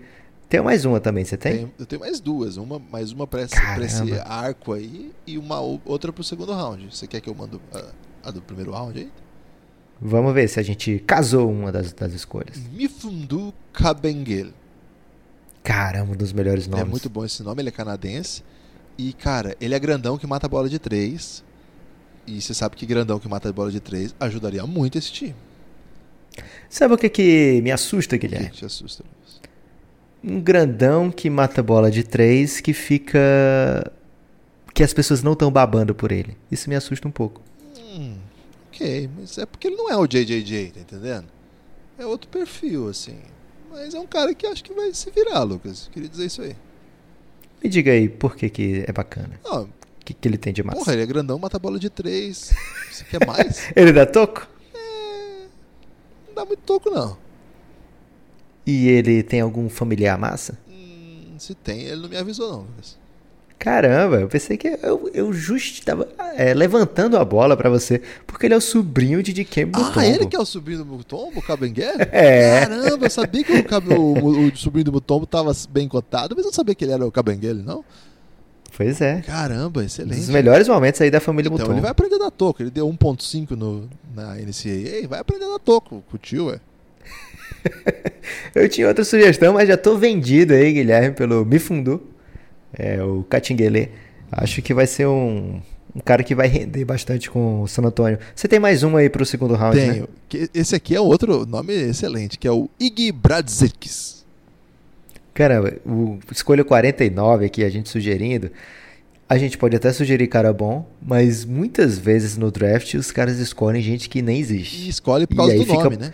Tem 0.49 0.61
mais 0.61 0.84
uma 0.84 1.01
também, 1.01 1.24
você 1.24 1.36
tem? 1.36 1.57
Tem- 1.59 1.72
eu 1.78 1.86
tenho 1.86 2.01
mais 2.01 2.20
duas. 2.20 2.57
Uma, 2.59 2.78
mais 2.78 3.11
uma 3.11 3.26
pra 3.26 3.43
esse, 3.43 3.55
esse 3.84 4.12
arco 4.20 4.72
aí 4.74 5.11
e 5.26 5.38
uma 5.38 5.61
o- 5.62 5.80
outra 5.84 6.12
pro 6.12 6.22
segundo 6.22 6.53
round. 6.53 6.86
Você 6.95 7.07
quer 7.07 7.20
que 7.20 7.28
eu 7.30 7.34
mando 7.34 7.61
a, 7.72 8.28
a 8.28 8.30
do 8.30 8.43
primeiro 8.43 8.70
round 8.72 8.99
aí? 8.99 9.11
Vamos 10.01 10.34
ver 10.34 10.49
se 10.49 10.59
a 10.61 10.62
gente 10.62 10.99
casou 11.07 11.51
uma 11.51 11.70
das, 11.72 11.93
das 11.93 12.12
escolhas. 12.12 12.59
Mifundu 12.72 13.55
Kabengel. 13.72 14.49
Caramba, 15.62 16.12
um 16.12 16.16
dos 16.16 16.32
melhores 16.32 16.66
nomes. 16.66 16.84
É 16.86 16.88
muito 16.88 17.09
bom 17.09 17.24
esse 17.24 17.43
nome, 17.43 17.62
ele 17.62 17.68
é 17.68 17.72
canadense. 17.72 18.43
E, 18.99 19.12
cara, 19.12 19.57
ele 19.61 19.74
é 19.74 19.78
grandão 19.78 20.18
que 20.18 20.26
mata 20.26 20.47
a 20.47 20.49
bola 20.49 20.68
de 20.68 20.78
três. 20.78 21.43
E 22.27 22.41
você 22.41 22.55
sabe 22.55 22.77
que 22.77 22.87
grandão 22.87 23.18
que 23.18 23.29
mata 23.29 23.49
a 23.49 23.53
bola 23.53 23.70
de 23.70 23.81
três 23.81 24.14
ajudaria 24.20 24.64
muito 24.66 24.97
esse 24.99 25.11
time. 25.12 25.35
Sabe 26.70 26.95
o 26.95 26.99
que, 26.99 27.09
que 27.09 27.61
me 27.62 27.70
assusta, 27.70 28.16
O 28.16 28.18
que 28.18 28.27
Guilherme? 28.27 28.51
que 28.51 28.59
te 28.59 28.64
assusta, 28.64 29.05
Luiz? 29.05 29.41
Um 30.25 30.41
grandão 30.41 31.11
que 31.11 31.29
mata 31.29 31.62
bola 31.62 31.91
de 31.91 32.03
três 32.05 32.61
que 32.61 32.73
fica. 32.73 33.20
que 34.73 34.83
as 34.83 34.95
pessoas 34.95 35.23
não 35.23 35.33
estão 35.33 35.51
babando 35.51 35.95
por 35.95 36.12
ele. 36.12 36.37
Isso 36.51 36.70
me 36.70 36.77
assusta 36.77 37.07
um 37.07 37.11
pouco. 37.11 37.43
Hum, 37.77 38.16
ok, 38.68 39.11
mas 39.18 39.37
é 39.37 39.45
porque 39.45 39.66
ele 39.66 39.77
não 39.77 39.91
é 39.91 39.97
o 39.97 40.07
JJJ, 40.07 40.70
tá 40.70 40.81
entendendo? 40.81 41.27
É 41.99 42.07
outro 42.07 42.29
perfil, 42.31 42.89
assim. 42.89 43.18
Mas 43.70 43.95
é 43.95 43.99
um 44.01 44.07
cara 44.07 44.33
que 44.35 44.47
acho 44.47 44.62
que 44.64 44.73
vai 44.73 44.95
se 44.95 45.11
virar, 45.11 45.43
Lucas. 45.43 45.91
Queria 45.93 46.09
dizer 46.09 46.27
isso 46.27 46.41
aí. 46.43 46.55
Me 47.62 47.68
diga 47.68 47.91
aí 47.93 48.09
por 48.09 48.35
que, 48.37 48.49
que 48.49 48.85
é 48.87 48.93
bacana. 48.93 49.39
Não, 49.45 49.68
O 50.03 50.05
que, 50.05 50.13
que 50.15 50.27
ele 50.29 50.37
tem 50.37 50.53
de 50.53 50.63
massa? 50.65 50.79
porra, 50.81 50.93
ele 50.95 51.03
é 51.03 51.07
grandão, 51.07 51.39
mata 51.39 51.59
bola 51.61 51.79
de 51.79 51.89
três. 51.89 52.53
Você 52.91 53.05
quer 53.05 53.25
mais? 53.25 53.71
Ele 53.77 53.93
dá 53.93 54.05
toco? 54.05 54.49
Não 56.29 56.35
dá 56.35 56.45
muito 56.45 56.61
toco, 56.61 56.91
não. 56.91 57.17
E 58.67 58.89
ele 58.89 59.23
tem 59.23 59.41
algum 59.41 59.69
familiar 59.69 60.19
massa? 60.19 60.59
Hum, 60.69 61.35
se 61.39 61.55
tem, 61.55 61.83
ele 61.83 62.03
não 62.03 62.09
me 62.09 62.17
avisou, 62.17 62.51
não, 62.51 62.59
Lucas. 62.63 62.97
Caramba, 63.59 64.17
eu 64.21 64.29
pensei 64.29 64.57
que 64.57 64.67
eu, 64.83 65.09
eu 65.15 65.33
justo 65.33 65.79
estava 65.79 66.09
é, 66.37 66.53
levantando 66.53 67.17
a 67.17 67.25
bola 67.25 67.57
pra 67.57 67.71
você, 67.71 68.03
porque 68.27 68.47
ele 68.47 68.55
é 68.55 68.57
o 68.57 68.61
sobrinho 68.61 69.23
de 69.23 69.33
Dikembe 69.33 69.73
Ah, 69.77 69.79
Mutombo. 69.85 70.01
ele 70.01 70.27
que 70.27 70.35
é 70.35 70.41
o 70.41 70.45
sobrinho 70.45 70.79
do 70.79 70.87
Mutombo, 70.87 71.39
o 71.39 71.43
Cabenguele? 71.43 71.93
É. 72.11 72.61
Caramba, 72.67 73.07
eu 73.07 73.11
sabia 73.11 73.45
que 73.45 73.53
o, 73.53 73.95
o- 73.95 74.49
o 74.49 74.57
sobrinho 74.57 74.87
do 74.87 74.93
Mutombo 74.93 75.27
tava 75.27 75.53
bem 75.71 75.87
cotado, 75.87 76.35
mas 76.35 76.45
eu 76.45 76.49
não 76.49 76.53
sabia 76.55 76.75
que 76.75 76.85
ele 76.85 76.93
era 76.93 77.07
o 77.07 77.13
Cabenguele, 77.13 77.63
não. 77.63 77.85
Pois 78.77 79.01
é. 79.01 79.20
Caramba, 79.23 79.81
Um 79.81 79.85
dos 79.85 79.99
excelente. 79.99 80.31
melhores 80.31 80.66
momentos 80.66 81.01
aí 81.01 81.11
da 81.11 81.20
família 81.20 81.49
Então 81.49 81.59
Mutombo. 81.59 81.75
ele 81.75 81.81
vai 81.83 81.91
aprender 81.91 82.14
a 82.16 82.18
dar 82.18 82.31
toco. 82.31 82.62
Ele 82.62 82.70
deu 82.70 82.89
1.5 82.89 83.51
no, 83.53 83.89
na 84.14 84.35
NCAA, 84.37 85.07
vai 85.09 85.20
aprender 85.20 85.45
a 85.45 85.49
dar 85.53 85.59
toco 85.59 86.03
com 86.11 86.16
o 86.16 86.18
tio, 86.18 86.47
ué. 86.47 86.59
Eu 88.55 88.68
tinha 88.68 88.89
outra 88.89 89.05
sugestão, 89.05 89.55
mas 89.55 89.68
já 89.68 89.77
tô 89.77 89.97
vendido 89.97 90.53
aí, 90.55 90.73
Guilherme, 90.73 91.14
pelo 91.14 91.45
Mifundu. 91.45 92.03
É 92.77 93.03
o 93.03 93.23
Catinguele. 93.25 93.91
Acho 94.31 94.62
que 94.62 94.73
vai 94.73 94.87
ser 94.87 95.07
um, 95.07 95.61
um 95.95 96.01
cara 96.01 96.23
que 96.23 96.35
vai 96.35 96.49
render 96.49 96.85
bastante 96.85 97.31
com 97.31 97.62
o 97.62 97.68
San 97.68 97.83
Antônio. 97.83 98.18
Você 98.35 98.49
tem 98.49 98.59
mais 98.59 98.83
um 98.83 98.97
aí 98.97 99.11
pro 99.11 99.27
segundo 99.27 99.55
round, 99.55 99.77
né? 99.77 99.93
Tenho. 100.29 100.49
Esse 100.55 100.75
aqui 100.75 100.97
é 100.97 101.01
outro 101.01 101.45
nome 101.45 101.73
excelente, 101.75 102.39
que 102.39 102.49
é 102.49 102.51
o 102.51 102.68
Iggy 102.81 103.12
Bradzikis. 103.12 104.22
Caramba, 105.35 105.72
o 105.87 106.18
escolha 106.30 106.64
49 106.64 107.47
aqui, 107.47 107.64
a 107.64 107.70
gente 107.70 107.89
sugerindo. 107.89 108.51
A 109.28 109.39
gente 109.39 109.57
pode 109.57 109.74
até 109.74 109.91
sugerir 109.93 110.26
cara 110.26 110.53
bom, 110.53 110.87
mas 111.01 111.45
muitas 111.45 111.97
vezes 111.99 112.37
no 112.37 112.51
draft 112.51 112.93
os 112.95 113.11
caras 113.11 113.39
escolhem 113.39 113.80
gente 113.80 114.09
que 114.11 114.20
nem 114.20 114.39
existe. 114.39 114.85
E 114.85 114.89
escolhe 114.91 115.26
por 115.26 115.35
E 115.35 115.37
causa 115.39 115.53
aí 115.53 115.59
do 115.59 115.64
fica- 115.64 115.85
nome, 115.85 115.97
né? 115.97 116.12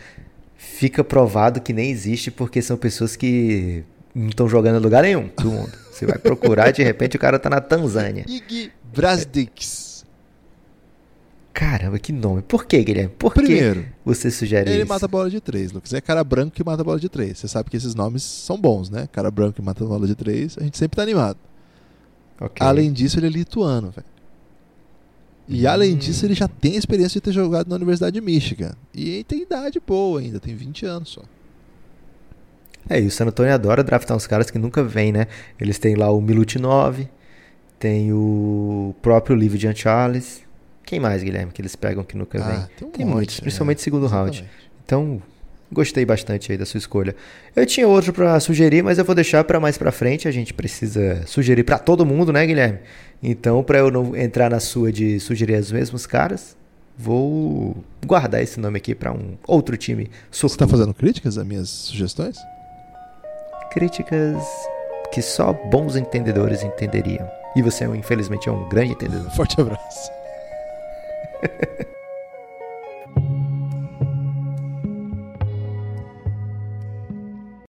Fica 0.56 1.02
provado 1.02 1.60
que 1.60 1.72
nem 1.72 1.90
existe 1.90 2.30
porque 2.30 2.62
são 2.62 2.76
pessoas 2.76 3.16
que 3.16 3.82
não 4.14 4.28
estão 4.28 4.48
jogando 4.48 4.78
em 4.78 4.82
lugar 4.82 5.02
nenhum 5.02 5.28
do 5.36 5.50
mundo. 5.50 5.72
Você 5.90 6.06
vai 6.06 6.18
procurar 6.18 6.70
de 6.70 6.82
repente 6.84 7.16
o 7.16 7.18
cara 7.18 7.38
tá 7.40 7.50
na 7.50 7.60
Tanzânia. 7.60 8.24
Iggy 8.28 8.70
Bradzikis. 8.94 9.87
Caramba, 11.58 11.98
que 11.98 12.12
nome. 12.12 12.40
Por 12.42 12.64
que, 12.66 12.84
Guilherme? 12.84 13.12
Por 13.18 13.34
que 13.34 13.40
Primeiro, 13.42 13.84
você 14.04 14.30
sugere 14.30 14.70
ele 14.70 14.82
isso? 14.82 14.88
mata 14.88 15.06
a 15.06 15.08
bola 15.08 15.28
de 15.28 15.40
três, 15.40 15.72
Lucas. 15.72 15.92
É 15.92 16.00
cara 16.00 16.22
branco 16.22 16.52
que 16.52 16.62
mata 16.62 16.82
a 16.82 16.84
bola 16.84 17.00
de 17.00 17.08
três. 17.08 17.36
Você 17.38 17.48
sabe 17.48 17.68
que 17.68 17.76
esses 17.76 17.96
nomes 17.96 18.22
são 18.22 18.56
bons, 18.56 18.88
né? 18.88 19.08
Cara 19.10 19.28
branco 19.28 19.54
que 19.54 19.62
mata 19.62 19.82
a 19.82 19.86
bola 19.88 20.06
de 20.06 20.14
três, 20.14 20.56
a 20.56 20.62
gente 20.62 20.78
sempre 20.78 20.94
tá 20.94 21.02
animado. 21.02 21.36
Ok. 22.40 22.64
Além 22.64 22.92
disso, 22.92 23.18
ele 23.18 23.26
é 23.26 23.30
lituano, 23.30 23.90
velho. 23.90 24.06
E 25.48 25.66
além 25.66 25.94
Hum. 25.94 25.98
disso, 25.98 26.24
ele 26.26 26.34
já 26.34 26.46
tem 26.46 26.74
a 26.76 26.78
experiência 26.78 27.14
de 27.14 27.22
ter 27.22 27.32
jogado 27.32 27.66
na 27.68 27.74
Universidade 27.74 28.14
de 28.14 28.20
Michigan. 28.20 28.74
E 28.94 29.08
ele 29.10 29.24
tem 29.24 29.42
idade 29.42 29.80
boa 29.84 30.20
ainda, 30.20 30.38
tem 30.38 30.54
20 30.54 30.86
anos 30.86 31.08
só. 31.08 31.22
É, 32.88 33.00
e 33.00 33.06
o 33.06 33.10
San 33.10 33.26
Antonio 33.26 33.52
adora 33.52 33.82
draftar 33.82 34.16
uns 34.16 34.28
caras 34.28 34.48
que 34.48 34.60
nunca 34.60 34.84
vêm, 34.84 35.10
né? 35.10 35.26
Eles 35.60 35.76
têm 35.80 35.96
lá 35.96 36.08
o 36.12 36.20
Milutinov, 36.20 37.00
tem 37.80 38.12
o 38.12 38.94
próprio 39.02 39.34
Livio 39.34 39.58
Jean 39.58 39.74
Charles. 39.74 40.46
Quem 40.88 40.98
mais, 40.98 41.22
Guilherme, 41.22 41.52
que 41.52 41.60
eles 41.60 41.76
pegam 41.76 42.02
que 42.02 42.16
nunca 42.16 42.38
vem? 42.38 42.56
Ah, 42.56 42.68
tem 42.78 42.88
um 42.88 42.90
Tem 42.90 43.04
monte, 43.04 43.14
muitos, 43.16 43.38
é. 43.38 43.42
principalmente 43.42 43.82
segundo 43.82 44.06
round. 44.06 44.38
Exatamente. 44.38 44.70
Então, 44.86 45.22
gostei 45.70 46.02
bastante 46.06 46.50
aí 46.50 46.56
da 46.56 46.64
sua 46.64 46.78
escolha. 46.78 47.14
Eu 47.54 47.66
tinha 47.66 47.86
outro 47.86 48.10
pra 48.10 48.40
sugerir, 48.40 48.82
mas 48.82 48.96
eu 48.96 49.04
vou 49.04 49.14
deixar 49.14 49.44
pra 49.44 49.60
mais 49.60 49.76
pra 49.76 49.92
frente. 49.92 50.26
A 50.26 50.30
gente 50.30 50.54
precisa 50.54 51.22
sugerir 51.26 51.62
pra 51.64 51.78
todo 51.78 52.06
mundo, 52.06 52.32
né, 52.32 52.46
Guilherme? 52.46 52.78
Então, 53.22 53.62
pra 53.62 53.78
eu 53.80 53.90
não 53.90 54.16
entrar 54.16 54.48
na 54.50 54.60
sua 54.60 54.90
de 54.90 55.20
sugerir 55.20 55.58
os 55.60 55.70
mesmos 55.70 56.06
caras, 56.06 56.56
vou 56.96 57.76
guardar 58.06 58.42
esse 58.42 58.58
nome 58.58 58.78
aqui 58.78 58.94
pra 58.94 59.12
um 59.12 59.36
outro 59.46 59.76
time 59.76 60.04
Você 60.30 60.40
tá 60.42 60.48
sortudo. 60.48 60.70
fazendo 60.70 60.94
críticas 60.94 61.36
às 61.36 61.44
minhas 61.46 61.68
sugestões? 61.68 62.38
Críticas 63.72 64.42
que 65.12 65.20
só 65.20 65.52
bons 65.52 65.96
entendedores 65.96 66.62
entenderiam. 66.62 67.28
E 67.54 67.60
você, 67.60 67.84
infelizmente, 67.84 68.48
é 68.48 68.52
um 68.52 68.66
grande 68.70 68.92
entendedor. 68.92 69.30
Forte 69.32 69.60
abraço. 69.60 70.10
Thank 71.40 71.88
you. 73.16 73.47